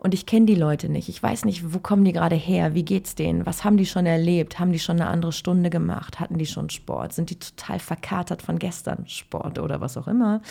Und 0.03 0.14
ich 0.14 0.26
kenne 0.26 0.46
die 0.46 0.57
Leute 0.57 0.88
nicht. 0.88 1.09
Ich 1.09 1.22
weiß 1.22 1.44
nicht, 1.44 1.72
wo 1.72 1.78
kommen 1.78 2.05
die 2.05 2.11
gerade 2.11 2.34
her? 2.34 2.74
Wie 2.74 2.84
geht's 2.84 3.14
denen? 3.14 3.46
Was 3.46 3.62
haben 3.62 3.76
die 3.76 3.86
schon 3.86 4.05
erlebt? 4.05 4.59
Haben 4.59 4.72
die 4.72 4.80
schon 4.80 5.00
eine 5.00 5.09
andere 5.09 5.30
Stunde 5.30 5.70
gemacht? 5.70 6.18
Hatten 6.18 6.38
die 6.38 6.46
schon 6.46 6.70
Sport? 6.70 7.12
Sind 7.12 7.30
die 7.30 7.38
total 7.38 7.78
verkatert 7.78 8.42
von 8.42 8.59
gestern 8.59 9.07
Sport 9.07 9.61
oder 9.61 9.80
was 9.80 9.96
auch 9.96 10.09
immer? 10.09 10.42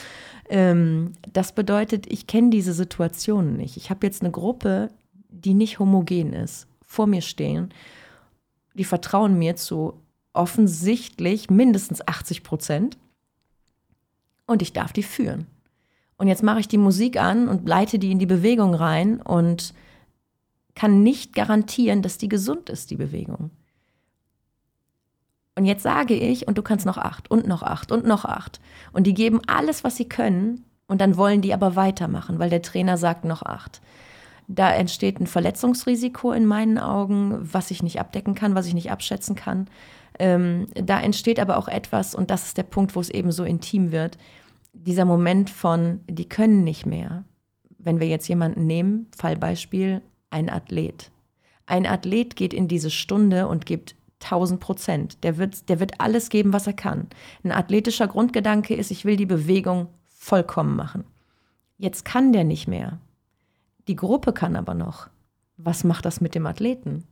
Ähm, 0.48 1.12
das 1.34 1.52
bedeutet, 1.52 2.10
ich 2.10 2.28
kenne 2.28 2.50
diese 2.50 2.72
Situationen 2.72 3.58
nicht. 3.58 3.76
Ich 3.76 3.90
habe 3.90 4.08
jetzt 4.08 4.22
eine 4.22 4.32
Gruppe, 4.32 4.88
die 5.28 5.54
nicht 5.54 5.80
homogen 5.80 6.32
ist, 6.32 6.68
vor 6.88 7.06
mir 7.06 7.22
stehen. 7.22 7.74
Die 8.76 8.86
vertrauen 8.86 9.38
mir 9.38 9.58
zu 9.58 9.96
offensichtlich 10.32 11.50
mindestens 11.50 12.08
80 12.08 12.44
Prozent. 12.44 12.98
Und 14.48 14.62
ich 14.62 14.72
darf 14.72 14.94
die 14.94 15.04
führen. 15.04 15.48
Und 16.22 16.28
jetzt 16.28 16.44
mache 16.44 16.60
ich 16.60 16.68
die 16.68 16.78
Musik 16.78 17.20
an 17.20 17.48
und 17.48 17.68
leite 17.68 17.98
die 17.98 18.12
in 18.12 18.20
die 18.20 18.28
Bewegung 18.28 18.76
rein 18.76 19.20
und 19.20 19.74
kann 20.76 21.02
nicht 21.02 21.34
garantieren, 21.34 22.04
dass 22.04 22.20
die 22.20 22.30
gesund 22.30 22.70
ist, 22.70 22.92
die 22.92 22.96
Bewegung. 22.96 23.50
Und 25.56 25.66
jetzt 25.66 25.82
sage 25.82 26.14
ich, 26.14 26.48
und 26.48 26.60
du 26.60 26.62
kannst 26.62 26.86
noch 26.86 27.00
acht 27.00 27.32
und 27.32 27.48
noch 27.48 27.64
acht 27.64 27.92
und 27.92 28.06
noch 28.06 28.24
acht. 28.24 28.62
Und 28.94 29.08
die 29.08 29.16
geben 29.16 29.42
alles, 29.48 29.84
was 29.84 29.96
sie 29.96 30.08
können, 30.08 30.64
und 30.86 31.02
dann 31.02 31.18
wollen 31.18 31.42
die 31.42 31.56
aber 31.56 31.76
weitermachen, 31.76 32.38
weil 32.38 32.52
der 32.52 32.62
Trainer 32.62 32.98
sagt 32.98 33.26
noch 33.26 33.42
acht. 33.42 33.82
Da 34.48 34.72
entsteht 34.72 35.20
ein 35.20 35.26
Verletzungsrisiko 35.26 36.34
in 36.34 36.46
meinen 36.46 36.78
Augen, 36.78 37.40
was 37.52 37.72
ich 37.72 37.82
nicht 37.82 38.00
abdecken 38.00 38.36
kann, 38.36 38.54
was 38.54 38.68
ich 38.68 38.76
nicht 38.76 38.92
abschätzen 38.92 39.36
kann. 39.36 39.68
Ähm, 40.20 40.68
da 40.76 41.02
entsteht 41.02 41.40
aber 41.40 41.58
auch 41.58 41.68
etwas, 41.68 42.14
und 42.14 42.30
das 42.30 42.46
ist 42.46 42.58
der 42.58 42.64
Punkt, 42.64 42.96
wo 42.96 43.00
es 43.00 43.10
eben 43.10 43.32
so 43.32 43.44
intim 43.44 43.92
wird, 43.92 44.20
dieser 44.74 45.06
Moment 45.06 45.50
von, 45.50 46.02
die 46.08 46.28
können 46.28 46.64
nicht 46.64 46.86
mehr. 46.86 47.24
Wenn 47.78 48.00
wir 48.00 48.08
jetzt 48.08 48.28
jemanden 48.28 48.66
nehmen, 48.66 49.08
Fallbeispiel, 49.18 50.02
ein 50.30 50.50
Athlet. 50.50 51.12
Ein 51.66 51.86
Athlet 51.86 52.36
geht 52.36 52.54
in 52.54 52.68
diese 52.68 52.90
Stunde 52.90 53.48
und 53.48 53.66
gibt 53.66 53.96
1000 54.24 54.60
Prozent. 54.60 55.24
Der 55.24 55.38
wird, 55.38 55.70
der 55.70 55.80
wird 55.80 56.00
alles 56.00 56.30
geben, 56.30 56.54
was 56.54 56.68
er 56.68 56.74
kann. 56.74 57.08
Ein 57.44 57.52
athletischer 57.52 58.08
Grundgedanke 58.08 58.76
ist, 58.76 58.92
ich 58.92 59.06
will 59.06 59.18
die 59.18 59.26
Bewegung 59.26 59.88
vollkommen 60.06 60.76
machen. 60.76 61.04
Jetzt 61.78 62.06
kann 62.06 62.32
der 62.32 62.44
nicht 62.44 62.68
mehr. 62.68 63.00
Die 63.88 63.96
Gruppe 63.96 64.34
kann 64.34 64.56
aber 64.56 64.76
noch. 64.76 65.10
Was 65.58 65.84
macht 65.84 66.06
das 66.06 66.22
mit 66.22 66.36
dem 66.36 66.46
Athleten? 66.46 67.06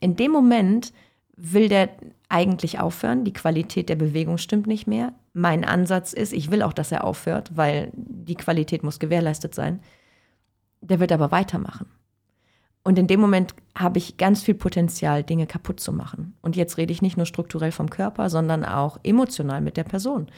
In 0.00 0.16
dem 0.16 0.30
Moment 0.30 0.92
will 1.36 1.68
der 1.68 1.90
eigentlich 2.28 2.78
aufhören. 2.78 3.24
Die 3.24 3.32
Qualität 3.32 3.88
der 3.88 3.96
Bewegung 3.96 4.38
stimmt 4.38 4.66
nicht 4.66 4.86
mehr. 4.86 5.12
Mein 5.32 5.64
Ansatz 5.64 6.12
ist, 6.12 6.32
ich 6.32 6.50
will 6.50 6.62
auch, 6.62 6.72
dass 6.72 6.92
er 6.92 7.04
aufhört, 7.04 7.56
weil 7.56 7.90
die 7.94 8.36
Qualität 8.36 8.82
muss 8.82 8.98
gewährleistet 8.98 9.54
sein. 9.54 9.80
Der 10.80 11.00
wird 11.00 11.12
aber 11.12 11.30
weitermachen. 11.30 11.86
Und 12.84 12.98
in 12.98 13.06
dem 13.06 13.18
Moment 13.18 13.54
habe 13.74 13.98
ich 13.98 14.18
ganz 14.18 14.42
viel 14.42 14.54
Potenzial, 14.54 15.24
Dinge 15.24 15.46
kaputt 15.46 15.80
zu 15.80 15.92
machen. 15.92 16.34
Und 16.42 16.54
jetzt 16.54 16.76
rede 16.76 16.92
ich 16.92 17.00
nicht 17.00 17.16
nur 17.16 17.26
strukturell 17.26 17.72
vom 17.72 17.88
Körper, 17.88 18.28
sondern 18.28 18.64
auch 18.64 18.98
emotional 19.02 19.62
mit 19.62 19.78
der 19.78 19.84
Person. 19.84 20.28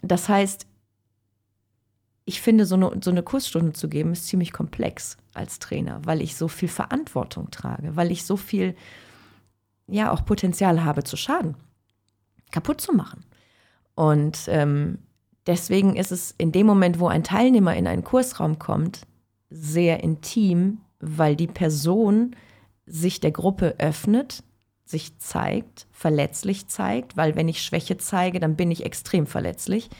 Das 0.00 0.28
heißt, 0.28 0.66
ich 2.24 2.40
finde, 2.40 2.64
so 2.64 2.74
eine, 2.74 2.90
so 3.02 3.10
eine 3.10 3.22
Kursstunde 3.22 3.74
zu 3.74 3.88
geben, 3.88 4.12
ist 4.12 4.26
ziemlich 4.26 4.52
komplex 4.52 5.18
als 5.34 5.58
Trainer, 5.58 6.00
weil 6.04 6.22
ich 6.22 6.36
so 6.36 6.48
viel 6.48 6.68
Verantwortung 6.68 7.50
trage, 7.50 7.96
weil 7.96 8.10
ich 8.10 8.24
so 8.24 8.36
viel 8.36 8.74
ja 9.88 10.12
auch 10.12 10.24
Potenzial 10.24 10.84
habe 10.84 11.02
zu 11.04 11.16
schaden, 11.16 11.56
kaputt 12.50 12.80
zu 12.80 12.92
machen. 12.92 13.24
Und 13.94 14.44
ähm, 14.48 14.98
deswegen 15.46 15.96
ist 15.96 16.12
es 16.12 16.34
in 16.38 16.52
dem 16.52 16.66
Moment, 16.66 17.00
wo 17.00 17.08
ein 17.08 17.24
Teilnehmer 17.24 17.74
in 17.74 17.86
einen 17.86 18.04
Kursraum 18.04 18.58
kommt, 18.58 19.06
sehr 19.50 20.02
intim, 20.02 20.80
weil 21.00 21.36
die 21.36 21.46
Person 21.46 22.36
sich 22.86 23.20
der 23.20 23.32
Gruppe 23.32 23.74
öffnet, 23.78 24.42
sich 24.84 25.18
zeigt, 25.18 25.86
verletzlich 25.90 26.68
zeigt, 26.68 27.16
weil 27.16 27.36
wenn 27.36 27.48
ich 27.48 27.62
Schwäche 27.62 27.98
zeige, 27.98 28.40
dann 28.40 28.56
bin 28.56 28.70
ich 28.70 28.86
extrem 28.86 29.26
verletzlich. 29.26 29.90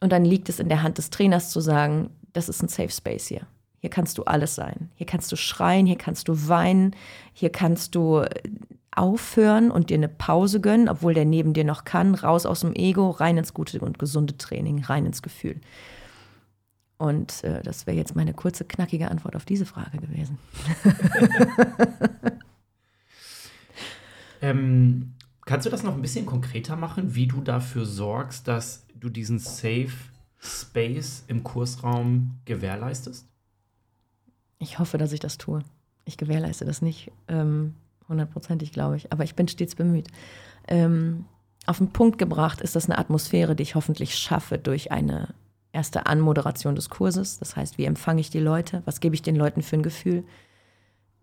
Und 0.00 0.12
dann 0.12 0.24
liegt 0.24 0.48
es 0.48 0.60
in 0.60 0.68
der 0.68 0.82
Hand 0.82 0.98
des 0.98 1.10
Trainers 1.10 1.50
zu 1.50 1.60
sagen, 1.60 2.10
das 2.32 2.48
ist 2.48 2.62
ein 2.62 2.68
Safe 2.68 2.90
Space 2.90 3.26
hier. 3.26 3.46
Hier 3.78 3.90
kannst 3.90 4.18
du 4.18 4.24
alles 4.24 4.54
sein. 4.54 4.90
Hier 4.94 5.06
kannst 5.06 5.30
du 5.30 5.36
schreien, 5.36 5.86
hier 5.86 5.98
kannst 5.98 6.28
du 6.28 6.48
weinen, 6.48 6.96
hier 7.32 7.50
kannst 7.50 7.94
du 7.94 8.24
aufhören 8.96 9.70
und 9.70 9.90
dir 9.90 9.96
eine 9.96 10.08
Pause 10.08 10.60
gönnen, 10.60 10.88
obwohl 10.88 11.14
der 11.14 11.24
neben 11.24 11.52
dir 11.52 11.64
noch 11.64 11.84
kann, 11.84 12.14
raus 12.14 12.46
aus 12.46 12.60
dem 12.60 12.74
Ego, 12.74 13.10
rein 13.10 13.36
ins 13.36 13.54
gute 13.54 13.80
und 13.80 13.98
gesunde 13.98 14.36
Training, 14.36 14.84
rein 14.84 15.06
ins 15.06 15.22
Gefühl. 15.22 15.60
Und 16.96 17.42
äh, 17.44 17.62
das 17.62 17.86
wäre 17.86 17.96
jetzt 17.96 18.14
meine 18.14 18.34
kurze, 18.34 18.64
knackige 18.64 19.10
Antwort 19.10 19.36
auf 19.36 19.44
diese 19.44 19.66
Frage 19.66 19.98
gewesen. 19.98 20.38
ähm, 24.40 25.14
kannst 25.44 25.66
du 25.66 25.70
das 25.70 25.82
noch 25.82 25.94
ein 25.94 26.02
bisschen 26.02 26.26
konkreter 26.26 26.76
machen, 26.76 27.14
wie 27.14 27.26
du 27.26 27.40
dafür 27.40 27.84
sorgst, 27.84 28.46
dass 28.46 28.86
du 28.94 29.08
diesen 29.08 29.38
Safe 29.38 29.90
Space 30.38 31.24
im 31.26 31.42
Kursraum 31.42 32.38
gewährleistest? 32.44 33.26
Ich 34.58 34.78
hoffe, 34.78 34.96
dass 34.96 35.12
ich 35.12 35.20
das 35.20 35.36
tue. 35.36 35.62
Ich 36.04 36.16
gewährleiste 36.16 36.64
das 36.64 36.80
nicht. 36.80 37.10
Ähm, 37.28 37.74
hundertprozentig, 38.08 38.72
glaube 38.72 38.96
ich. 38.96 39.12
Aber 39.12 39.24
ich 39.24 39.34
bin 39.34 39.48
stets 39.48 39.74
bemüht. 39.74 40.08
Ähm, 40.68 41.26
auf 41.66 41.78
den 41.78 41.92
Punkt 41.92 42.18
gebracht 42.18 42.60
ist 42.60 42.76
das 42.76 42.86
eine 42.86 42.98
Atmosphäre, 42.98 43.56
die 43.56 43.62
ich 43.62 43.74
hoffentlich 43.74 44.16
schaffe 44.16 44.58
durch 44.58 44.92
eine 44.92 45.34
erste 45.72 46.06
Anmoderation 46.06 46.76
des 46.76 46.90
Kurses. 46.90 47.38
Das 47.38 47.56
heißt, 47.56 47.78
wie 47.78 47.84
empfange 47.84 48.20
ich 48.20 48.30
die 48.30 48.40
Leute? 48.40 48.82
Was 48.84 49.00
gebe 49.00 49.14
ich 49.14 49.22
den 49.22 49.36
Leuten 49.36 49.62
für 49.62 49.76
ein 49.76 49.82
Gefühl? 49.82 50.24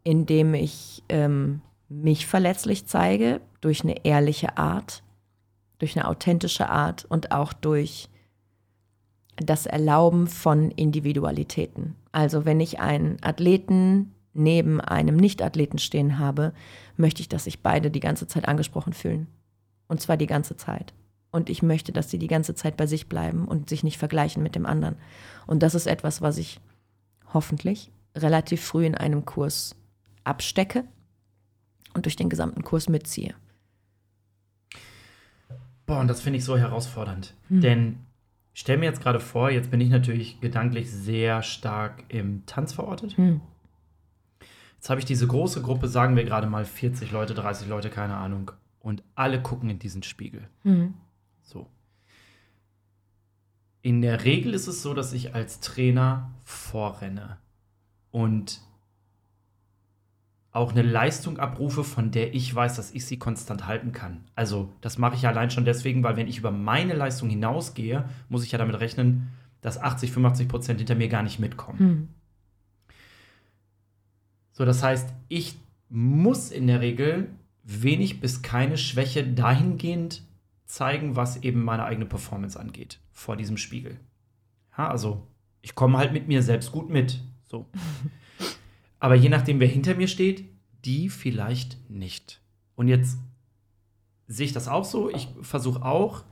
Indem 0.03 0.53
ich 0.53 1.03
ähm, 1.09 1.61
mich 1.89 2.25
verletzlich 2.25 2.85
zeige, 2.87 3.41
durch 3.61 3.83
eine 3.83 4.03
ehrliche 4.05 4.57
Art, 4.57 5.03
durch 5.79 5.95
eine 5.95 6.07
authentische 6.07 6.69
Art 6.69 7.05
und 7.05 7.31
auch 7.31 7.53
durch 7.53 8.09
das 9.37 9.65
Erlauben 9.65 10.27
von 10.27 10.71
Individualitäten. 10.71 11.95
Also 12.11 12.45
wenn 12.45 12.59
ich 12.59 12.79
einen 12.79 13.17
Athleten 13.21 14.13
neben 14.33 14.79
einem 14.81 15.15
Nicht-Athleten 15.17 15.77
stehen 15.77 16.19
habe, 16.19 16.53
möchte 16.97 17.21
ich, 17.21 17.29
dass 17.29 17.45
sich 17.45 17.61
beide 17.61 17.91
die 17.91 17.99
ganze 17.99 18.27
Zeit 18.27 18.47
angesprochen 18.47 18.93
fühlen. 18.93 19.27
Und 19.87 20.01
zwar 20.01 20.17
die 20.17 20.27
ganze 20.27 20.55
Zeit. 20.55 20.93
Und 21.31 21.49
ich 21.49 21.63
möchte, 21.63 21.91
dass 21.91 22.09
sie 22.09 22.19
die 22.19 22.27
ganze 22.27 22.55
Zeit 22.55 22.77
bei 22.77 22.87
sich 22.87 23.07
bleiben 23.09 23.47
und 23.47 23.69
sich 23.69 23.83
nicht 23.83 23.97
vergleichen 23.97 24.43
mit 24.43 24.55
dem 24.55 24.65
anderen. 24.65 24.95
Und 25.47 25.63
das 25.63 25.75
ist 25.75 25.87
etwas, 25.87 26.21
was 26.21 26.37
ich 26.37 26.59
hoffentlich 27.33 27.91
relativ 28.15 28.61
früh 28.61 28.85
in 28.85 28.95
einem 28.95 29.25
Kurs 29.25 29.75
abstecke 30.23 30.83
und 31.93 32.05
durch 32.05 32.15
den 32.15 32.29
gesamten 32.29 32.63
Kurs 32.63 32.89
mitziehe. 32.89 33.33
Boah, 35.85 35.99
und 35.99 36.07
das 36.07 36.21
finde 36.21 36.37
ich 36.37 36.45
so 36.45 36.57
herausfordernd. 36.57 37.33
Hm. 37.47 37.61
Denn 37.61 37.97
Ich 38.53 38.61
stelle 38.61 38.79
mir 38.79 38.85
jetzt 38.85 39.01
gerade 39.01 39.19
vor, 39.19 39.49
jetzt 39.49 39.71
bin 39.71 39.79
ich 39.79 39.89
natürlich 39.89 40.41
gedanklich 40.41 40.91
sehr 40.91 41.41
stark 41.41 42.03
im 42.09 42.45
Tanz 42.45 42.73
verortet. 42.73 43.15
Hm. 43.17 43.41
Jetzt 44.81 44.89
habe 44.89 44.99
ich 44.99 45.05
diese 45.05 45.27
große 45.27 45.61
Gruppe, 45.61 45.87
sagen 45.87 46.15
wir 46.15 46.23
gerade 46.23 46.47
mal 46.47 46.65
40 46.65 47.11
Leute, 47.11 47.35
30 47.35 47.67
Leute, 47.67 47.91
keine 47.91 48.15
Ahnung. 48.17 48.49
Und 48.79 49.03
alle 49.13 49.39
gucken 49.39 49.69
in 49.69 49.77
diesen 49.77 50.01
Spiegel. 50.01 50.49
Mhm. 50.63 50.95
So. 51.43 51.67
In 53.83 54.01
der 54.01 54.25
Regel 54.25 54.55
ist 54.55 54.65
es 54.65 54.81
so, 54.81 54.95
dass 54.95 55.13
ich 55.13 55.35
als 55.35 55.59
Trainer 55.59 56.31
vorrenne 56.43 57.37
und 58.09 58.59
auch 60.51 60.71
eine 60.71 60.81
Leistung 60.81 61.37
abrufe, 61.37 61.83
von 61.83 62.09
der 62.09 62.33
ich 62.33 62.53
weiß, 62.53 62.75
dass 62.75 62.89
ich 62.89 63.05
sie 63.05 63.19
konstant 63.19 63.67
halten 63.67 63.91
kann. 63.91 64.23
Also, 64.33 64.73
das 64.81 64.97
mache 64.97 65.13
ich 65.13 65.27
allein 65.27 65.51
schon 65.51 65.63
deswegen, 65.63 66.01
weil 66.01 66.17
wenn 66.17 66.27
ich 66.27 66.39
über 66.39 66.49
meine 66.49 66.95
Leistung 66.95 67.29
hinausgehe, 67.29 68.09
muss 68.29 68.43
ich 68.43 68.51
ja 68.51 68.57
damit 68.57 68.79
rechnen, 68.79 69.29
dass 69.61 69.77
80, 69.77 70.11
85 70.11 70.47
Prozent 70.47 70.79
hinter 70.79 70.95
mir 70.95 71.07
gar 71.07 71.21
nicht 71.21 71.37
mitkommen. 71.37 71.79
Hm. 71.79 72.07
So, 74.61 74.65
das 74.65 74.83
heißt, 74.83 75.11
ich 75.27 75.55
muss 75.89 76.51
in 76.51 76.67
der 76.67 76.81
Regel 76.81 77.31
wenig 77.63 78.19
bis 78.19 78.43
keine 78.43 78.77
Schwäche 78.77 79.25
dahingehend 79.25 80.21
zeigen, 80.65 81.15
was 81.15 81.37
eben 81.37 81.63
meine 81.63 81.83
eigene 81.83 82.05
Performance 82.05 82.59
angeht, 82.59 82.99
vor 83.11 83.35
diesem 83.35 83.57
Spiegel. 83.57 83.99
Ja, 84.77 84.87
also, 84.87 85.25
ich 85.63 85.73
komme 85.73 85.97
halt 85.97 86.13
mit 86.13 86.27
mir 86.27 86.43
selbst 86.43 86.71
gut 86.71 86.91
mit. 86.91 87.21
So. 87.47 87.65
Aber 88.99 89.15
je 89.15 89.29
nachdem, 89.29 89.59
wer 89.59 89.67
hinter 89.67 89.95
mir 89.95 90.07
steht, 90.07 90.45
die 90.85 91.09
vielleicht 91.09 91.79
nicht. 91.89 92.39
Und 92.75 92.87
jetzt 92.87 93.17
sehe 94.27 94.45
ich 94.45 94.53
das 94.53 94.67
auch 94.67 94.85
so. 94.85 95.09
Ich 95.09 95.27
versuche 95.41 95.83
auch, 95.83 96.23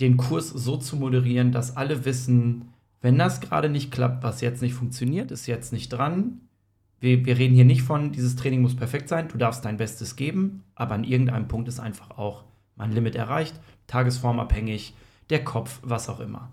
den 0.00 0.18
Kurs 0.18 0.50
so 0.50 0.76
zu 0.76 0.96
moderieren, 0.96 1.50
dass 1.50 1.78
alle 1.78 2.04
wissen, 2.04 2.74
wenn 3.00 3.16
das 3.16 3.40
gerade 3.40 3.70
nicht 3.70 3.90
klappt, 3.90 4.22
was 4.22 4.42
jetzt 4.42 4.60
nicht 4.60 4.74
funktioniert, 4.74 5.30
ist 5.30 5.46
jetzt 5.46 5.72
nicht 5.72 5.88
dran. 5.88 6.42
Wir, 7.00 7.24
wir 7.24 7.38
reden 7.38 7.54
hier 7.54 7.64
nicht 7.64 7.82
von, 7.82 8.12
dieses 8.12 8.36
Training 8.36 8.62
muss 8.62 8.74
perfekt 8.74 9.08
sein, 9.08 9.28
du 9.28 9.38
darfst 9.38 9.64
dein 9.64 9.76
Bestes 9.76 10.16
geben, 10.16 10.64
aber 10.74 10.94
an 10.94 11.04
irgendeinem 11.04 11.48
Punkt 11.48 11.68
ist 11.68 11.80
einfach 11.80 12.10
auch 12.18 12.44
mein 12.76 12.92
Limit 12.92 13.14
erreicht, 13.14 13.58
tagesformabhängig, 13.86 14.94
der 15.30 15.44
Kopf, 15.44 15.80
was 15.82 16.08
auch 16.08 16.20
immer. 16.20 16.50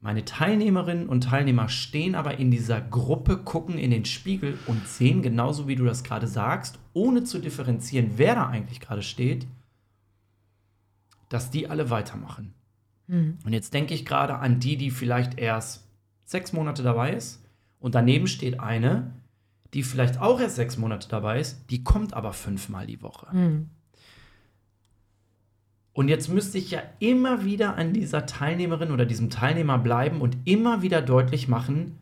Meine 0.00 0.24
Teilnehmerinnen 0.24 1.08
und 1.08 1.24
Teilnehmer 1.24 1.68
stehen 1.68 2.14
aber 2.14 2.38
in 2.38 2.52
dieser 2.52 2.80
Gruppe, 2.80 3.38
gucken 3.38 3.78
in 3.78 3.90
den 3.90 4.04
Spiegel 4.04 4.56
und 4.66 4.86
sehen 4.86 5.22
genauso 5.22 5.66
wie 5.66 5.74
du 5.74 5.84
das 5.84 6.04
gerade 6.04 6.28
sagst, 6.28 6.78
ohne 6.92 7.24
zu 7.24 7.40
differenzieren, 7.40 8.12
wer 8.16 8.36
da 8.36 8.46
eigentlich 8.46 8.78
gerade 8.80 9.02
steht, 9.02 9.48
dass 11.28 11.50
die 11.50 11.68
alle 11.68 11.90
weitermachen. 11.90 12.54
Mhm. 13.08 13.38
Und 13.44 13.52
jetzt 13.52 13.74
denke 13.74 13.92
ich 13.92 14.06
gerade 14.06 14.36
an 14.36 14.60
die, 14.60 14.76
die 14.76 14.92
vielleicht 14.92 15.38
erst 15.38 15.84
sechs 16.24 16.52
Monate 16.52 16.82
dabei 16.84 17.14
ist 17.14 17.42
und 17.80 17.94
daneben 17.94 18.26
steht 18.26 18.60
eine, 18.60 19.12
die 19.74 19.82
vielleicht 19.82 20.20
auch 20.20 20.40
erst 20.40 20.56
sechs 20.56 20.76
Monate 20.76 21.08
dabei 21.08 21.40
ist, 21.40 21.70
die 21.70 21.84
kommt 21.84 22.14
aber 22.14 22.32
fünfmal 22.32 22.86
die 22.86 23.02
Woche. 23.02 23.34
Mhm. 23.34 23.70
Und 25.92 26.08
jetzt 26.08 26.28
müsste 26.28 26.58
ich 26.58 26.70
ja 26.70 26.80
immer 27.00 27.44
wieder 27.44 27.76
an 27.76 27.92
dieser 27.92 28.24
Teilnehmerin 28.24 28.92
oder 28.92 29.04
diesem 29.04 29.30
Teilnehmer 29.30 29.78
bleiben 29.78 30.20
und 30.20 30.36
immer 30.44 30.80
wieder 30.80 31.02
deutlich 31.02 31.48
machen, 31.48 31.98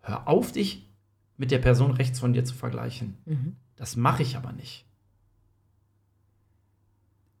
hör 0.00 0.28
auf, 0.28 0.52
dich 0.52 0.88
mit 1.36 1.50
der 1.50 1.58
Person 1.58 1.90
rechts 1.90 2.20
von 2.20 2.32
dir 2.32 2.44
zu 2.44 2.54
vergleichen. 2.54 3.16
Mhm. 3.24 3.56
Das 3.74 3.96
mache 3.96 4.22
ich 4.22 4.36
aber 4.36 4.52
nicht. 4.52 4.86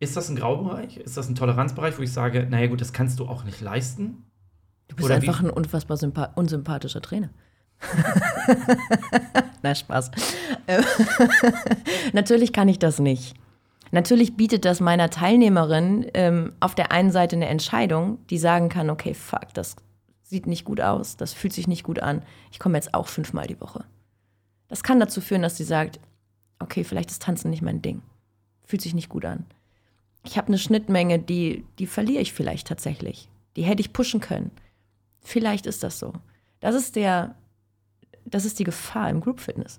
Ist 0.00 0.16
das 0.16 0.28
ein 0.28 0.34
Graubereich? 0.34 0.96
Ist 0.96 1.16
das 1.16 1.28
ein 1.28 1.36
Toleranzbereich, 1.36 1.96
wo 1.96 2.02
ich 2.02 2.12
sage, 2.12 2.48
naja 2.50 2.66
gut, 2.66 2.80
das 2.80 2.92
kannst 2.92 3.20
du 3.20 3.26
auch 3.26 3.44
nicht 3.44 3.60
leisten? 3.60 4.24
Du 4.88 4.96
bist 4.96 5.06
oder 5.06 5.14
einfach 5.14 5.40
ein 5.40 5.50
unfassbar 5.50 5.96
unsympathischer 6.34 7.00
Trainer. 7.00 7.30
Na, 9.62 9.74
Spaß. 9.74 10.10
Natürlich 12.12 12.52
kann 12.52 12.68
ich 12.68 12.78
das 12.78 12.98
nicht. 12.98 13.34
Natürlich 13.90 14.36
bietet 14.36 14.64
das 14.64 14.80
meiner 14.80 15.10
Teilnehmerin 15.10 16.06
ähm, 16.14 16.52
auf 16.60 16.74
der 16.74 16.92
einen 16.92 17.10
Seite 17.10 17.36
eine 17.36 17.48
Entscheidung, 17.48 18.18
die 18.30 18.38
sagen 18.38 18.68
kann, 18.70 18.88
okay, 18.88 19.12
fuck, 19.12 19.52
das 19.52 19.76
sieht 20.22 20.46
nicht 20.46 20.64
gut 20.64 20.80
aus, 20.80 21.18
das 21.18 21.34
fühlt 21.34 21.52
sich 21.52 21.68
nicht 21.68 21.84
gut 21.84 22.00
an, 22.00 22.22
ich 22.50 22.58
komme 22.58 22.78
jetzt 22.78 22.94
auch 22.94 23.06
fünfmal 23.06 23.46
die 23.46 23.60
Woche. 23.60 23.84
Das 24.68 24.82
kann 24.82 24.98
dazu 24.98 25.20
führen, 25.20 25.42
dass 25.42 25.58
sie 25.58 25.64
sagt, 25.64 26.00
okay, 26.58 26.84
vielleicht 26.84 27.10
ist 27.10 27.22
Tanzen 27.22 27.50
nicht 27.50 27.60
mein 27.60 27.82
Ding, 27.82 28.00
fühlt 28.64 28.80
sich 28.80 28.94
nicht 28.94 29.10
gut 29.10 29.26
an. 29.26 29.44
Ich 30.24 30.38
habe 30.38 30.48
eine 30.48 30.58
Schnittmenge, 30.58 31.18
die, 31.18 31.66
die 31.78 31.86
verliere 31.86 32.22
ich 32.22 32.32
vielleicht 32.32 32.68
tatsächlich. 32.68 33.28
Die 33.56 33.62
hätte 33.62 33.82
ich 33.82 33.92
pushen 33.92 34.20
können. 34.20 34.52
Vielleicht 35.20 35.66
ist 35.66 35.82
das 35.82 35.98
so. 35.98 36.14
Das 36.60 36.74
ist 36.74 36.96
der, 36.96 37.34
das 38.32 38.44
ist 38.44 38.58
die 38.58 38.64
Gefahr 38.64 39.08
im 39.08 39.20
Group 39.20 39.38
Fitness. 39.38 39.78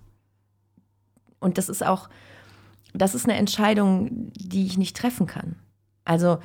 Und 1.39 1.57
das 1.57 1.67
ist 1.67 1.85
auch, 1.85 2.07
das 2.93 3.15
ist 3.15 3.25
eine 3.25 3.37
Entscheidung, 3.37 4.31
die 4.33 4.65
ich 4.65 4.77
nicht 4.77 4.95
treffen 4.95 5.27
kann. 5.27 5.57
Also 6.05 6.37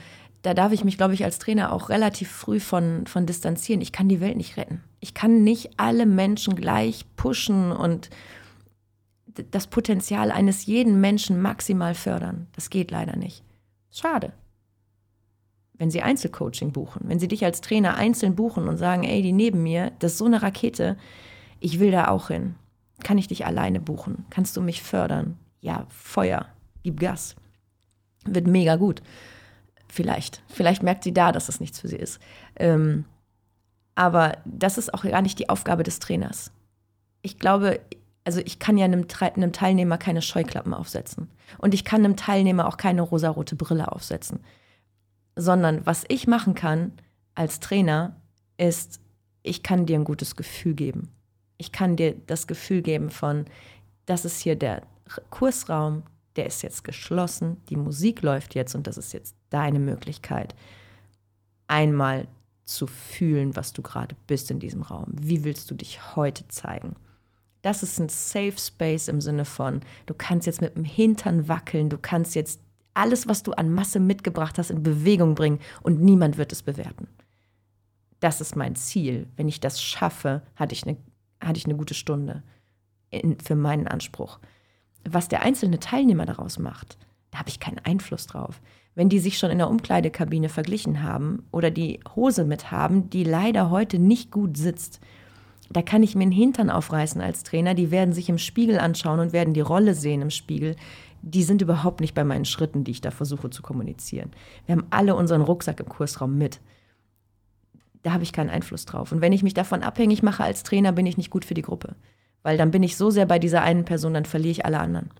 da 0.42 0.54
darf 0.54 0.72
ich 0.72 0.84
mich, 0.84 0.96
glaube 0.96 1.14
ich, 1.14 1.24
als 1.24 1.38
Trainer 1.38 1.72
auch 1.72 1.88
relativ 1.88 2.30
früh 2.30 2.58
von, 2.58 3.06
von 3.06 3.26
distanzieren. 3.26 3.80
Ich 3.80 3.92
kann 3.92 4.08
die 4.08 4.20
Welt 4.20 4.36
nicht 4.36 4.56
retten. 4.56 4.82
Ich 5.00 5.14
kann 5.14 5.44
nicht 5.44 5.78
alle 5.78 6.06
Menschen 6.06 6.56
gleich 6.56 7.04
pushen 7.16 7.70
und 7.70 8.10
das 9.50 9.66
Potenzial 9.66 10.30
eines 10.30 10.66
jeden 10.66 11.00
Menschen 11.00 11.40
maximal 11.40 11.94
fördern. 11.94 12.48
Das 12.54 12.70
geht 12.70 12.90
leider 12.90 13.16
nicht. 13.16 13.44
Schade. 13.90 14.32
Wenn 15.74 15.90
Sie 15.90 16.02
Einzelcoaching 16.02 16.72
buchen, 16.72 17.02
wenn 17.04 17.20
Sie 17.20 17.28
dich 17.28 17.44
als 17.44 17.60
Trainer 17.60 17.94
einzeln 17.96 18.34
buchen 18.34 18.66
und 18.66 18.78
sagen, 18.78 19.04
ey, 19.04 19.22
die 19.22 19.32
neben 19.32 19.62
mir, 19.62 19.92
das 20.00 20.12
ist 20.12 20.18
so 20.18 20.24
eine 20.24 20.42
Rakete, 20.42 20.96
ich 21.60 21.80
will 21.80 21.90
da 21.90 22.08
auch 22.08 22.28
hin. 22.28 22.54
Kann 23.02 23.18
ich 23.18 23.28
dich 23.28 23.46
alleine 23.46 23.80
buchen? 23.80 24.26
Kannst 24.30 24.56
du 24.56 24.60
mich 24.60 24.82
fördern? 24.82 25.38
ja, 25.60 25.86
Feuer, 25.88 26.46
gib 26.82 27.00
Gas. 27.00 27.36
Wird 28.24 28.46
mega 28.46 28.76
gut. 28.76 29.02
Vielleicht. 29.88 30.42
Vielleicht 30.48 30.82
merkt 30.82 31.04
sie 31.04 31.14
da, 31.14 31.32
dass 31.32 31.48
es 31.48 31.60
nichts 31.60 31.80
für 31.80 31.88
sie 31.88 31.96
ist. 31.96 32.20
Ähm, 32.56 33.04
aber 33.94 34.38
das 34.44 34.78
ist 34.78 34.92
auch 34.94 35.02
gar 35.02 35.22
nicht 35.22 35.38
die 35.38 35.48
Aufgabe 35.48 35.82
des 35.82 35.98
Trainers. 35.98 36.52
Ich 37.22 37.38
glaube, 37.38 37.80
also 38.24 38.40
ich 38.40 38.58
kann 38.58 38.76
ja 38.76 38.84
einem, 38.84 39.06
einem 39.20 39.52
Teilnehmer 39.52 39.98
keine 39.98 40.22
Scheuklappen 40.22 40.74
aufsetzen. 40.74 41.30
Und 41.58 41.74
ich 41.74 41.84
kann 41.84 42.04
einem 42.04 42.16
Teilnehmer 42.16 42.68
auch 42.68 42.76
keine 42.76 43.02
rosarote 43.02 43.56
Brille 43.56 43.90
aufsetzen. 43.90 44.40
Sondern 45.34 45.84
was 45.86 46.04
ich 46.08 46.26
machen 46.26 46.54
kann 46.54 46.92
als 47.34 47.60
Trainer, 47.60 48.16
ist, 48.58 49.00
ich 49.42 49.62
kann 49.62 49.86
dir 49.86 49.96
ein 49.96 50.04
gutes 50.04 50.36
Gefühl 50.36 50.74
geben. 50.74 51.12
Ich 51.58 51.72
kann 51.72 51.96
dir 51.96 52.14
das 52.26 52.46
Gefühl 52.46 52.82
geben 52.82 53.10
von, 53.10 53.44
das 54.06 54.24
ist 54.24 54.40
hier 54.40 54.56
der 54.56 54.82
Kursraum, 55.30 56.04
der 56.36 56.46
ist 56.46 56.62
jetzt 56.62 56.84
geschlossen, 56.84 57.58
die 57.68 57.76
Musik 57.76 58.22
läuft 58.22 58.54
jetzt 58.54 58.74
und 58.74 58.86
das 58.86 58.96
ist 58.96 59.12
jetzt 59.12 59.34
deine 59.50 59.80
Möglichkeit, 59.80 60.54
einmal 61.66 62.28
zu 62.64 62.86
fühlen, 62.86 63.56
was 63.56 63.72
du 63.72 63.82
gerade 63.82 64.14
bist 64.26 64.50
in 64.50 64.60
diesem 64.60 64.82
Raum. 64.82 65.06
Wie 65.10 65.44
willst 65.44 65.70
du 65.70 65.74
dich 65.74 66.16
heute 66.16 66.46
zeigen? 66.48 66.94
Das 67.62 67.82
ist 67.82 67.98
ein 67.98 68.08
Safe 68.08 68.56
Space 68.56 69.08
im 69.08 69.20
Sinne 69.20 69.44
von, 69.44 69.80
du 70.06 70.14
kannst 70.14 70.46
jetzt 70.46 70.60
mit 70.60 70.76
dem 70.76 70.84
Hintern 70.84 71.48
wackeln, 71.48 71.88
du 71.90 71.98
kannst 71.98 72.34
jetzt 72.34 72.60
alles, 72.94 73.26
was 73.26 73.42
du 73.42 73.52
an 73.52 73.72
Masse 73.72 74.00
mitgebracht 74.00 74.58
hast, 74.58 74.70
in 74.70 74.82
Bewegung 74.82 75.34
bringen 75.34 75.60
und 75.82 76.00
niemand 76.00 76.36
wird 76.36 76.52
es 76.52 76.62
bewerten. 76.62 77.08
Das 78.20 78.40
ist 78.40 78.56
mein 78.56 78.74
Ziel. 78.74 79.28
Wenn 79.36 79.48
ich 79.48 79.60
das 79.60 79.80
schaffe, 79.80 80.42
hatte 80.56 80.72
ich 80.72 80.84
eine, 80.84 80.96
hatte 81.40 81.58
ich 81.58 81.66
eine 81.66 81.76
gute 81.76 81.94
Stunde 81.94 82.42
in, 83.10 83.38
für 83.40 83.56
meinen 83.56 83.88
Anspruch 83.88 84.38
was 85.04 85.28
der 85.28 85.42
einzelne 85.42 85.78
Teilnehmer 85.78 86.26
daraus 86.26 86.58
macht, 86.58 86.98
da 87.30 87.38
habe 87.38 87.48
ich 87.48 87.60
keinen 87.60 87.78
Einfluss 87.78 88.26
drauf. 88.26 88.60
Wenn 88.94 89.08
die 89.08 89.18
sich 89.20 89.38
schon 89.38 89.50
in 89.50 89.58
der 89.58 89.70
Umkleidekabine 89.70 90.48
verglichen 90.48 91.02
haben 91.02 91.44
oder 91.52 91.70
die 91.70 92.00
Hose 92.16 92.44
mit 92.44 92.70
haben, 92.70 93.10
die 93.10 93.24
leider 93.24 93.70
heute 93.70 93.98
nicht 93.98 94.30
gut 94.30 94.56
sitzt, 94.56 95.00
da 95.70 95.82
kann 95.82 96.02
ich 96.02 96.14
mir 96.14 96.24
den 96.24 96.32
Hintern 96.32 96.70
aufreißen 96.70 97.20
als 97.20 97.42
Trainer. 97.42 97.74
Die 97.74 97.90
werden 97.90 98.12
sich 98.12 98.28
im 98.28 98.38
Spiegel 98.38 98.78
anschauen 98.78 99.20
und 99.20 99.32
werden 99.32 99.54
die 99.54 99.60
Rolle 99.60 99.94
sehen 99.94 100.22
im 100.22 100.30
Spiegel. 100.30 100.74
Die 101.20 101.42
sind 101.42 101.60
überhaupt 101.60 102.00
nicht 102.00 102.14
bei 102.14 102.24
meinen 102.24 102.46
Schritten, 102.46 102.84
die 102.84 102.92
ich 102.92 103.00
da 103.02 103.10
versuche 103.10 103.50
zu 103.50 103.62
kommunizieren. 103.62 104.30
Wir 104.66 104.74
haben 104.74 104.86
alle 104.90 105.14
unseren 105.14 105.42
Rucksack 105.42 105.80
im 105.80 105.88
Kursraum 105.88 106.38
mit. 106.38 106.60
Da 108.02 108.12
habe 108.12 108.22
ich 108.22 108.32
keinen 108.32 108.50
Einfluss 108.50 108.84
drauf. 108.84 109.12
Und 109.12 109.20
wenn 109.20 109.32
ich 109.32 109.42
mich 109.42 109.54
davon 109.54 109.82
abhängig 109.82 110.22
mache 110.22 110.44
als 110.44 110.62
Trainer, 110.62 110.92
bin 110.92 111.06
ich 111.06 111.16
nicht 111.16 111.30
gut 111.30 111.44
für 111.44 111.54
die 111.54 111.62
Gruppe. 111.62 111.96
Weil 112.42 112.56
dann 112.56 112.70
bin 112.70 112.82
ich 112.82 112.96
so 112.96 113.10
sehr 113.10 113.26
bei 113.26 113.38
dieser 113.38 113.62
einen 113.62 113.84
Person, 113.84 114.14
dann 114.14 114.24
verliere 114.24 114.52
ich 114.52 114.64
alle 114.64 114.78
anderen. 114.78 115.10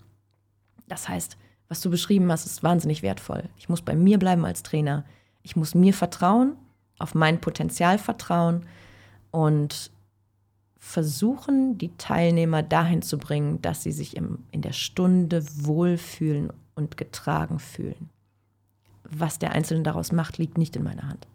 Das 0.86 1.08
heißt, 1.08 1.36
was 1.68 1.80
du 1.80 1.90
beschrieben 1.90 2.30
hast, 2.32 2.46
ist 2.46 2.62
wahnsinnig 2.62 3.02
wertvoll. 3.02 3.44
Ich 3.58 3.68
muss 3.68 3.82
bei 3.82 3.94
mir 3.94 4.18
bleiben 4.18 4.44
als 4.44 4.62
Trainer. 4.62 5.04
Ich 5.42 5.56
muss 5.56 5.74
mir 5.74 5.92
vertrauen, 5.92 6.56
auf 6.98 7.14
mein 7.14 7.40
Potenzial 7.40 7.98
vertrauen 7.98 8.66
und 9.30 9.90
versuchen, 10.78 11.76
die 11.76 11.94
Teilnehmer 11.96 12.62
dahin 12.62 13.02
zu 13.02 13.18
bringen, 13.18 13.60
dass 13.60 13.82
sie 13.82 13.92
sich 13.92 14.16
im, 14.16 14.38
in 14.50 14.62
der 14.62 14.72
Stunde 14.72 15.44
wohlfühlen 15.56 16.52
und 16.74 16.96
getragen 16.96 17.58
fühlen. 17.58 18.08
Was 19.04 19.38
der 19.38 19.52
Einzelne 19.52 19.82
daraus 19.82 20.12
macht, 20.12 20.38
liegt 20.38 20.56
nicht 20.56 20.76
in 20.76 20.84
meiner 20.84 21.08
Hand. 21.08 21.26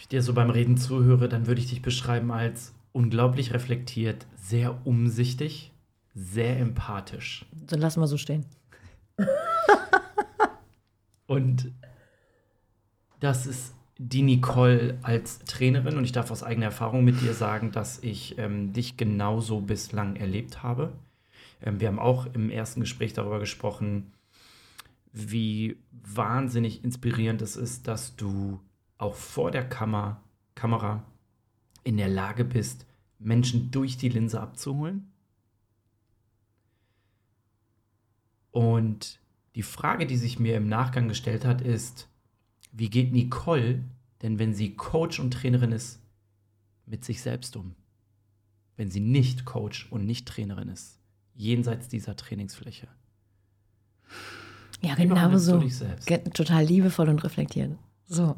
Ich 0.00 0.08
dir 0.08 0.22
so 0.22 0.32
beim 0.34 0.50
Reden 0.50 0.76
zuhöre, 0.76 1.28
dann 1.28 1.46
würde 1.46 1.60
ich 1.60 1.68
dich 1.68 1.82
beschreiben 1.82 2.32
als 2.32 2.74
unglaublich 2.92 3.52
reflektiert, 3.52 4.26
sehr 4.36 4.86
umsichtig, 4.86 5.72
sehr 6.14 6.58
empathisch. 6.58 7.46
Dann 7.52 7.80
lassen 7.80 8.00
wir 8.00 8.06
so 8.06 8.16
stehen. 8.16 8.46
Und 11.26 11.70
das 13.20 13.46
ist 13.46 13.74
die 13.98 14.22
Nicole 14.22 14.98
als 15.02 15.40
Trainerin 15.40 15.98
und 15.98 16.04
ich 16.04 16.12
darf 16.12 16.30
aus 16.30 16.42
eigener 16.42 16.66
Erfahrung 16.66 17.04
mit 17.04 17.20
dir 17.20 17.34
sagen, 17.34 17.70
dass 17.70 18.02
ich 18.02 18.38
ähm, 18.38 18.72
dich 18.72 18.96
genauso 18.96 19.60
bislang 19.60 20.16
erlebt 20.16 20.62
habe. 20.62 20.94
Ähm, 21.60 21.80
wir 21.80 21.88
haben 21.88 21.98
auch 21.98 22.26
im 22.32 22.50
ersten 22.50 22.80
Gespräch 22.80 23.12
darüber 23.12 23.38
gesprochen, 23.38 24.14
wie 25.12 25.76
wahnsinnig 25.92 26.82
inspirierend 26.82 27.42
es 27.42 27.56
ist, 27.56 27.86
dass 27.88 28.16
du 28.16 28.58
auch 29.00 29.14
vor 29.14 29.50
der 29.50 29.66
Kammer, 29.66 30.22
Kamera 30.54 31.04
in 31.84 31.96
der 31.96 32.08
Lage 32.08 32.44
bist, 32.44 32.86
Menschen 33.18 33.70
durch 33.70 33.96
die 33.96 34.10
Linse 34.10 34.40
abzuholen. 34.40 35.10
Und 38.50 39.20
die 39.54 39.62
Frage, 39.62 40.06
die 40.06 40.16
sich 40.16 40.38
mir 40.38 40.56
im 40.56 40.68
Nachgang 40.68 41.08
gestellt 41.08 41.44
hat, 41.44 41.60
ist, 41.62 42.08
wie 42.72 42.90
geht 42.90 43.12
Nicole 43.12 43.84
denn, 44.22 44.38
wenn 44.38 44.54
sie 44.54 44.76
Coach 44.76 45.18
und 45.18 45.32
Trainerin 45.32 45.72
ist, 45.72 46.00
mit 46.84 47.04
sich 47.04 47.22
selbst 47.22 47.56
um? 47.56 47.74
Wenn 48.76 48.90
sie 48.90 49.00
nicht 49.00 49.44
Coach 49.44 49.90
und 49.90 50.04
nicht 50.04 50.28
Trainerin 50.28 50.68
ist, 50.68 50.98
jenseits 51.34 51.88
dieser 51.88 52.16
Trainingsfläche. 52.16 52.88
Ja, 54.82 54.94
genau 54.94 55.36
so. 55.38 55.62
Total 56.34 56.64
liebevoll 56.64 57.08
und 57.08 57.22
reflektiert. 57.22 57.78
So, 58.06 58.36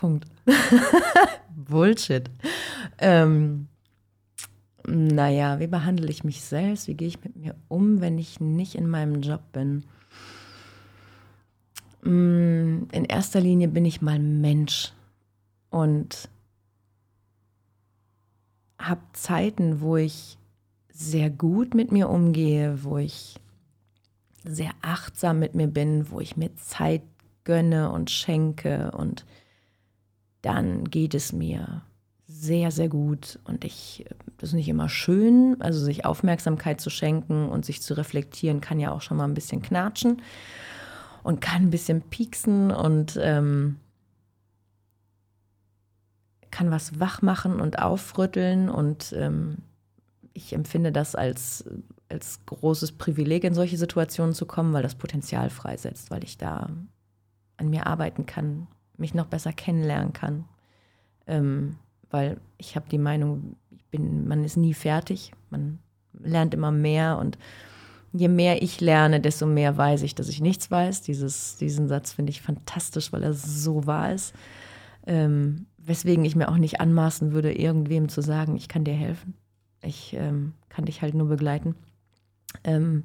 Punkt. 0.00 0.24
Bullshit. 1.54 2.30
Ähm, 2.96 3.68
naja, 4.86 5.60
wie 5.60 5.66
behandle 5.66 6.08
ich 6.08 6.24
mich 6.24 6.40
selbst? 6.40 6.88
Wie 6.88 6.94
gehe 6.94 7.08
ich 7.08 7.22
mit 7.22 7.36
mir 7.36 7.54
um, 7.68 8.00
wenn 8.00 8.16
ich 8.16 8.40
nicht 8.40 8.76
in 8.76 8.88
meinem 8.88 9.20
Job 9.20 9.42
bin? 9.52 9.84
Mm, 12.02 12.88
in 12.92 13.04
erster 13.04 13.42
Linie 13.42 13.68
bin 13.68 13.84
ich 13.84 14.00
mal 14.00 14.18
Mensch 14.18 14.94
und 15.68 16.30
habe 18.78 19.02
Zeiten, 19.12 19.82
wo 19.82 19.98
ich 19.98 20.38
sehr 20.88 21.28
gut 21.28 21.74
mit 21.74 21.92
mir 21.92 22.08
umgehe, 22.08 22.84
wo 22.84 22.96
ich 22.96 23.38
sehr 24.44 24.70
achtsam 24.80 25.40
mit 25.40 25.54
mir 25.54 25.68
bin, 25.68 26.10
wo 26.10 26.20
ich 26.20 26.38
mir 26.38 26.56
Zeit 26.56 27.02
gönne 27.44 27.92
und 27.92 28.10
schenke 28.10 28.92
und 28.92 29.26
dann 30.42 30.84
geht 30.84 31.14
es 31.14 31.32
mir 31.32 31.82
sehr, 32.26 32.70
sehr 32.70 32.88
gut 32.88 33.40
und 33.44 33.64
ich, 33.64 34.06
das 34.38 34.50
ist 34.50 34.54
nicht 34.54 34.68
immer 34.68 34.88
schön, 34.88 35.56
also 35.60 35.80
sich 35.80 36.04
Aufmerksamkeit 36.04 36.80
zu 36.80 36.88
schenken 36.88 37.48
und 37.48 37.64
sich 37.64 37.82
zu 37.82 37.94
reflektieren 37.94 38.60
kann 38.60 38.78
ja 38.78 38.92
auch 38.92 39.02
schon 39.02 39.16
mal 39.16 39.24
ein 39.24 39.34
bisschen 39.34 39.62
knatschen 39.62 40.22
und 41.22 41.40
kann 41.40 41.62
ein 41.64 41.70
bisschen 41.70 42.02
pieksen 42.02 42.70
und 42.70 43.18
ähm, 43.20 43.76
kann 46.50 46.70
was 46.70 47.00
wach 47.00 47.20
machen 47.20 47.60
und 47.60 47.80
aufrütteln 47.80 48.68
und 48.68 49.12
ähm, 49.16 49.58
ich 50.32 50.52
empfinde 50.52 50.92
das 50.92 51.14
als, 51.14 51.64
als 52.08 52.40
großes 52.46 52.92
Privileg, 52.92 53.44
in 53.44 53.54
solche 53.54 53.76
Situationen 53.76 54.34
zu 54.34 54.46
kommen, 54.46 54.72
weil 54.72 54.82
das 54.82 54.94
Potenzial 54.94 55.50
freisetzt, 55.50 56.10
weil 56.10 56.24
ich 56.24 56.38
da 56.38 56.70
an 57.56 57.70
mir 57.70 57.86
arbeiten 57.86 58.26
kann, 58.26 58.68
mich 59.00 59.14
noch 59.14 59.26
besser 59.26 59.52
kennenlernen 59.52 60.12
kann. 60.12 60.44
Ähm, 61.26 61.76
weil 62.10 62.40
ich 62.58 62.76
habe 62.76 62.88
die 62.90 62.98
Meinung, 62.98 63.56
ich 63.70 63.84
bin, 63.86 64.26
man 64.26 64.44
ist 64.44 64.56
nie 64.56 64.74
fertig, 64.74 65.32
man 65.50 65.78
lernt 66.12 66.54
immer 66.54 66.70
mehr 66.70 67.18
und 67.18 67.38
je 68.12 68.28
mehr 68.28 68.62
ich 68.62 68.80
lerne, 68.80 69.20
desto 69.20 69.46
mehr 69.46 69.76
weiß 69.76 70.02
ich, 70.02 70.14
dass 70.14 70.28
ich 70.28 70.40
nichts 70.40 70.70
weiß. 70.70 71.02
Dieses, 71.02 71.56
diesen 71.56 71.88
Satz 71.88 72.12
finde 72.12 72.30
ich 72.30 72.42
fantastisch, 72.42 73.12
weil 73.12 73.22
er 73.22 73.32
so 73.32 73.86
wahr 73.86 74.12
ist. 74.12 74.34
Ähm, 75.06 75.66
weswegen 75.78 76.24
ich 76.24 76.36
mir 76.36 76.48
auch 76.48 76.56
nicht 76.56 76.80
anmaßen 76.80 77.32
würde, 77.32 77.52
irgendwem 77.52 78.08
zu 78.08 78.20
sagen, 78.20 78.56
ich 78.56 78.68
kann 78.68 78.84
dir 78.84 78.94
helfen. 78.94 79.34
Ich 79.82 80.14
ähm, 80.14 80.54
kann 80.68 80.84
dich 80.84 81.02
halt 81.02 81.14
nur 81.14 81.28
begleiten. 81.28 81.74
Ähm, 82.64 83.04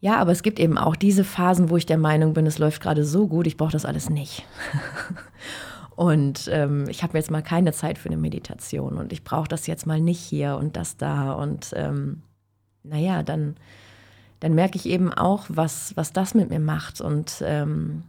ja, 0.00 0.16
aber 0.16 0.32
es 0.32 0.42
gibt 0.42 0.58
eben 0.58 0.78
auch 0.78 0.96
diese 0.96 1.24
Phasen, 1.24 1.68
wo 1.68 1.76
ich 1.76 1.84
der 1.84 1.98
Meinung 1.98 2.32
bin, 2.32 2.46
es 2.46 2.58
läuft 2.58 2.82
gerade 2.82 3.04
so 3.04 3.28
gut, 3.28 3.46
ich 3.46 3.58
brauche 3.58 3.72
das 3.72 3.84
alles 3.84 4.08
nicht. 4.08 4.46
und 5.96 6.48
ähm, 6.50 6.88
ich 6.88 7.02
habe 7.02 7.18
jetzt 7.18 7.30
mal 7.30 7.42
keine 7.42 7.72
Zeit 7.72 7.98
für 7.98 8.08
eine 8.08 8.16
Meditation 8.16 8.96
und 8.96 9.12
ich 9.12 9.24
brauche 9.24 9.48
das 9.48 9.66
jetzt 9.66 9.86
mal 9.86 10.00
nicht 10.00 10.20
hier 10.20 10.56
und 10.56 10.76
das 10.76 10.96
da. 10.96 11.32
Und 11.32 11.72
ähm, 11.76 12.22
naja, 12.82 13.22
dann, 13.22 13.56
dann 14.40 14.54
merke 14.54 14.76
ich 14.76 14.86
eben 14.86 15.12
auch, 15.12 15.44
was, 15.48 15.94
was 15.98 16.14
das 16.14 16.32
mit 16.32 16.48
mir 16.48 16.60
macht. 16.60 17.02
Und 17.02 17.42
ähm, 17.44 18.04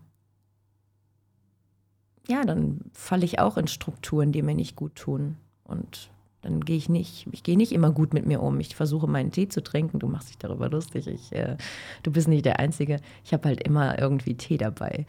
ja, 2.29 2.45
dann 2.45 2.79
falle 2.93 3.25
ich 3.25 3.39
auch 3.39 3.57
in 3.57 3.67
Strukturen, 3.67 4.31
die 4.31 4.43
mir 4.43 4.55
nicht 4.55 4.77
gut 4.77 4.95
tun. 4.95 5.35
Und 5.65 6.09
dann 6.41 6.61
gehe 6.61 6.77
ich 6.77 6.89
nicht, 6.89 7.27
ich 7.31 7.43
gehe 7.43 7.57
nicht 7.57 7.71
immer 7.71 7.91
gut 7.91 8.13
mit 8.13 8.25
mir 8.25 8.41
um. 8.41 8.59
Ich 8.59 8.75
versuche 8.75 9.07
meinen 9.07 9.31
Tee 9.31 9.47
zu 9.47 9.61
trinken. 9.61 9.99
Du 9.99 10.07
machst 10.07 10.29
dich 10.29 10.37
darüber 10.37 10.69
lustig. 10.69 11.07
Ich, 11.07 11.31
äh, 11.31 11.57
du 12.03 12.11
bist 12.11 12.27
nicht 12.27 12.45
der 12.45 12.59
Einzige. 12.59 12.99
Ich 13.23 13.33
habe 13.33 13.47
halt 13.47 13.61
immer 13.61 13.99
irgendwie 13.99 14.35
Tee 14.35 14.57
dabei. 14.57 15.05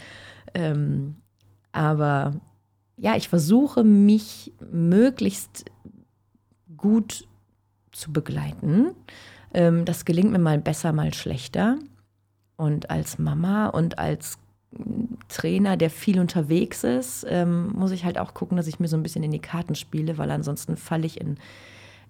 Ähm, 0.53 1.17
aber 1.73 2.35
ja, 2.99 3.17
ich 3.17 3.29
versuche 3.29 3.83
mich 3.83 4.53
möglichst 4.71 5.65
gut 6.77 7.27
zu 7.93 8.13
begleiten. 8.13 8.91
Ähm, 9.55 9.85
das 9.87 10.05
gelingt 10.05 10.33
mir 10.33 10.39
mal 10.39 10.59
besser, 10.59 10.93
mal 10.93 11.15
schlechter. 11.15 11.79
Und 12.57 12.91
als 12.91 13.19
Mama 13.19 13.69
und 13.69 13.99
als 13.99 14.39
Trainer, 15.29 15.77
der 15.77 15.91
viel 15.91 16.19
unterwegs 16.21 16.85
ist, 16.85 17.27
ähm, 17.29 17.73
muss 17.73 17.91
ich 17.91 18.05
halt 18.05 18.19
auch 18.19 18.35
gucken, 18.35 18.57
dass 18.57 18.67
ich 18.67 18.81
mir 18.81 18.89
so 18.89 18.97
ein 18.97 19.03
bisschen 19.03 19.23
in 19.23 19.31
die 19.31 19.39
Karten 19.39 19.75
spiele, 19.75 20.19
weil 20.19 20.31
ansonsten 20.31 20.77
falle 20.77 21.07
ich 21.07 21.21
in 21.21 21.39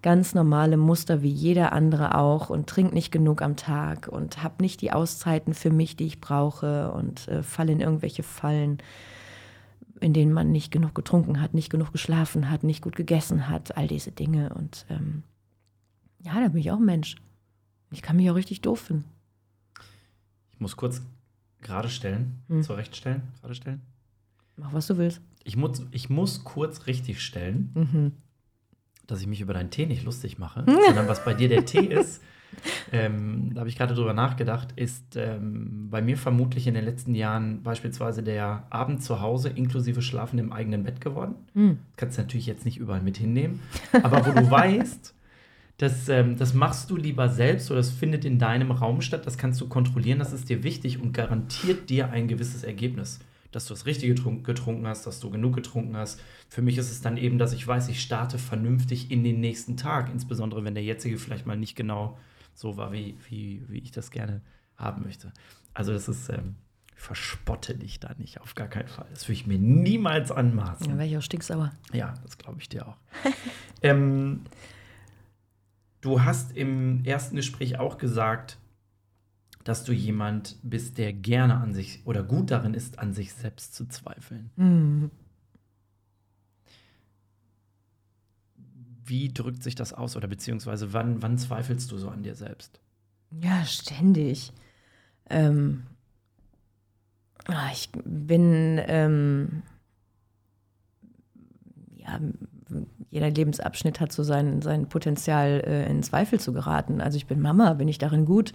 ganz 0.02 0.34
normale 0.34 0.76
Muster 0.76 1.22
wie 1.22 1.30
jeder 1.30 1.72
andere 1.72 2.16
auch 2.16 2.50
und 2.50 2.68
trinke 2.68 2.94
nicht 2.94 3.12
genug 3.12 3.40
am 3.40 3.56
Tag 3.56 4.08
und 4.08 4.42
habe 4.42 4.56
nicht 4.60 4.80
die 4.80 4.92
Auszeiten 4.92 5.54
für 5.54 5.70
mich, 5.70 5.96
die 5.96 6.06
ich 6.06 6.20
brauche 6.20 6.92
und 6.92 7.28
äh, 7.28 7.42
falle 7.42 7.72
in 7.72 7.80
irgendwelche 7.80 8.24
Fallen, 8.24 8.78
in 10.00 10.12
denen 10.12 10.32
man 10.32 10.50
nicht 10.50 10.72
genug 10.72 10.94
getrunken 10.94 11.40
hat, 11.40 11.54
nicht 11.54 11.70
genug 11.70 11.92
geschlafen 11.92 12.50
hat, 12.50 12.64
nicht 12.64 12.82
gut 12.82 12.96
gegessen 12.96 13.48
hat, 13.48 13.76
all 13.76 13.86
diese 13.86 14.10
Dinge. 14.10 14.52
Und 14.54 14.86
ähm, 14.90 15.22
ja, 16.18 16.34
da 16.40 16.48
bin 16.48 16.60
ich 16.60 16.72
auch 16.72 16.80
Mensch. 16.80 17.16
Ich 17.92 18.02
kann 18.02 18.16
mich 18.16 18.28
auch 18.28 18.34
richtig 18.34 18.60
doof 18.60 18.80
finden. 18.80 19.04
Ich 20.52 20.58
muss 20.58 20.76
kurz 20.76 21.02
gerade 21.62 21.88
stellen, 21.88 22.42
hm. 22.48 22.62
zurechtstellen, 22.62 23.22
gerade 23.40 23.54
stellen. 23.54 23.80
Mach, 24.56 24.72
was 24.72 24.86
du 24.86 24.98
willst. 24.98 25.20
Ich 25.44 25.56
muss, 25.56 25.84
ich 25.90 26.10
muss 26.10 26.44
kurz 26.44 26.86
richtig 26.86 27.20
stellen, 27.20 27.70
mhm. 27.74 28.12
dass 29.06 29.20
ich 29.20 29.26
mich 29.26 29.40
über 29.40 29.54
deinen 29.54 29.70
Tee 29.70 29.86
nicht 29.86 30.04
lustig 30.04 30.38
mache, 30.38 30.64
sondern 30.86 31.08
was 31.08 31.24
bei 31.24 31.34
dir 31.34 31.48
der 31.48 31.64
Tee 31.64 31.86
ist. 31.86 32.22
Ähm, 32.92 33.50
da 33.54 33.60
habe 33.60 33.70
ich 33.70 33.76
gerade 33.76 33.94
drüber 33.94 34.12
nachgedacht, 34.12 34.72
ist 34.76 35.16
ähm, 35.16 35.88
bei 35.90 36.02
mir 36.02 36.18
vermutlich 36.18 36.66
in 36.66 36.74
den 36.74 36.84
letzten 36.84 37.14
Jahren 37.14 37.62
beispielsweise 37.62 38.22
der 38.22 38.66
Abend 38.68 39.02
zu 39.02 39.20
Hause 39.20 39.48
inklusive 39.48 40.02
Schlafen 40.02 40.38
im 40.38 40.52
eigenen 40.52 40.84
Bett 40.84 41.00
geworden. 41.00 41.34
Mhm. 41.54 41.78
Kannst 41.96 42.18
du 42.18 42.22
natürlich 42.22 42.46
jetzt 42.46 42.66
nicht 42.66 42.76
überall 42.76 43.00
mit 43.00 43.16
hinnehmen, 43.16 43.60
aber 44.02 44.26
wo 44.26 44.32
du 44.32 44.50
weißt, 44.50 45.14
das, 45.82 46.08
ähm, 46.08 46.36
das 46.36 46.54
machst 46.54 46.90
du 46.90 46.96
lieber 46.96 47.28
selbst 47.28 47.68
oder 47.72 47.80
das 47.80 47.90
findet 47.90 48.24
in 48.24 48.38
deinem 48.38 48.70
Raum 48.70 49.00
statt, 49.00 49.26
das 49.26 49.36
kannst 49.36 49.60
du 49.60 49.68
kontrollieren, 49.68 50.20
das 50.20 50.32
ist 50.32 50.48
dir 50.48 50.62
wichtig 50.62 51.00
und 51.00 51.12
garantiert 51.12 51.90
dir 51.90 52.10
ein 52.10 52.28
gewisses 52.28 52.62
Ergebnis. 52.62 53.18
Dass 53.50 53.66
du 53.66 53.74
das 53.74 53.84
Richtige 53.84 54.14
getrunken 54.14 54.86
hast, 54.86 55.06
dass 55.08 55.18
du 55.18 55.28
genug 55.28 55.56
getrunken 55.56 55.96
hast. 55.96 56.22
Für 56.48 56.62
mich 56.62 56.78
ist 56.78 56.90
es 56.90 57.02
dann 57.02 57.16
eben, 57.16 57.36
dass 57.36 57.52
ich 57.52 57.66
weiß, 57.66 57.88
ich 57.88 58.00
starte 58.00 58.38
vernünftig 58.38 59.10
in 59.10 59.24
den 59.24 59.40
nächsten 59.40 59.76
Tag, 59.76 60.08
insbesondere 60.10 60.64
wenn 60.64 60.74
der 60.74 60.84
jetzige 60.84 61.18
vielleicht 61.18 61.46
mal 61.46 61.56
nicht 61.56 61.74
genau 61.74 62.16
so 62.54 62.76
war, 62.76 62.92
wie, 62.92 63.16
wie, 63.28 63.62
wie 63.68 63.78
ich 63.78 63.90
das 63.90 64.12
gerne 64.12 64.40
haben 64.76 65.02
möchte. 65.02 65.32
Also 65.74 65.92
das 65.92 66.08
ist, 66.08 66.28
ähm, 66.30 66.54
verspotte 66.94 67.74
dich 67.74 67.98
da 67.98 68.14
nicht, 68.18 68.40
auf 68.40 68.54
gar 68.54 68.68
keinen 68.68 68.88
Fall. 68.88 69.06
Das 69.10 69.24
würde 69.24 69.32
ich 69.32 69.46
mir 69.48 69.58
niemals 69.58 70.30
anmaßen. 70.30 70.88
Ja, 70.88 70.96
wäre 70.96 71.08
ich 71.08 71.18
auch 71.18 71.22
stinksauer. 71.22 71.72
Ja, 71.92 72.14
das 72.22 72.38
glaube 72.38 72.60
ich 72.60 72.68
dir 72.68 72.86
auch. 72.86 72.96
ähm, 73.82 74.42
Du 76.02 76.24
hast 76.24 76.50
im 76.56 77.04
ersten 77.04 77.36
Gespräch 77.36 77.78
auch 77.78 77.96
gesagt, 77.96 78.58
dass 79.62 79.84
du 79.84 79.92
jemand 79.92 80.56
bist, 80.64 80.98
der 80.98 81.12
gerne 81.12 81.58
an 81.58 81.74
sich 81.74 82.02
oder 82.04 82.24
gut 82.24 82.50
darin 82.50 82.74
ist, 82.74 82.98
an 82.98 83.14
sich 83.14 83.32
selbst 83.32 83.74
zu 83.76 83.86
zweifeln. 83.86 84.50
Mhm. 84.56 85.12
Wie 89.04 89.32
drückt 89.32 89.62
sich 89.62 89.76
das 89.76 89.92
aus 89.92 90.16
oder 90.16 90.26
beziehungsweise 90.26 90.92
wann, 90.92 91.22
wann 91.22 91.38
zweifelst 91.38 91.90
du 91.92 91.98
so 91.98 92.08
an 92.08 92.24
dir 92.24 92.34
selbst? 92.34 92.80
Ja, 93.40 93.64
ständig. 93.64 94.52
Ähm, 95.30 95.84
ah, 97.46 97.70
ich 97.72 97.90
bin 97.92 98.80
ähm, 98.88 99.62
ähm, 102.04 102.34
jeder 103.12 103.30
Lebensabschnitt 103.30 104.00
hat 104.00 104.10
so 104.10 104.22
sein, 104.22 104.62
sein 104.62 104.88
Potenzial, 104.88 105.62
äh, 105.66 105.88
in 105.88 106.02
Zweifel 106.02 106.40
zu 106.40 106.54
geraten. 106.54 107.02
Also 107.02 107.18
ich 107.18 107.26
bin 107.26 107.42
Mama, 107.42 107.74
bin 107.74 107.86
ich 107.86 107.98
darin 107.98 108.24
gut? 108.24 108.54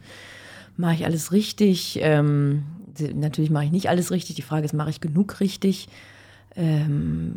Mache 0.75 0.95
ich 0.95 1.05
alles 1.05 1.31
richtig? 1.31 1.99
Ähm, 2.01 2.63
natürlich 3.13 3.51
mache 3.51 3.65
ich 3.65 3.71
nicht 3.71 3.87
alles 3.87 4.09
richtig. 4.09 4.35
Die 4.35 4.41
Frage 4.41 4.65
ist, 4.65 4.73
mache 4.73 4.89
ich 4.89 4.99
genug 4.99 5.39
richtig? 5.41 5.89
Ähm, 6.55 7.35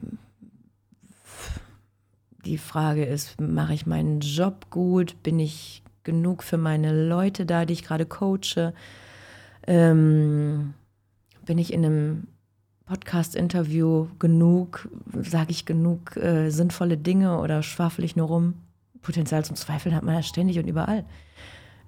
die 2.46 2.56
Frage 2.56 3.04
ist, 3.04 3.38
mache 3.38 3.74
ich 3.74 3.84
meinen 3.84 4.20
Job 4.20 4.70
gut? 4.70 5.22
Bin 5.22 5.38
ich 5.38 5.82
genug 6.04 6.42
für 6.42 6.56
meine 6.56 7.06
Leute 7.06 7.44
da, 7.44 7.66
die 7.66 7.74
ich 7.74 7.84
gerade 7.84 8.06
coache? 8.06 8.72
Ähm, 9.66 10.72
bin 11.44 11.58
ich 11.58 11.70
in 11.70 11.84
einem 11.84 12.26
Podcast-Interview 12.90 14.08
genug, 14.18 14.88
sage 15.22 15.52
ich 15.52 15.64
genug 15.64 16.16
äh, 16.16 16.50
sinnvolle 16.50 16.98
Dinge 16.98 17.38
oder 17.38 17.62
schwafel 17.62 18.04
ich 18.04 18.16
nur 18.16 18.26
rum? 18.26 18.54
Potenzial 19.00 19.44
zum 19.44 19.54
Zweifeln 19.54 19.94
hat 19.94 20.02
man 20.02 20.16
ja 20.16 20.24
ständig 20.24 20.58
und 20.58 20.66
überall. 20.66 21.04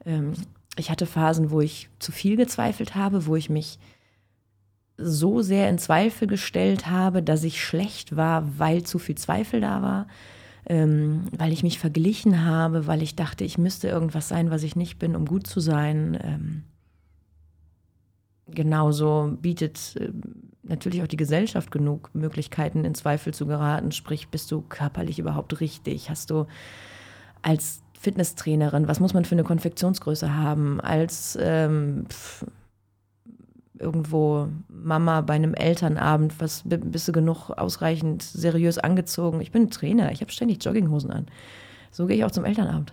Ähm, 0.06 0.34
ich 0.76 0.92
hatte 0.92 1.06
Phasen, 1.06 1.50
wo 1.50 1.60
ich 1.60 1.88
zu 1.98 2.12
viel 2.12 2.36
gezweifelt 2.36 2.94
habe, 2.94 3.26
wo 3.26 3.34
ich 3.34 3.50
mich 3.50 3.80
so 4.96 5.42
sehr 5.42 5.68
in 5.68 5.78
Zweifel 5.78 6.28
gestellt 6.28 6.86
habe, 6.86 7.20
dass 7.20 7.42
ich 7.42 7.64
schlecht 7.64 8.14
war, 8.14 8.60
weil 8.60 8.84
zu 8.84 9.00
viel 9.00 9.16
Zweifel 9.16 9.60
da 9.60 9.82
war, 9.82 10.06
ähm, 10.66 11.24
weil 11.36 11.52
ich 11.52 11.64
mich 11.64 11.80
verglichen 11.80 12.44
habe, 12.44 12.86
weil 12.86 13.02
ich 13.02 13.16
dachte, 13.16 13.42
ich 13.42 13.58
müsste 13.58 13.88
irgendwas 13.88 14.28
sein, 14.28 14.52
was 14.52 14.62
ich 14.62 14.76
nicht 14.76 15.00
bin, 15.00 15.16
um 15.16 15.26
gut 15.26 15.48
zu 15.48 15.58
sein. 15.58 16.16
Ähm, 16.22 16.62
genauso 18.54 19.36
bietet 19.40 19.96
äh, 19.98 20.10
natürlich 20.62 21.02
auch 21.02 21.08
die 21.08 21.16
Gesellschaft 21.16 21.70
genug 21.70 22.10
Möglichkeiten, 22.14 22.84
in 22.84 22.94
Zweifel 22.94 23.34
zu 23.34 23.46
geraten. 23.46 23.92
Sprich, 23.92 24.28
bist 24.28 24.50
du 24.50 24.62
körperlich 24.62 25.18
überhaupt 25.18 25.60
richtig? 25.60 26.10
Hast 26.10 26.30
du 26.30 26.46
als 27.42 27.82
Fitnesstrainerin, 27.98 28.88
was 28.88 29.00
muss 29.00 29.14
man 29.14 29.24
für 29.24 29.34
eine 29.34 29.44
Konfektionsgröße 29.44 30.34
haben? 30.34 30.80
Als 30.80 31.38
ähm, 31.40 32.06
pf, 32.08 32.44
irgendwo 33.78 34.48
Mama 34.68 35.20
bei 35.20 35.34
einem 35.34 35.54
Elternabend, 35.54 36.40
was 36.40 36.62
bist 36.64 37.08
du 37.08 37.12
genug 37.12 37.50
ausreichend 37.50 38.22
seriös 38.22 38.78
angezogen? 38.78 39.40
Ich 39.40 39.52
bin 39.52 39.70
Trainer, 39.70 40.12
ich 40.12 40.20
habe 40.20 40.32
ständig 40.32 40.64
Jogginghosen 40.64 41.10
an. 41.10 41.26
So 41.92 42.06
gehe 42.06 42.16
ich 42.16 42.24
auch 42.24 42.30
zum 42.30 42.46
Elternabend. 42.46 42.92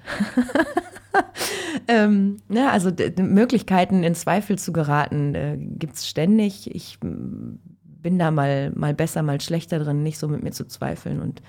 ähm, 1.87 2.37
ja, 2.49 2.69
also 2.69 2.91
Möglichkeiten 3.17 4.03
in 4.03 4.13
Zweifel 4.13 4.59
zu 4.59 4.73
geraten 4.73 5.33
äh, 5.33 5.57
gibt 5.57 5.95
es 5.95 6.07
ständig. 6.07 6.73
Ich 6.75 6.99
bin 6.99 8.19
da 8.19 8.29
mal, 8.29 8.71
mal 8.75 8.93
besser, 8.93 9.23
mal 9.23 9.39
schlechter 9.39 9.79
drin, 9.79 10.03
nicht 10.03 10.19
so 10.19 10.27
mit 10.27 10.43
mir 10.43 10.51
zu 10.51 10.67
zweifeln. 10.67 11.21
Und 11.21 11.41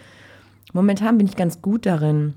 momentan 0.73 1.19
bin 1.19 1.27
ich 1.27 1.37
ganz 1.37 1.61
gut 1.61 1.87
darin, 1.87 2.35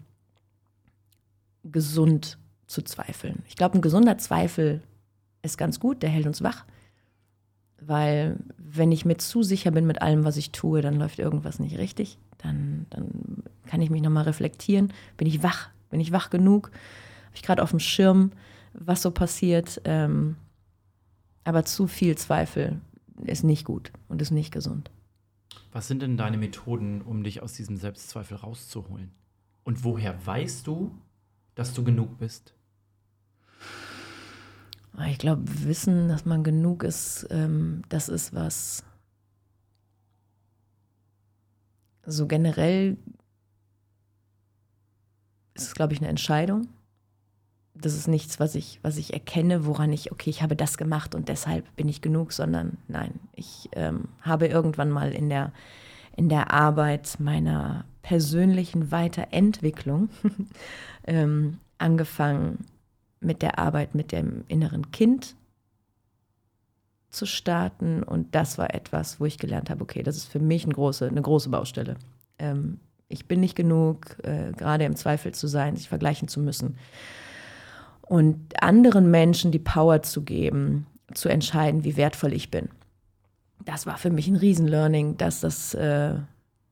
gesund 1.63 2.39
zu 2.65 2.81
zweifeln. 2.81 3.43
Ich 3.47 3.55
glaube, 3.55 3.77
ein 3.77 3.81
gesunder 3.81 4.17
Zweifel 4.17 4.81
ist 5.43 5.59
ganz 5.59 5.79
gut, 5.79 6.01
der 6.01 6.09
hält 6.09 6.25
uns 6.25 6.41
wach. 6.41 6.65
Weil 7.79 8.37
wenn 8.57 8.91
ich 8.91 9.05
mir 9.05 9.17
zu 9.17 9.43
sicher 9.43 9.69
bin 9.69 9.85
mit 9.85 10.01
allem, 10.01 10.23
was 10.23 10.37
ich 10.37 10.51
tue, 10.51 10.81
dann 10.81 10.95
läuft 10.95 11.19
irgendwas 11.19 11.59
nicht 11.59 11.77
richtig. 11.77 12.17
Dann, 12.43 12.85
dann 12.89 13.43
kann 13.65 13.81
ich 13.81 13.89
mich 13.89 14.01
nochmal 14.01 14.25
reflektieren. 14.25 14.93
Bin 15.17 15.27
ich 15.27 15.41
wach? 15.41 15.69
Bin 15.89 15.99
ich 15.99 16.11
wach 16.11 16.29
genug? 16.29 16.67
Habe 16.67 17.35
ich 17.35 17.41
gerade 17.41 17.63
auf 17.63 17.71
dem 17.71 17.79
Schirm, 17.79 18.31
was 18.73 19.01
so 19.01 19.11
passiert? 19.11 19.81
Ähm, 19.85 20.35
aber 21.43 21.65
zu 21.65 21.87
viel 21.87 22.17
Zweifel 22.17 22.79
ist 23.25 23.43
nicht 23.43 23.65
gut 23.65 23.91
und 24.07 24.21
ist 24.21 24.31
nicht 24.31 24.51
gesund. 24.51 24.91
Was 25.71 25.87
sind 25.87 26.01
denn 26.01 26.17
deine 26.17 26.37
Methoden, 26.37 27.01
um 27.01 27.23
dich 27.23 27.41
aus 27.41 27.53
diesem 27.53 27.77
Selbstzweifel 27.77 28.37
rauszuholen? 28.37 29.11
Und 29.63 29.83
woher 29.83 30.25
weißt 30.25 30.67
du, 30.67 30.91
dass 31.55 31.73
du 31.73 31.83
genug 31.83 32.17
bist? 32.17 32.53
Ich 35.07 35.17
glaube, 35.17 35.43
Wissen, 35.45 36.07
dass 36.07 36.25
man 36.25 36.43
genug 36.43 36.83
ist, 36.83 37.25
ähm, 37.31 37.81
das 37.89 38.09
ist 38.09 38.33
was 38.33 38.83
so 42.05 42.27
generell 42.27 42.97
ist 45.53 45.67
es, 45.67 45.73
glaube 45.73 45.93
ich, 45.93 45.99
eine 45.99 46.09
Entscheidung. 46.09 46.67
Das 47.75 47.95
ist 47.95 48.07
nichts, 48.07 48.39
was 48.39 48.55
ich, 48.55 48.79
was 48.83 48.97
ich 48.97 49.13
erkenne, 49.13 49.65
woran 49.65 49.91
ich, 49.91 50.11
okay, 50.11 50.29
ich 50.29 50.43
habe 50.43 50.55
das 50.55 50.77
gemacht 50.77 51.15
und 51.15 51.27
deshalb 51.27 51.75
bin 51.75 51.89
ich 51.89 52.01
genug, 52.01 52.31
sondern 52.31 52.77
nein, 52.87 53.19
ich 53.33 53.69
ähm, 53.73 54.09
habe 54.21 54.47
irgendwann 54.47 54.91
mal 54.91 55.11
in 55.11 55.29
der, 55.29 55.51
in 56.15 56.29
der 56.29 56.51
Arbeit 56.51 57.19
meiner 57.19 57.85
persönlichen 58.03 58.91
Weiterentwicklung 58.91 60.09
ähm, 61.07 61.59
angefangen 61.77 62.65
mit 63.19 63.41
der 63.41 63.57
Arbeit 63.57 63.95
mit 63.95 64.11
dem 64.11 64.43
inneren 64.47 64.91
Kind 64.91 65.35
zu 67.13 67.25
starten 67.25 68.03
und 68.03 68.35
das 68.35 68.57
war 68.57 68.73
etwas, 68.73 69.19
wo 69.19 69.25
ich 69.25 69.37
gelernt 69.37 69.69
habe, 69.69 69.83
okay, 69.83 70.03
das 70.03 70.17
ist 70.17 70.25
für 70.25 70.39
mich 70.39 70.65
eine 70.65 70.73
große, 70.73 71.07
eine 71.07 71.21
große 71.21 71.49
Baustelle. 71.49 71.95
Ähm, 72.39 72.79
ich 73.07 73.27
bin 73.27 73.39
nicht 73.39 73.55
genug, 73.55 74.17
äh, 74.23 74.51
gerade 74.53 74.85
im 74.85 74.95
Zweifel 74.95 75.33
zu 75.33 75.47
sein, 75.47 75.75
sich 75.75 75.89
vergleichen 75.89 76.27
zu 76.27 76.39
müssen 76.39 76.77
und 78.01 78.61
anderen 78.61 79.09
Menschen 79.11 79.51
die 79.51 79.59
Power 79.59 80.01
zu 80.01 80.23
geben, 80.23 80.87
zu 81.13 81.29
entscheiden, 81.29 81.83
wie 81.83 81.97
wertvoll 81.97 82.33
ich 82.33 82.51
bin. 82.51 82.69
Das 83.65 83.85
war 83.85 83.97
für 83.97 84.09
mich 84.09 84.27
ein 84.27 84.35
Riesenlearning, 84.35 85.17
dass 85.17 85.39
das, 85.39 85.73
äh, 85.73 86.15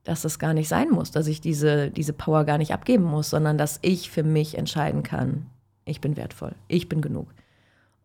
dass 0.03 0.23
das 0.23 0.39
gar 0.39 0.53
nicht 0.53 0.67
sein 0.67 0.89
muss, 0.89 1.11
dass 1.11 1.27
ich 1.27 1.39
diese, 1.39 1.89
diese 1.89 2.13
Power 2.13 2.43
gar 2.43 2.57
nicht 2.57 2.73
abgeben 2.73 3.03
muss, 3.03 3.29
sondern 3.29 3.57
dass 3.57 3.79
ich 3.81 4.09
für 4.09 4.23
mich 4.23 4.57
entscheiden 4.57 5.03
kann, 5.03 5.45
ich 5.85 6.01
bin 6.01 6.17
wertvoll, 6.17 6.55
ich 6.67 6.89
bin 6.89 7.01
genug. 7.01 7.27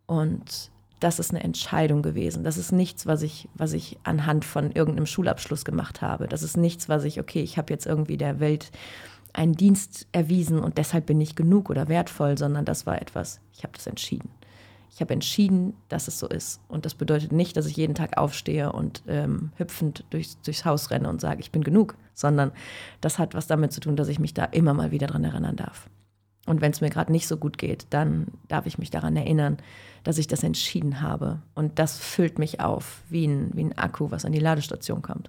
Und 0.07 0.70
das 1.01 1.19
ist 1.19 1.31
eine 1.31 1.45
Entscheidung 1.45 2.03
gewesen. 2.03 2.43
Das 2.43 2.57
ist 2.57 2.73
nichts, 2.73 3.07
was 3.07 3.23
ich, 3.23 3.49
was 3.55 3.73
ich 3.73 3.99
anhand 4.03 4.45
von 4.45 4.73
irgendeinem 4.73 5.07
Schulabschluss 5.07 5.65
gemacht 5.65 6.01
habe. 6.01 6.27
Das 6.27 6.43
ist 6.43 6.57
nichts, 6.57 6.89
was 6.89 7.05
ich, 7.05 7.21
okay, 7.21 7.43
ich 7.43 7.59
habe 7.59 7.73
jetzt 7.73 7.87
irgendwie 7.87 8.17
der 8.17 8.41
Welt 8.41 8.71
einen 9.33 9.55
Dienst 9.55 10.07
erwiesen 10.13 10.59
und 10.61 10.79
deshalb 10.79 11.07
bin 11.07 11.21
ich 11.21 11.37
genug 11.37 11.69
oder 11.69 11.89
wertvoll, 11.89 12.39
sondern 12.39 12.65
das 12.65 12.87
war 12.87 13.01
etwas, 13.03 13.41
ich 13.53 13.63
habe 13.63 13.75
das 13.75 13.87
entschieden. 13.87 14.31
Ich 14.91 15.03
habe 15.03 15.13
entschieden, 15.13 15.75
dass 15.91 16.09
es 16.09 16.19
so 16.19 16.27
ist. 16.27 16.61
Und 16.69 16.87
das 16.87 16.95
bedeutet 16.95 17.31
nicht, 17.31 17.59
dass 17.59 17.67
ich 17.67 17.77
jeden 17.77 17.95
Tag 17.95 18.17
aufstehe 18.17 18.73
und 18.73 19.03
ähm, 19.07 19.53
hüpfend 19.57 20.05
durchs, 20.09 20.41
durchs 20.41 20.65
Haus 20.65 20.91
renne 20.91 21.11
und 21.11 21.21
sage, 21.21 21.41
ich 21.41 21.53
bin 21.53 21.63
genug, 21.63 21.97
sondern 22.15 22.51
das 23.03 23.19
hat 23.19 23.35
was 23.35 23.47
damit 23.47 23.73
zu 23.73 23.81
tun, 23.81 23.97
dass 23.97 24.09
ich 24.09 24.19
mich 24.19 24.33
da 24.33 24.45
immer 24.45 24.73
mal 24.73 24.93
wieder 24.93 25.09
dran 25.09 25.25
erinnern 25.25 25.57
darf. 25.57 25.91
Und 26.47 26.61
wenn 26.61 26.71
es 26.71 26.81
mir 26.81 26.91
gerade 26.91 27.13
nicht 27.13 27.27
so 27.27 27.37
gut 27.37 27.59
geht, 27.59 27.87
dann 27.91 28.29
darf 28.49 28.67
ich 28.67 28.79
mich 28.79 28.91
daran 28.91 29.17
erinnern, 29.17 29.59
dass 30.05 30.19
ich 30.19 30.29
das 30.29 30.45
entschieden 30.45 31.01
habe. 31.01 31.43
Und 31.55 31.79
das 31.79 31.99
füllt 31.99 32.39
mich 32.39 32.61
auf, 32.61 33.03
wie 33.09 33.27
ein, 33.27 33.51
wie 33.55 33.65
ein 33.65 33.77
Akku, 33.77 34.11
was 34.13 34.25
an 34.25 34.33
die 34.33 34.39
Ladestation 34.39 35.03
kommt. 35.03 35.29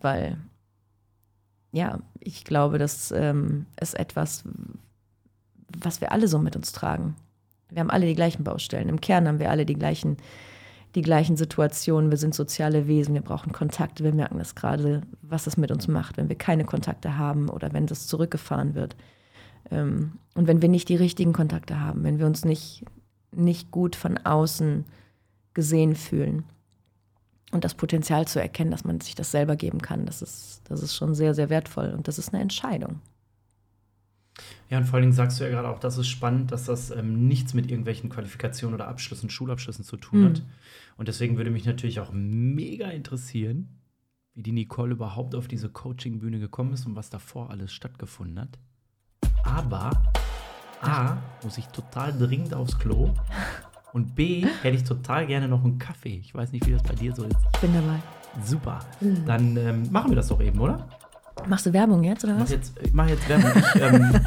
Weil 0.00 0.38
ja, 1.72 2.00
ich 2.18 2.44
glaube, 2.44 2.78
das 2.78 3.12
ähm, 3.12 3.66
ist 3.80 3.94
etwas, 3.94 4.44
was 5.78 6.00
wir 6.00 6.12
alle 6.12 6.28
so 6.28 6.38
mit 6.38 6.56
uns 6.56 6.72
tragen. 6.72 7.14
Wir 7.68 7.80
haben 7.80 7.90
alle 7.90 8.06
die 8.06 8.16
gleichen 8.16 8.42
Baustellen. 8.42 8.88
Im 8.88 9.00
Kern 9.00 9.28
haben 9.28 9.38
wir 9.38 9.50
alle 9.50 9.64
die 9.64 9.74
gleichen, 9.74 10.16
die 10.96 11.02
gleichen 11.02 11.36
Situationen. 11.36 12.10
Wir 12.10 12.18
sind 12.18 12.34
soziale 12.34 12.88
Wesen, 12.88 13.14
wir 13.14 13.22
brauchen 13.22 13.52
Kontakte. 13.52 14.02
Wir 14.02 14.12
merken 14.12 14.38
das 14.38 14.56
gerade, 14.56 15.02
was 15.22 15.44
das 15.44 15.56
mit 15.56 15.70
uns 15.70 15.86
macht, 15.86 16.16
wenn 16.16 16.28
wir 16.28 16.36
keine 16.36 16.64
Kontakte 16.64 17.16
haben 17.16 17.48
oder 17.48 17.72
wenn 17.72 17.86
das 17.86 18.08
zurückgefahren 18.08 18.74
wird. 18.74 18.96
Ähm, 19.70 20.12
und 20.34 20.46
wenn 20.46 20.62
wir 20.62 20.68
nicht 20.68 20.88
die 20.88 20.96
richtigen 20.96 21.32
Kontakte 21.32 21.80
haben, 21.80 22.04
wenn 22.04 22.18
wir 22.18 22.26
uns 22.26 22.44
nicht, 22.44 22.84
nicht 23.32 23.70
gut 23.70 23.96
von 23.96 24.18
außen 24.18 24.84
gesehen 25.54 25.96
fühlen 25.96 26.44
und 27.52 27.64
das 27.64 27.74
Potenzial 27.74 28.26
zu 28.28 28.40
erkennen, 28.40 28.70
dass 28.70 28.84
man 28.84 29.00
sich 29.00 29.14
das 29.14 29.30
selber 29.30 29.56
geben 29.56 29.82
kann, 29.82 30.06
das 30.06 30.22
ist, 30.22 30.62
das 30.64 30.82
ist 30.82 30.94
schon 30.94 31.14
sehr, 31.14 31.34
sehr 31.34 31.50
wertvoll 31.50 31.92
und 31.96 32.08
das 32.08 32.18
ist 32.18 32.32
eine 32.32 32.42
Entscheidung. 32.42 33.00
Ja, 34.70 34.78
und 34.78 34.84
vor 34.84 34.94
allen 34.94 35.02
Dingen 35.02 35.12
sagst 35.12 35.40
du 35.40 35.44
ja 35.44 35.50
gerade 35.50 35.68
auch, 35.68 35.80
das 35.80 35.98
ist 35.98 36.08
spannend, 36.08 36.52
dass 36.52 36.64
das 36.64 36.90
ähm, 36.90 37.26
nichts 37.26 37.54
mit 37.54 37.68
irgendwelchen 37.68 38.08
Qualifikationen 38.08 38.74
oder 38.74 38.88
Abschlüssen, 38.88 39.28
Schulabschlüssen 39.28 39.84
zu 39.84 39.96
tun 39.96 40.20
mhm. 40.20 40.26
hat. 40.26 40.42
Und 40.96 41.08
deswegen 41.08 41.36
würde 41.36 41.50
mich 41.50 41.66
natürlich 41.66 42.00
auch 42.00 42.12
mega 42.12 42.88
interessieren, 42.88 43.80
wie 44.34 44.42
die 44.42 44.52
Nicole 44.52 44.92
überhaupt 44.92 45.34
auf 45.34 45.48
diese 45.48 45.68
Coaching-Bühne 45.68 46.38
gekommen 46.38 46.72
ist 46.72 46.86
und 46.86 46.94
was 46.94 47.10
davor 47.10 47.50
alles 47.50 47.72
stattgefunden 47.72 48.40
hat. 48.40 48.58
Aber 49.44 49.90
A, 50.82 51.16
muss 51.42 51.58
ich 51.58 51.66
total 51.68 52.16
dringend 52.16 52.54
aufs 52.54 52.78
Klo. 52.78 53.10
Und 53.92 54.14
B, 54.14 54.46
hätte 54.62 54.76
ich 54.76 54.84
total 54.84 55.26
gerne 55.26 55.48
noch 55.48 55.64
einen 55.64 55.78
Kaffee. 55.78 56.20
Ich 56.22 56.34
weiß 56.34 56.52
nicht, 56.52 56.66
wie 56.66 56.72
das 56.72 56.82
bei 56.82 56.94
dir 56.94 57.14
so 57.14 57.24
ist. 57.24 57.36
Ich 57.54 57.60
bin 57.60 57.74
dabei. 57.74 57.98
Super. 58.44 58.78
Mhm. 59.00 59.26
Dann 59.26 59.56
ähm, 59.56 59.88
machen 59.90 60.10
wir 60.10 60.16
das 60.16 60.28
doch 60.28 60.40
eben, 60.40 60.58
oder? 60.60 60.86
Machst 61.48 61.66
du 61.66 61.72
Werbung 61.72 62.04
jetzt, 62.04 62.24
oder 62.24 62.34
was? 62.34 62.42
Mach 62.42 62.50
jetzt, 62.50 62.72
ich 62.82 62.92
mache 62.92 63.10
jetzt 63.10 63.28
Werbung. 63.28 63.50
Ich, 63.56 63.80
ähm, 63.80 64.20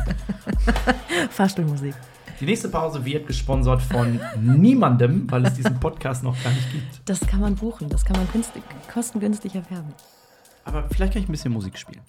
Fahrstuhlmusik. 1.30 1.94
Die 2.40 2.46
nächste 2.46 2.68
Pause 2.68 3.06
wird 3.06 3.28
gesponsert 3.28 3.82
von 3.82 4.20
niemandem, 4.42 5.32
weil 5.32 5.46
es 5.46 5.54
diesen 5.54 5.80
Podcast 5.80 6.24
noch 6.24 6.36
gar 6.44 6.52
nicht 6.52 6.72
gibt. 6.72 7.02
Das 7.06 7.22
kann 7.22 7.40
man 7.40 7.56
buchen, 7.56 7.88
das 7.90 8.04
kann 8.04 8.18
man 8.18 8.28
kostengünstig 8.92 9.56
erwerben. 9.56 9.94
Aber 10.66 10.84
vielleicht 10.90 11.14
kann 11.14 11.22
ich 11.22 11.30
ein 11.30 11.32
bisschen 11.32 11.54
Musik 11.54 11.78
spielen. 11.78 12.02